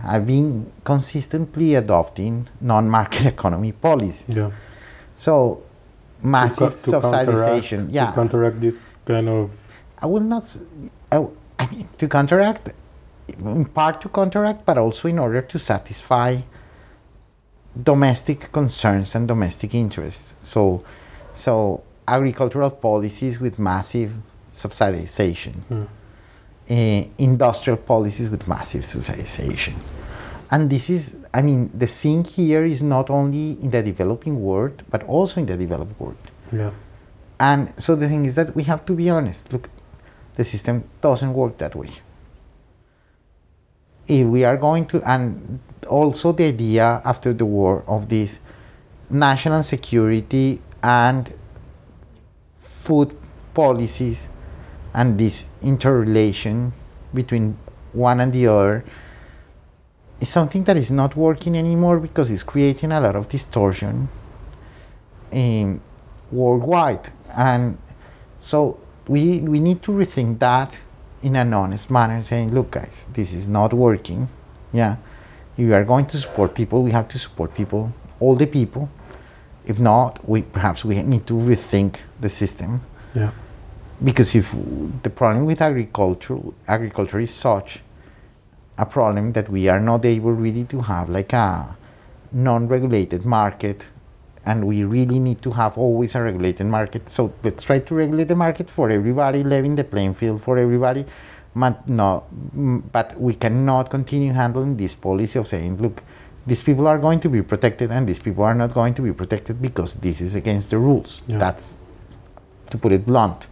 have 0.00 0.26
been 0.26 0.72
consistently 0.84 1.74
adopting 1.74 2.48
non-market 2.60 3.26
economy 3.34 3.72
policies. 3.72 4.36
Yeah. 4.36 4.50
So 5.14 5.62
massive 6.22 6.72
To 6.72 6.90
co- 6.92 7.00
to 7.00 7.06
subsidization. 7.06 7.88
yeah. 7.90 8.06
To 8.06 8.12
counteract 8.14 8.60
this 8.60 8.90
kind 9.04 9.28
of 9.28 9.50
I 10.02 10.06
will 10.06 10.20
not. 10.20 10.56
i 11.12 11.66
mean, 11.70 11.88
to 11.98 12.08
counteract, 12.08 12.70
in 13.38 13.64
part 13.64 14.00
to 14.02 14.08
counteract, 14.08 14.64
but 14.66 14.76
also 14.76 15.08
in 15.08 15.18
order 15.18 15.40
to 15.40 15.58
satisfy 15.58 16.36
domestic 17.82 18.50
concerns 18.52 19.14
and 19.14 19.28
domestic 19.28 19.74
interests. 19.74 20.34
So, 20.42 20.84
so 21.32 21.82
agricultural 22.08 22.70
policies 22.70 23.40
with 23.40 23.58
massive 23.58 24.12
subsidization, 24.52 25.54
eh, 26.68 27.04
industrial 27.18 27.76
policies 27.76 28.30
with 28.30 28.48
massive 28.48 28.82
subsidization. 28.82 29.74
And 30.50 30.70
this 30.70 30.88
is, 30.90 31.16
I 31.34 31.42
mean, 31.42 31.70
the 31.74 31.86
thing 31.86 32.24
here 32.24 32.64
is 32.64 32.80
not 32.82 33.10
only 33.10 33.52
in 33.62 33.70
the 33.70 33.82
developing 33.82 34.40
world, 34.40 34.82
but 34.90 35.02
also 35.04 35.40
in 35.40 35.46
the 35.46 35.56
developed 35.56 35.98
world. 36.00 36.16
yeah. 36.52 36.70
And 37.38 37.74
so 37.76 37.94
the 37.96 38.08
thing 38.08 38.24
is 38.24 38.34
that 38.36 38.56
we 38.56 38.62
have 38.62 38.86
to 38.86 38.94
be 38.94 39.10
honest. 39.10 39.52
Look, 39.52 39.68
the 40.36 40.44
system 40.44 40.84
doesn't 41.02 41.34
work 41.34 41.58
that 41.58 41.74
way. 41.74 41.90
If 44.08 44.26
we 44.26 44.44
are 44.44 44.56
going 44.56 44.86
to, 44.86 45.02
and 45.08 45.58
also 45.88 46.32
the 46.32 46.44
idea 46.44 47.02
after 47.04 47.32
the 47.32 47.44
war 47.44 47.84
of 47.86 48.08
this 48.08 48.40
national 49.10 49.62
security 49.62 50.60
and 50.82 51.32
food 52.60 53.16
policies 53.54 54.28
and 54.94 55.18
this 55.18 55.48
interrelation 55.62 56.72
between 57.12 57.56
one 57.92 58.20
and 58.20 58.32
the 58.32 58.46
other 58.46 58.84
is 60.20 60.28
something 60.28 60.64
that 60.64 60.76
is 60.76 60.90
not 60.90 61.16
working 61.16 61.56
anymore 61.56 61.98
because 61.98 62.30
it's 62.30 62.42
creating 62.42 62.92
a 62.92 63.00
lot 63.00 63.16
of 63.16 63.28
distortion 63.28 64.08
um, 65.32 65.80
worldwide. 66.30 67.12
And 67.36 67.78
so 68.40 68.78
we, 69.08 69.40
we 69.40 69.60
need 69.60 69.82
to 69.82 69.92
rethink 69.92 70.38
that 70.38 70.78
in 71.22 71.36
an 71.36 71.52
honest 71.54 71.90
manner, 71.90 72.22
saying, 72.22 72.52
look, 72.54 72.70
guys, 72.72 73.06
this 73.12 73.32
is 73.32 73.48
not 73.48 73.72
working. 73.72 74.28
Yeah. 74.72 74.96
If 75.56 75.66
we 75.66 75.72
are 75.72 75.84
going 75.84 76.06
to 76.06 76.18
support 76.18 76.54
people, 76.54 76.82
we 76.82 76.90
have 76.92 77.08
to 77.08 77.18
support 77.18 77.54
people, 77.54 77.92
all 78.20 78.34
the 78.36 78.46
people. 78.46 78.88
If 79.64 79.80
not, 79.80 80.26
we 80.28 80.42
perhaps 80.42 80.84
we 80.84 81.02
need 81.02 81.26
to 81.26 81.34
rethink 81.34 81.96
the 82.20 82.28
system 82.28 82.82
Yeah. 83.14 83.30
because 84.04 84.34
if 84.34 84.54
the 85.02 85.10
problem 85.10 85.46
with 85.46 85.60
agriculture 85.60 86.38
agriculture 86.68 87.18
is 87.18 87.32
such 87.34 87.82
a 88.78 88.84
problem 88.86 89.32
that 89.32 89.48
we 89.48 89.68
are 89.68 89.80
not 89.80 90.04
able 90.04 90.32
really 90.32 90.64
to 90.64 90.82
have 90.82 91.08
like 91.08 91.32
a 91.32 91.76
non-regulated 92.32 93.24
market 93.24 93.88
and 94.46 94.64
we 94.66 94.84
really 94.84 95.18
need 95.18 95.42
to 95.42 95.50
have 95.50 95.76
always 95.76 96.14
a 96.14 96.22
regulated 96.22 96.66
market 96.66 97.08
so 97.08 97.32
let's 97.42 97.64
try 97.64 97.78
to 97.78 97.94
regulate 97.94 98.28
the 98.28 98.34
market 98.34 98.70
for 98.70 98.90
everybody 98.90 99.42
leveling 99.44 99.76
the 99.76 99.84
playing 99.84 100.14
field 100.14 100.40
for 100.40 100.56
everybody 100.58 101.04
but 101.54 101.88
no 101.88 102.24
but 102.92 103.18
we 103.20 103.34
cannot 103.34 103.90
continue 103.90 104.32
handling 104.32 104.76
this 104.76 104.94
policy 104.94 105.38
of 105.38 105.46
saying 105.46 105.76
look 105.78 106.02
these 106.46 106.62
people 106.62 106.86
are 106.86 106.98
going 106.98 107.18
to 107.18 107.28
be 107.28 107.42
protected 107.42 107.90
and 107.90 108.08
these 108.08 108.20
people 108.20 108.44
are 108.44 108.54
not 108.54 108.72
going 108.72 108.94
to 108.94 109.02
be 109.02 109.12
protected 109.12 109.60
because 109.60 109.94
this 109.96 110.20
is 110.20 110.34
against 110.36 110.70
the 110.70 110.78
rules 110.78 111.20
Yeah. 111.26 111.38
that's 111.38 111.78
to 112.70 112.78
put 112.78 112.92
it 112.92 113.06
blunt. 113.06 113.46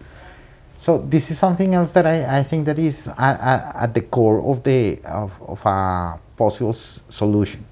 So 0.77 0.99
this 0.99 1.31
is 1.31 1.39
something 1.39 1.75
else 1.75 1.93
that 1.93 2.05
I, 2.07 2.39
I 2.39 2.43
think 2.43 2.67
that 2.67 2.79
is 2.79 3.09
at, 3.17 3.41
at, 3.41 3.77
at 3.85 3.95
the 3.95 4.01
core 4.03 4.41
of 4.51 4.63
the 4.65 4.99
of, 5.05 5.41
of 5.43 5.65
a 5.65 6.19
possible 6.37 6.71
s- 6.71 7.03
solution. 7.09 7.65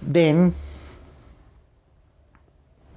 Then 0.00 0.54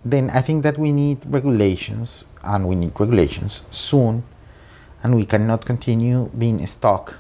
then 0.06 0.30
I 0.30 0.42
think 0.42 0.62
that 0.64 0.78
we 0.78 0.92
need 0.92 1.18
regulations 1.26 2.26
and 2.44 2.68
we 2.68 2.76
need 2.76 2.94
regulations 3.00 3.62
soon 3.72 4.24
and 5.04 5.16
we 5.16 5.26
cannot 5.26 5.66
continue 5.66 6.30
being 6.38 6.66
stuck 6.68 7.18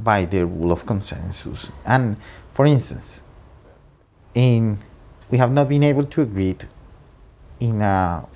by 0.00 0.24
the 0.24 0.44
rule 0.44 0.72
of 0.72 0.84
consensus. 0.84 1.70
And 1.86 2.16
for 2.52 2.66
instance, 2.66 3.22
in 4.34 4.78
we 5.30 5.38
have 5.38 5.52
not 5.52 5.68
been 5.68 5.82
able 5.84 6.04
to 6.04 6.22
agree 6.22 6.56
in 7.60 7.80
a 7.80 8.26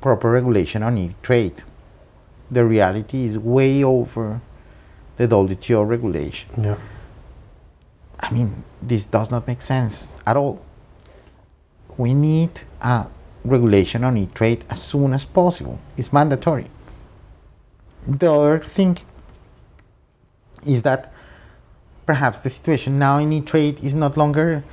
proper 0.00 0.30
regulation 0.30 0.82
on 0.82 0.96
e-trade. 0.96 1.62
The 2.50 2.64
reality 2.64 3.24
is 3.24 3.38
way 3.38 3.84
over 3.84 4.40
the 5.16 5.26
WTO 5.28 5.86
regulation. 5.86 6.48
Yeah. 6.62 6.76
I 8.20 8.32
mean, 8.32 8.64
this 8.80 9.04
does 9.04 9.30
not 9.30 9.46
make 9.46 9.60
sense 9.60 10.14
at 10.26 10.36
all. 10.36 10.62
We 11.96 12.14
need 12.14 12.50
a 12.80 13.06
regulation 13.44 14.04
on 14.04 14.16
e-trade 14.16 14.64
as 14.70 14.82
soon 14.82 15.12
as 15.12 15.24
possible. 15.24 15.78
It's 15.96 16.12
mandatory. 16.12 16.66
The 18.06 18.32
other 18.32 18.58
thing 18.60 18.98
is 20.66 20.82
that 20.82 21.12
perhaps 22.06 22.40
the 22.40 22.50
situation 22.50 22.98
now 22.98 23.18
in 23.18 23.32
e-trade 23.32 23.82
is 23.82 23.94
not 23.94 24.16
longer 24.16 24.64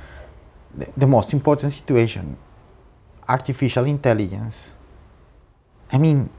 the, 0.74 0.88
the 0.96 1.06
most 1.06 1.32
important 1.32 1.72
situation. 1.72 2.36
Artificial 3.28 3.84
intelligence. 3.84 4.74
I 5.92 5.98
mean, 5.98 6.30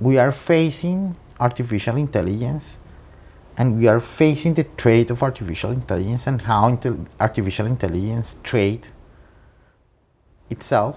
we 0.00 0.18
are 0.18 0.32
facing 0.32 1.16
artificial 1.38 1.96
intelligence 1.96 2.78
and 3.56 3.78
we 3.78 3.86
are 3.86 4.00
facing 4.00 4.54
the 4.54 4.64
trade 4.64 5.10
of 5.10 5.22
artificial 5.22 5.70
intelligence 5.70 6.26
and 6.26 6.42
how 6.42 6.70
intel- 6.70 7.06
artificial 7.20 7.66
intelligence 7.66 8.36
trade 8.42 8.88
itself 10.56 10.94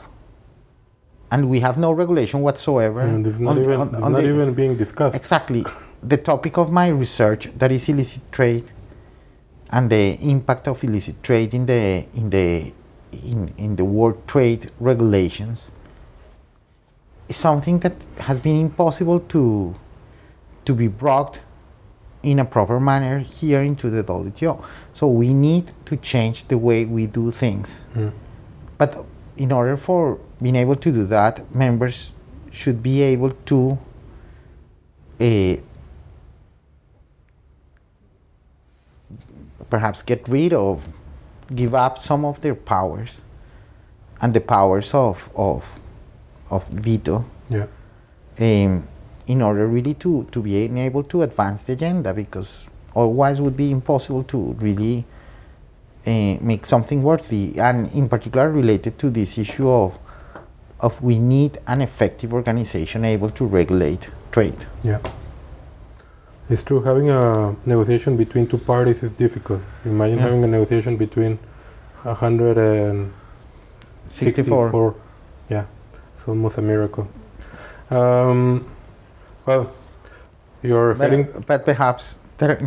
and 1.32 1.50
we 1.50 1.60
have 1.62 1.78
no 1.78 1.92
regulation 1.92 2.42
whatsoever 2.42 3.02
And 3.02 3.26
it's 3.28 3.40
not 3.40 3.52
on- 3.58 3.64
even, 3.64 3.80
on- 3.82 3.96
on 4.04 4.12
not 4.12 4.22
the- 4.22 4.30
even 4.34 4.54
being 4.54 4.76
discussed. 4.78 5.16
exactly 5.16 5.64
the 6.04 6.18
topic 6.32 6.58
of 6.58 6.68
my 6.72 6.88
research 7.04 7.44
that 7.58 7.72
is 7.72 7.90
illicit 7.90 8.22
trade 8.32 8.66
and 9.72 9.90
the 9.90 10.06
impact 10.34 10.68
of 10.68 10.84
illicit 10.84 11.18
trade 11.24 11.52
in 11.60 11.66
the 11.66 12.06
in 12.20 12.30
the 12.30 12.48
in, 13.32 13.40
in 13.58 13.72
the 13.80 13.84
world 13.96 14.18
trade 14.28 14.62
regulations 14.80 15.72
is 17.30 17.36
something 17.36 17.80
that 17.80 17.96
has 18.28 18.40
been 18.40 18.58
impossible 18.68 19.20
to 19.34 19.74
to 20.66 20.74
be 20.74 20.88
brought 20.88 21.40
in 22.24 22.40
a 22.40 22.46
proper 22.46 22.80
manner 22.80 23.20
here 23.20 23.62
into 23.62 23.90
the 23.90 24.04
WTO. 24.04 24.54
So 24.94 25.08
we 25.08 25.32
need 25.34 25.66
to 25.86 25.96
change 25.98 26.38
the 26.48 26.58
way 26.58 26.80
we 26.86 27.06
do 27.06 27.30
things. 27.32 27.86
Mm. 27.96 28.12
But 28.80 29.06
in 29.38 29.52
order 29.52 29.78
for 29.78 30.20
being 30.42 30.56
able 30.56 30.76
to 30.76 30.92
do 30.92 31.06
that, 31.06 31.54
members 31.54 32.12
should 32.52 32.82
be 32.82 33.02
able 33.02 33.32
to 33.46 33.78
uh, 35.20 35.56
perhaps 39.70 40.02
get 40.02 40.28
rid 40.28 40.54
of, 40.54 40.88
give 41.54 41.74
up 41.76 41.98
some 42.00 42.26
of 42.26 42.42
their 42.42 42.56
powers 42.56 43.22
and 44.22 44.34
the 44.34 44.42
powers 44.42 44.94
of, 44.94 45.30
of, 45.36 45.80
of 46.50 46.68
veto 46.70 47.26
Yeah. 47.50 47.68
um, 48.40 48.88
in 49.28 49.42
order 49.42 49.68
really 49.68 49.94
to, 49.96 50.28
to 50.32 50.42
be 50.42 50.56
able 50.56 51.04
to 51.04 51.24
advance 51.24 51.64
the 51.64 51.74
agenda 51.74 52.14
because 52.14 52.66
otherwise 52.96 53.40
it 53.40 53.44
would 53.44 53.58
be 53.58 53.72
impossible 53.72 54.24
to 54.24 54.38
really 54.60 55.06
uh, 56.08 56.38
make 56.42 56.66
something 56.66 57.04
worthy 57.04 57.58
and 57.60 57.88
in 57.94 58.08
particular 58.10 58.50
related 58.52 58.98
to 59.00 59.10
this 59.10 59.38
issue 59.38 59.70
of 59.70 59.98
of 60.80 61.02
we 61.02 61.20
need 61.20 61.58
an 61.68 61.82
effective 61.82 62.34
organization 62.34 63.06
able 63.06 63.30
to 63.30 63.46
regulate 63.46 64.10
trade 64.32 64.66
Yeah. 64.84 65.00
It's 66.48 66.62
true, 66.62 66.80
having 66.84 67.10
a 67.10 67.56
negotiation 67.66 68.18
between 68.18 68.46
two 68.46 68.60
parties 68.60 69.02
is 69.02 69.16
difficult. 69.18 69.62
Imagine 69.84 70.20
Yeah. 70.20 70.26
having 70.26 70.44
a 70.44 70.48
negotiation 70.48 70.96
between 70.96 71.40
a 72.04 72.14
164. 72.14 74.94
Yeah, 75.50 75.66
it's 76.14 76.28
almost 76.28 76.60
a 76.60 76.62
miracle. 76.62 77.08
Um, 77.90 78.70
well, 79.48 79.72
you're 80.62 80.94
but, 80.94 81.10
heading. 81.12 81.28
but 81.48 81.66
perhaps 81.66 82.20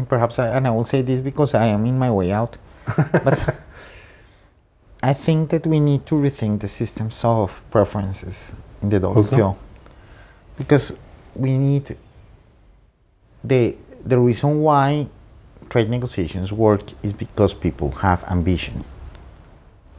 perhaps 0.09 0.39
I, 0.39 0.49
and 0.57 0.66
I 0.66 0.70
will 0.70 0.84
say 0.84 1.03
this 1.03 1.20
because 1.20 1.55
I 1.55 1.66
am 1.66 1.84
in 1.86 1.99
my 1.99 2.11
way 2.11 2.32
out 2.32 2.57
but 3.24 3.57
I 5.03 5.12
think 5.12 5.51
that 5.51 5.66
we 5.66 5.80
need 5.80 6.07
to 6.07 6.14
rethink 6.14 6.61
the 6.61 6.68
systems 6.68 7.24
of 7.24 7.62
preferences 7.70 8.55
in 8.82 8.89
the? 8.89 9.01
WTO 9.01 9.57
because 10.59 10.93
we 11.34 11.57
need 11.57 11.97
the 13.43 13.76
the 14.05 14.18
reason 14.18 14.61
why 14.61 15.07
trade 15.70 15.89
negotiations 15.89 16.53
work 16.53 16.82
is 17.03 17.12
because 17.12 17.55
people 17.55 17.91
have 17.91 18.24
ambition. 18.24 18.84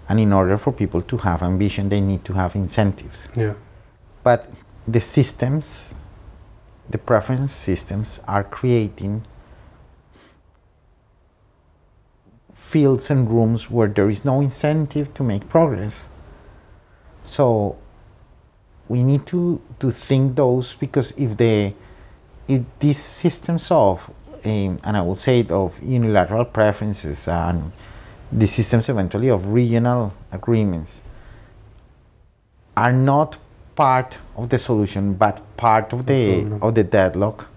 And 0.09 0.19
in 0.19 0.33
order 0.33 0.57
for 0.57 0.73
people 0.73 1.01
to 1.03 1.17
have 1.17 1.43
ambition 1.43 1.89
they 1.89 2.01
need 2.01 2.25
to 2.25 2.33
have 2.33 2.55
incentives. 2.55 3.29
Yeah, 3.35 3.53
but 4.23 4.49
the 4.87 4.99
systems 4.99 5.95
the 6.89 6.97
preference 6.97 7.51
systems 7.51 8.19
are 8.27 8.43
creating 8.43 9.21
fields 12.69 13.09
and 13.09 13.31
rooms 13.31 13.69
where 13.71 13.87
there 13.87 14.09
is 14.09 14.23
no 14.23 14.41
incentive 14.41 15.11
to 15.15 15.23
make 15.23 15.49
progress. 15.49 16.07
So 17.23 17.77
we 18.87 19.01
need 19.03 19.25
to 19.27 19.59
to 19.79 19.89
think 19.89 20.35
those 20.35 20.75
because 20.75 21.11
if 21.17 21.35
the 21.37 21.73
if 22.47 22.61
these 22.79 22.99
systems 22.99 23.71
of 23.71 24.09
um, 24.45 24.77
and 24.83 24.97
I 24.97 25.01
will 25.01 25.15
say 25.15 25.39
it 25.39 25.51
of 25.51 25.81
unilateral 25.81 26.45
preferences 26.45 27.27
and 27.27 27.71
the 28.31 28.47
systems 28.47 28.87
eventually 28.87 29.29
of 29.29 29.51
regional 29.51 30.13
agreements 30.31 31.01
are 32.77 32.93
not 32.93 33.37
part 33.75 34.19
of 34.35 34.49
the 34.49 34.59
solution 34.59 35.13
but 35.13 35.41
part 35.57 35.91
of 35.91 36.05
the 36.05 36.23
of 36.61 36.75
the 36.75 36.83
deadlock 36.83 37.49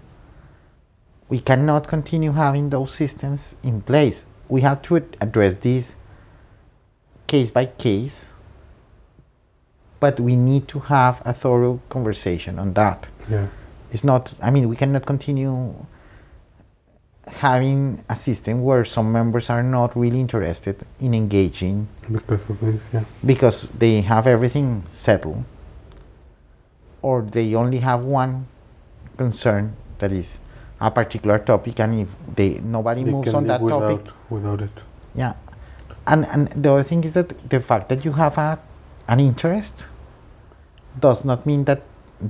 we 1.29 1.39
cannot 1.39 1.87
continue 1.87 2.31
having 2.31 2.69
those 2.69 2.93
systems 2.93 3.55
in 3.63 3.81
place 3.81 4.25
we 4.53 4.61
have 4.61 4.83
to 4.83 4.97
address 5.19 5.55
this 5.67 5.97
case 7.25 7.49
by 7.49 7.65
case 7.65 8.31
but 9.99 10.19
we 10.19 10.35
need 10.35 10.67
to 10.67 10.77
have 10.79 11.23
a 11.25 11.33
thorough 11.33 11.81
conversation 11.89 12.59
on 12.59 12.71
that 12.73 13.09
yeah, 13.27 13.47
it's 13.91 14.03
not 14.03 14.31
i 14.43 14.51
mean 14.51 14.69
we 14.69 14.75
cannot 14.75 15.07
continue 15.07 15.73
having 17.25 18.03
a 18.09 18.15
system 18.15 18.61
where 18.61 18.85
some 18.85 19.11
members 19.11 19.49
are 19.49 19.63
not 19.63 19.97
really 19.97 20.19
interested 20.19 20.75
in 20.99 21.15
engaging 21.15 21.87
because 22.11 22.47
of 22.47 22.59
this. 22.59 22.85
Yeah, 22.93 23.05
because 23.25 23.63
they 23.69 24.01
have 24.01 24.27
everything 24.27 24.83
settled 24.91 25.45
or 27.01 27.23
they 27.23 27.55
only 27.55 27.79
have 27.79 28.05
one 28.05 28.45
concern 29.17 29.75
that 29.97 30.11
is 30.11 30.39
a 30.87 30.89
particular 30.91 31.39
topic 31.51 31.79
and 31.79 31.91
if 32.03 32.09
they 32.35 32.49
nobody 32.77 33.03
they 33.03 33.11
moves 33.11 33.33
on 33.33 33.47
that 33.47 33.61
without, 33.61 33.79
topic 33.89 34.13
without 34.29 34.61
it. 34.67 34.75
yeah 35.15 35.33
and 36.11 36.25
and 36.33 36.47
the 36.63 36.69
other 36.73 36.83
thing 36.89 37.01
is 37.09 37.13
that 37.19 37.29
the 37.49 37.59
fact 37.69 37.85
that 37.89 38.03
you 38.05 38.11
have 38.23 38.37
a, 38.37 38.59
an 39.07 39.19
interest 39.19 39.87
does 41.05 41.23
not 41.29 41.45
mean 41.45 41.63
that 41.69 41.81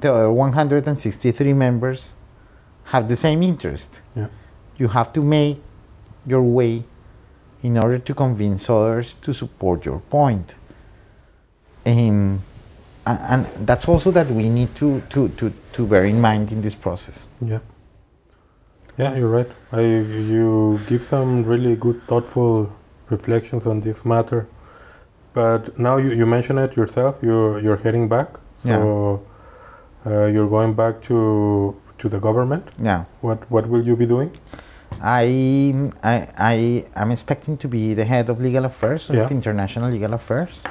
the 0.02 0.10
other 0.14 0.32
163 0.32 1.54
members 1.54 2.14
have 2.94 3.08
the 3.08 3.16
same 3.16 3.42
interest 3.52 4.02
Yeah, 4.16 4.28
you 4.78 4.88
have 4.90 5.10
to 5.14 5.22
make 5.22 5.58
your 6.26 6.44
way 6.44 6.84
in 7.64 7.78
order 7.78 7.98
to 8.10 8.14
convince 8.14 8.70
others 8.70 9.16
to 9.26 9.34
support 9.34 9.86
your 9.86 10.00
point. 10.10 10.56
Um, 11.86 12.42
a- 13.06 13.20
and 13.30 13.46
that's 13.68 13.88
also 13.88 14.12
that 14.12 14.28
we 14.28 14.50
need 14.50 14.74
to, 14.76 15.02
to, 15.10 15.30
to, 15.30 15.52
to 15.74 15.88
bear 15.88 16.06
in 16.06 16.20
mind 16.22 16.52
in 16.52 16.62
this 16.62 16.76
process. 16.76 17.28
yeah, 17.42 17.60
yeah. 18.98 19.16
You're 19.16 19.30
right. 19.30 19.52
I 19.72 19.82
you 19.82 20.80
give 20.88 21.04
some 21.04 21.44
really 21.44 21.76
good, 21.76 22.02
thoughtful 22.08 22.70
reflections 23.10 23.66
on 23.66 23.80
this 23.80 24.06
matter. 24.06 24.48
But 25.34 25.78
now 25.80 25.98
you, 25.98 26.12
you 26.12 26.26
mention 26.26 26.58
it 26.58 26.76
yourself. 26.76 27.18
You're 27.22 27.60
you're 27.60 27.78
heading 27.78 28.08
back. 28.08 28.28
So 28.58 29.24
uh, 30.06 30.26
you're 30.26 30.50
going 30.50 30.74
back 30.74 31.02
to 31.10 31.76
to 31.98 32.10
the 32.10 32.20
government. 32.20 32.64
Yeah. 32.82 33.06
What 33.22 33.50
what 33.50 33.68
will 33.68 33.84
you 33.84 33.96
be 33.96 34.06
doing? 34.06 34.32
I, 35.02 35.90
I, 36.04 36.28
I 36.38 36.86
am 36.96 37.12
expecting 37.12 37.58
to 37.58 37.68
be 37.68 37.94
the 37.96 38.06
head 38.06 38.30
of 38.30 38.40
legal 38.40 38.64
affairs 38.66 39.10
of 39.10 39.16
Yeah. 39.16 39.28
international 39.30 39.90
legal 39.90 40.14
affairs 40.14 40.64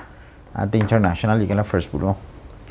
at 0.54 0.70
the 0.70 0.78
International 0.78 1.36
Legal 1.36 1.58
Affairs 1.58 1.86
Bureau. 1.86 2.16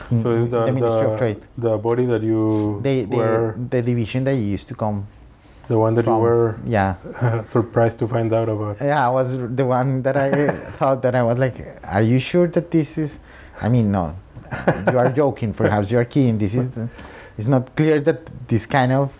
So 0.09 0.31
is 0.31 0.49
the, 0.49 0.65
the 0.65 0.71
Ministry 0.71 1.05
the, 1.07 1.11
of 1.13 1.17
Trade. 1.19 1.39
the 1.57 1.77
body 1.77 2.05
that 2.05 2.23
you 2.23 2.79
The, 2.81 3.05
were 3.05 3.53
the, 3.57 3.77
the 3.77 3.81
division 3.81 4.23
that 4.23 4.35
you 4.35 4.43
used 4.57 4.67
to 4.69 4.75
come 4.75 5.07
the 5.67 5.77
one 5.77 5.93
that 5.95 6.03
from. 6.05 6.15
you 6.15 6.21
were 6.21 6.59
yeah. 6.65 6.95
surprised 7.43 7.99
to 7.99 8.07
find 8.07 8.31
out 8.33 8.49
about. 8.49 8.77
Yeah, 8.81 9.07
I 9.07 9.09
was 9.09 9.37
the 9.37 9.65
one 9.65 10.01
that 10.03 10.17
I 10.17 10.49
thought 10.77 11.01
that 11.03 11.15
I 11.15 11.23
was 11.23 11.37
like, 11.37 11.55
are 11.83 12.01
you 12.01 12.19
sure 12.19 12.47
that 12.47 12.71
this 12.71 12.97
is? 12.97 13.19
I 13.61 13.69
mean, 13.69 13.91
no, 13.91 14.15
you 14.91 14.97
are 14.97 15.11
joking. 15.11 15.53
Perhaps 15.53 15.91
you 15.91 15.99
are 15.99 16.05
kidding. 16.05 16.37
This 16.37 16.55
is. 16.55 16.69
The, 16.71 16.89
it's 17.37 17.47
not 17.47 17.75
clear 17.75 17.99
that 18.01 18.25
this 18.47 18.65
kind 18.65 18.91
of 18.91 19.15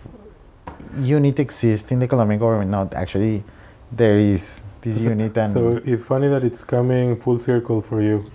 unit 0.98 1.38
exists 1.38 1.90
in 1.92 1.98
the 1.98 2.06
Colombian 2.08 2.38
government. 2.38 2.70
No, 2.70 2.88
actually, 2.94 3.42
there 3.90 4.18
is 4.18 4.62
this 4.82 5.00
unit, 5.00 5.36
and 5.38 5.52
So 5.52 5.80
it's 5.84 6.02
funny 6.02 6.28
that 6.28 6.44
it's 6.44 6.62
coming 6.64 7.16
full 7.16 7.38
circle 7.38 7.80
for 7.80 8.02
you. 8.02 8.30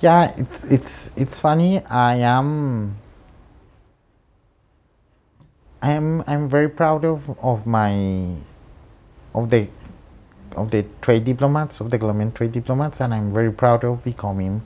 yeah, 0.00 0.32
it's 0.36 0.64
it's 0.64 1.10
it's 1.16 1.40
funny. 1.40 1.80
I 1.86 2.16
am. 2.16 2.94
I 5.80 5.92
am 5.92 6.24
I'm 6.26 6.48
very 6.48 6.68
proud 6.68 7.04
of, 7.04 7.38
of 7.40 7.66
my 7.66 8.34
of 9.34 9.50
the 9.50 9.68
of 10.56 10.70
the 10.70 10.84
trade 11.00 11.24
diplomats 11.24 11.80
of 11.80 11.90
the 11.90 11.98
Colombian 11.98 12.32
trade 12.32 12.52
diplomats 12.52 13.00
and 13.00 13.14
I'm 13.14 13.32
very 13.32 13.52
proud 13.52 13.84
of 13.84 14.02
becoming 14.02 14.62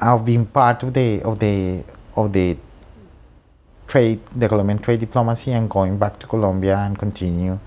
of 0.00 0.24
being 0.24 0.46
part 0.46 0.82
of 0.82 0.94
the 0.94 1.20
of 1.22 1.38
the 1.38 1.84
of 2.16 2.32
the 2.32 2.56
trade 3.86 4.24
the 4.34 4.48
Colombian 4.48 4.78
trade 4.78 5.00
diplomacy 5.00 5.52
and 5.52 5.68
going 5.68 5.98
back 5.98 6.18
to 6.20 6.26
Colombia 6.26 6.78
and 6.78 6.98
continue 6.98 7.58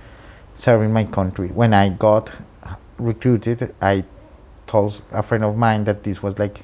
serving 0.56 0.92
my 0.92 1.04
country. 1.04 1.50
When 1.50 1.74
I 1.74 1.90
got 1.90 2.32
recruited 2.98 3.76
I 3.80 4.06
told 4.66 5.04
a 5.12 5.22
friend 5.22 5.44
of 5.44 5.56
mine 5.56 5.84
that 5.84 6.02
this 6.02 6.24
was 6.24 6.40
like 6.40 6.64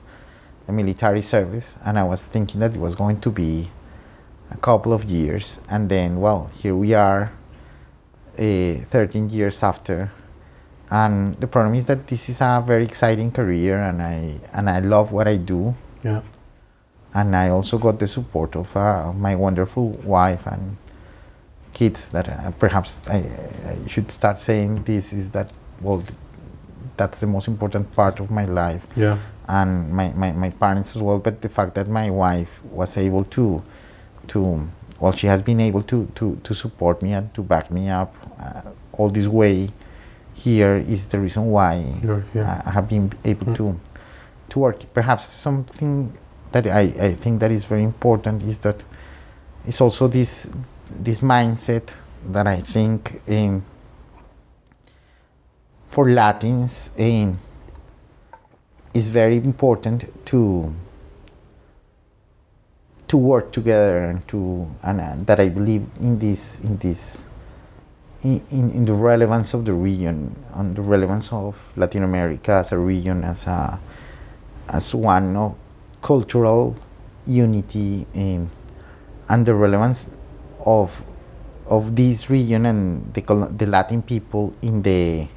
a 0.68 0.72
military 0.72 1.22
service 1.22 1.78
and 1.86 2.00
I 2.00 2.04
was 2.04 2.26
thinking 2.26 2.60
that 2.62 2.74
it 2.74 2.80
was 2.80 2.96
going 2.96 3.20
to 3.22 3.30
be 3.30 3.70
a 4.54 4.58
couple 4.58 4.94
of 4.94 5.04
years, 5.06 5.60
and 5.70 5.90
then 5.90 6.20
well, 6.20 6.50
here 6.62 6.76
we 6.76 6.94
are, 6.94 7.32
uh, 8.38 8.76
13 8.90 9.30
years 9.30 9.64
after. 9.64 10.12
And 10.90 11.36
the 11.36 11.48
problem 11.48 11.76
is 11.76 11.86
that 11.86 12.08
this 12.08 12.30
is 12.30 12.42
a 12.42 12.64
very 12.66 12.84
exciting 12.84 13.32
career, 13.32 13.78
and 13.78 14.02
I 14.02 14.40
and 14.54 14.70
I 14.70 14.80
love 14.80 15.12
what 15.12 15.28
I 15.28 15.38
do. 15.38 15.74
Yeah. 16.04 16.22
And 17.16 17.36
I 17.36 17.50
also 17.50 17.78
got 17.78 18.00
the 18.00 18.08
support 18.08 18.56
of 18.56 18.76
uh, 18.76 19.12
my 19.14 19.36
wonderful 19.36 19.90
wife 20.04 20.46
and 20.48 20.78
kids. 21.74 22.10
That 22.10 22.28
uh, 22.30 22.52
perhaps 22.60 23.00
I, 23.10 23.18
I 23.66 23.88
should 23.88 24.12
start 24.12 24.42
saying 24.42 24.84
this 24.84 25.14
is 25.14 25.32
that 25.32 25.52
well, 25.82 26.00
th- 26.02 26.14
that's 26.98 27.20
the 27.20 27.28
most 27.28 27.48
important 27.48 27.92
part 27.96 28.20
of 28.20 28.30
my 28.30 28.46
life 28.46 28.86
Yeah. 28.96 29.18
and 29.48 29.90
my, 29.92 30.12
my, 30.14 30.32
my 30.32 30.52
parents 30.52 30.96
as 30.96 31.02
well 31.02 31.18
but 31.18 31.42
the 31.42 31.50
fact 31.50 31.74
that 31.74 31.88
my 31.88 32.10
wife 32.12 32.64
was 32.66 32.98
able 32.98 33.24
to 33.26 33.64
to 34.28 34.68
well 35.00 35.12
she 35.12 35.28
has 35.28 35.42
been 35.42 35.60
able 35.60 35.82
to 35.82 36.06
to, 36.16 36.36
to 36.44 36.54
support 36.54 37.02
me 37.02 37.14
and 37.14 37.34
to 37.34 37.42
back 37.42 37.70
me 37.72 37.90
up 37.90 38.14
uh, 38.40 38.62
all 38.94 39.10
this 39.10 39.28
way 39.28 39.70
here 40.34 40.78
is 40.78 41.06
the 41.08 41.20
reason 41.20 41.52
why 41.52 41.84
You're. 42.02 42.26
I 42.36 42.72
have 42.72 42.88
been 42.90 43.12
able 43.24 43.48
Mm. 43.48 43.56
to 43.56 43.80
to 44.50 44.60
work 44.60 44.94
perhaps 44.94 45.26
something 45.26 46.14
that 46.52 46.66
I, 46.68 46.82
I 47.08 47.14
think 47.16 47.40
that 47.40 47.52
is 47.52 47.66
very 47.66 47.84
important 47.84 48.44
is 48.44 48.60
that 48.60 48.84
it's 49.66 49.82
also 49.82 50.08
this 50.08 50.50
this 51.04 51.20
mindset 51.22 52.02
that 52.34 52.48
I 52.48 52.62
think 52.62 53.22
um, 53.28 53.64
for 55.88 56.10
Latins 56.10 56.92
um, 57.00 57.38
is 58.94 59.08
very 59.08 59.38
important 59.38 60.06
to 60.26 60.74
to 63.14 63.18
work 63.18 63.52
together 63.52 64.06
and 64.10 64.28
to 64.28 64.66
and 64.82 65.00
uh, 65.00 65.14
that 65.30 65.40
I 65.40 65.48
believe 65.48 65.86
in 66.02 66.18
this 66.18 66.60
in 66.62 66.78
this 66.78 67.28
in, 68.24 68.42
in, 68.50 68.86
the 68.86 68.94
relevance 68.94 69.54
of 69.54 69.66
the 69.66 69.74
region 69.74 70.36
on 70.52 70.74
the 70.74 70.82
relevance 70.82 71.32
of 71.32 71.72
Latin 71.78 72.04
America 72.04 72.54
as 72.54 72.72
a 72.72 72.80
region 72.80 73.24
as 73.24 73.46
a 73.46 73.80
as 74.68 74.96
one 74.96 75.36
of 75.36 75.56
cultural 76.02 76.76
unity 77.28 78.08
um, 78.16 78.50
and 79.30 79.46
the 79.46 79.54
relevance 79.54 80.10
of 80.66 81.06
of 81.68 81.96
this 81.96 82.32
region 82.32 82.66
and 82.66 83.14
the, 83.14 83.22
the 83.56 83.68
Latin 83.68 84.02
people 84.02 84.56
in 84.64 84.82
the 84.82 85.28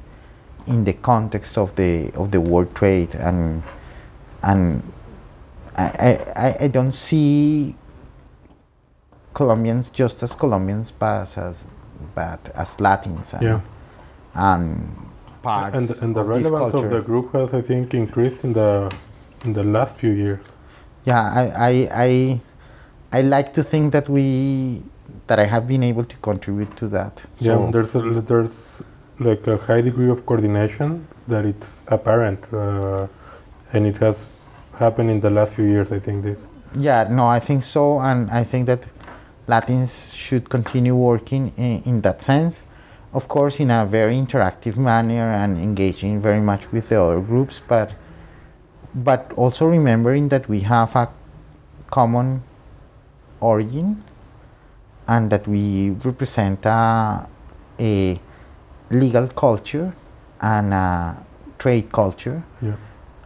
in 0.65 0.83
the 0.83 0.93
context 0.93 1.59
of 1.59 1.75
the 1.75 2.11
of 2.15 2.31
the 2.31 2.41
world 2.41 2.73
trade 2.73 3.13
and 3.13 3.61
and 4.41 4.81
I, 5.77 6.19
I, 6.35 6.55
I 6.61 6.67
don't 6.67 6.91
see 6.91 7.75
Colombians 9.33 9.89
just 9.89 10.23
as 10.23 10.33
Colombians 10.35 10.91
but 10.91 11.37
as 11.37 11.67
but 12.15 12.51
as 12.55 12.79
Latins 12.79 13.33
and, 13.33 13.43
yeah. 13.43 13.61
and 14.33 15.07
parts 15.41 15.75
And, 15.75 16.03
and 16.03 16.15
the 16.15 16.21
of 16.21 16.29
relevance 16.29 16.73
of 16.73 16.89
the 16.89 17.01
group 17.01 17.31
has, 17.33 17.53
I 17.53 17.61
think, 17.61 17.93
increased 17.93 18.43
in 18.43 18.53
the 18.53 18.91
in 19.45 19.53
the 19.53 19.63
last 19.63 19.97
few 19.97 20.11
years. 20.11 20.45
yeah 21.05 21.23
I, 21.41 21.45
I 21.69 21.73
I 22.07 22.39
I 23.19 23.21
like 23.21 23.53
to 23.53 23.63
think 23.63 23.93
that 23.93 24.09
we 24.09 24.83
that 25.27 25.39
I 25.39 25.45
have 25.45 25.67
been 25.67 25.83
able 25.83 26.03
to 26.03 26.17
contribute 26.17 26.75
to 26.77 26.87
that 26.89 27.25
yeah, 27.39 27.69
there's 27.71 27.95
a, 27.95 28.01
there's 28.01 28.81
like 29.19 29.47
a 29.47 29.57
high 29.57 29.81
degree 29.81 30.09
of 30.09 30.25
coordination 30.25 31.07
that 31.27 31.45
it's 31.45 31.81
apparent, 31.87 32.39
uh, 32.53 33.07
and 33.73 33.85
it 33.85 33.97
has 33.97 34.36
happened 34.77 35.09
in 35.11 35.19
the 35.19 35.29
last 35.29 35.53
few 35.53 35.65
years. 35.65 35.91
I 35.91 35.99
think 35.99 36.23
this. 36.23 36.45
Yeah, 36.75 37.07
no, 37.09 37.25
I 37.27 37.39
think 37.39 37.63
so, 37.63 37.99
and 37.99 38.29
I 38.31 38.43
think 38.43 38.67
that 38.67 38.85
Latins 39.47 40.13
should 40.13 40.49
continue 40.49 40.95
working 40.95 41.53
in, 41.57 41.81
in 41.85 42.01
that 42.01 42.21
sense. 42.21 42.63
Of 43.13 43.27
course, 43.27 43.59
in 43.59 43.71
a 43.71 43.85
very 43.85 44.15
interactive 44.15 44.77
manner 44.77 45.31
and 45.31 45.57
engaging 45.57 46.21
very 46.21 46.41
much 46.41 46.71
with 46.71 46.89
the 46.89 47.01
other 47.01 47.19
groups, 47.21 47.61
but 47.67 47.93
but 48.93 49.31
also 49.35 49.65
remembering 49.67 50.29
that 50.29 50.49
we 50.49 50.61
have 50.61 50.95
a 50.95 51.07
common 51.91 52.41
origin 53.39 54.03
and 55.07 55.29
that 55.29 55.47
we 55.47 55.91
represent 56.03 56.65
a, 56.65 57.27
a 57.79 58.19
legal 58.89 59.27
culture 59.27 59.93
and 60.41 60.73
a 60.73 61.17
trade 61.59 61.91
culture 61.91 62.43
Yeah. 62.61 62.75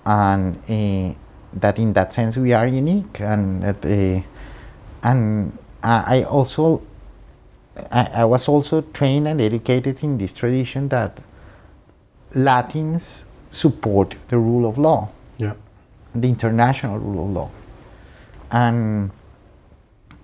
and 0.05 0.57
uh, 0.69 1.15
that 1.53 1.77
in 1.79 1.93
that 1.93 2.13
sense 2.13 2.37
we 2.37 2.53
are 2.53 2.67
unique 2.67 3.19
and 3.19 3.61
that 3.63 3.85
uh, 3.85 4.21
and 5.03 5.57
I 5.83 6.19
I 6.19 6.23
also 6.23 6.81
I, 7.91 8.09
I 8.15 8.25
was 8.25 8.47
also 8.47 8.81
trained 8.93 9.27
and 9.27 9.41
educated 9.41 10.03
in 10.03 10.17
this 10.17 10.33
tradition 10.33 10.89
that 10.89 11.19
Latins 12.33 13.25
support 13.49 14.15
the 14.29 14.37
rule 14.37 14.65
of 14.65 14.77
law 14.77 15.09
Yeah. 15.37 15.53
the 16.15 16.27
international 16.29 16.99
rule 16.99 17.25
of 17.25 17.31
law. 17.31 17.49
And 18.51 19.11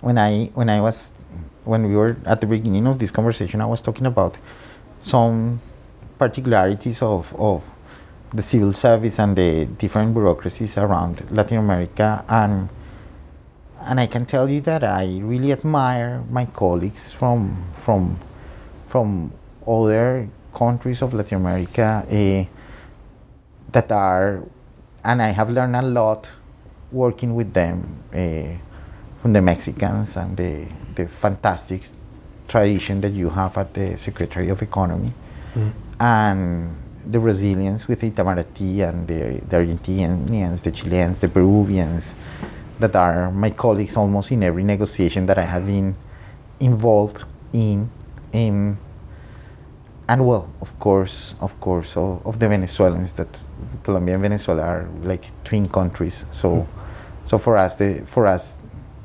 when 0.02 0.18
I 0.18 0.46
when 0.54 0.70
I 0.70 0.80
was 0.82 1.12
when 1.64 1.88
we 1.88 1.96
were 1.96 2.16
at 2.26 2.40
the 2.42 2.48
beginning 2.48 2.88
of 2.88 3.00
this 3.00 3.12
conversation, 3.12 3.62
I 3.62 3.66
was 3.66 3.82
talking 3.82 4.06
about 4.06 4.38
some 5.02 5.60
particularities 6.18 7.02
of, 7.02 7.34
of 7.36 7.66
the 8.34 8.42
civil 8.42 8.74
service 8.74 9.20
and 9.20 9.36
the 9.36 9.66
different 9.66 10.14
bureaucracies 10.14 10.78
around 10.78 11.30
Latin 11.32 11.58
America 11.58 12.24
and 12.28 12.70
and 13.82 14.00
I 14.02 14.08
can 14.08 14.26
tell 14.26 14.50
you 14.50 14.60
that 14.62 14.84
I 14.84 15.20
really 15.22 15.52
admire 15.54 16.24
my 16.30 16.46
colleagues 16.46 17.12
from 17.14 17.64
from 17.74 18.20
from 18.86 19.32
other 19.68 20.28
countries 20.54 21.02
of 21.02 21.14
Latin 21.14 21.38
America 21.38 22.06
eh, 22.10 22.46
that 23.72 23.92
are 23.92 24.44
and 25.04 25.22
I 25.22 25.30
have 25.30 25.50
learned 25.50 25.76
a 25.76 25.82
lot 25.82 26.28
working 26.92 27.34
with 27.36 27.54
them 27.54 28.04
uh, 28.14 28.58
from 29.22 29.34
the 29.34 29.42
Mexicans 29.42 30.18
and 30.18 30.36
the, 30.38 30.66
the 30.96 31.08
fantastic 31.08 31.84
tradition 32.48 33.02
that 33.02 33.12
you 33.14 33.30
have 33.30 33.58
at 33.58 33.74
the 33.74 33.98
Secretary 33.98 34.50
of 34.50 34.62
Economy 34.62 35.14
Mm. 35.56 35.72
and 36.00 36.76
the 37.12 37.20
Brazilians 37.20 37.88
with 37.88 38.02
Itamaraty 38.02 38.88
and 38.88 39.08
the, 39.08 39.40
the 39.48 39.58
Argentinians, 39.58 40.64
the 40.64 40.72
Chileans, 40.72 41.20
the 41.20 41.30
Peruvians 41.30 42.16
that 42.80 42.96
are 42.96 43.32
my 43.32 43.50
colleagues 43.50 43.96
almost 43.96 44.32
in 44.32 44.44
every 44.44 44.64
negotiation 44.64 45.26
that 45.26 45.38
I 45.38 45.44
have 45.44 45.66
been 45.66 45.96
involved 46.60 47.24
in. 47.54 47.90
in 48.34 48.78
and 50.10 50.26
well, 50.26 50.50
of 50.62 50.78
course, 50.80 51.36
of 51.42 51.60
course, 51.60 51.98
of, 51.98 52.26
of 52.26 52.40
the 52.40 52.48
Venezuelans 52.48 53.14
that 53.14 53.28
Colombia 53.84 54.14
and 54.14 54.24
Venezuela 54.24 54.64
are 54.64 54.90
like 55.04 55.32
twin 55.44 55.68
countries. 55.68 56.26
So, 56.32 56.62
hmm. 56.62 57.26
so 57.26 57.38
for 57.38 57.58
us, 57.58 57.76
the 57.76 58.04
for 58.06 58.26
us, 58.26 58.60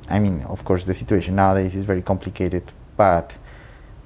I 0.09 0.19
mean, 0.19 0.43
of 0.43 0.65
course, 0.65 0.85
the 0.85 0.95
situation 0.95 1.35
nowadays 1.37 1.75
is 1.75 1.85
very 1.85 2.03
complicated. 2.03 2.65
But 2.97 3.37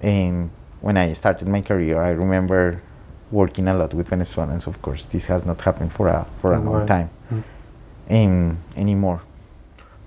in, 0.01 0.51
when 0.81 0.97
I 0.97 1.13
started 1.13 1.49
my 1.49 1.61
career, 1.61 2.01
I 2.01 2.11
remember 2.11 2.81
working 3.31 3.69
a 3.69 3.75
lot 3.75 3.93
with 3.95 4.09
Venezuelans. 4.09 4.67
Of 4.67 4.81
course, 4.83 5.07
this 5.07 5.27
has 5.27 5.45
not 5.45 5.61
happened 5.61 5.93
for 5.93 6.09
a 6.09 6.27
for 6.39 6.53
a 6.53 6.61
long 6.61 6.87
time 6.87 7.11
Mm. 7.33 7.43
um, 8.11 8.57
anymore. 8.77 9.21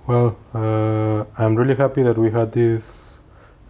Well, 0.07 0.37
uh, 0.55 1.25
I'm 1.37 1.55
really 1.55 1.75
happy 1.75 2.01
that 2.03 2.17
we 2.17 2.31
had 2.31 2.51
this 2.51 3.19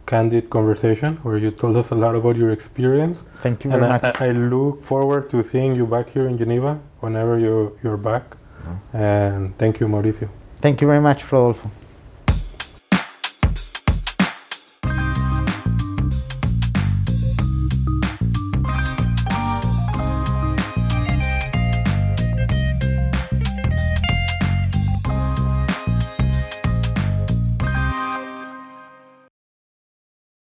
candid 0.06 0.50
conversation 0.50 1.18
where 1.24 1.38
you 1.38 1.52
told 1.52 1.76
us 1.76 1.92
a 1.92 1.96
lot 1.96 2.16
about 2.16 2.36
your 2.36 2.52
experience. 2.52 3.24
Thank 3.44 3.64
you 3.64 3.72
and 3.72 3.80
very 3.82 3.92
I, 3.92 4.02
much. 4.02 4.22
I 4.22 4.32
look 4.32 4.84
forward 4.84 5.30
to 5.32 5.44
seeing 5.44 5.76
you 5.76 5.86
back 5.86 6.10
here 6.10 6.28
in 6.28 6.38
Geneva 6.38 6.80
whenever 7.02 7.38
you, 7.38 7.78
you're 7.84 7.98
back. 7.98 8.24
Mm-hmm. 8.32 8.98
And 8.98 9.58
thank 9.58 9.80
you, 9.80 9.88
Mauricio. 9.88 10.30
Thank 10.58 10.82
you 10.82 10.88
very 10.88 11.02
much, 11.02 11.32
Rodolfo. 11.32 11.70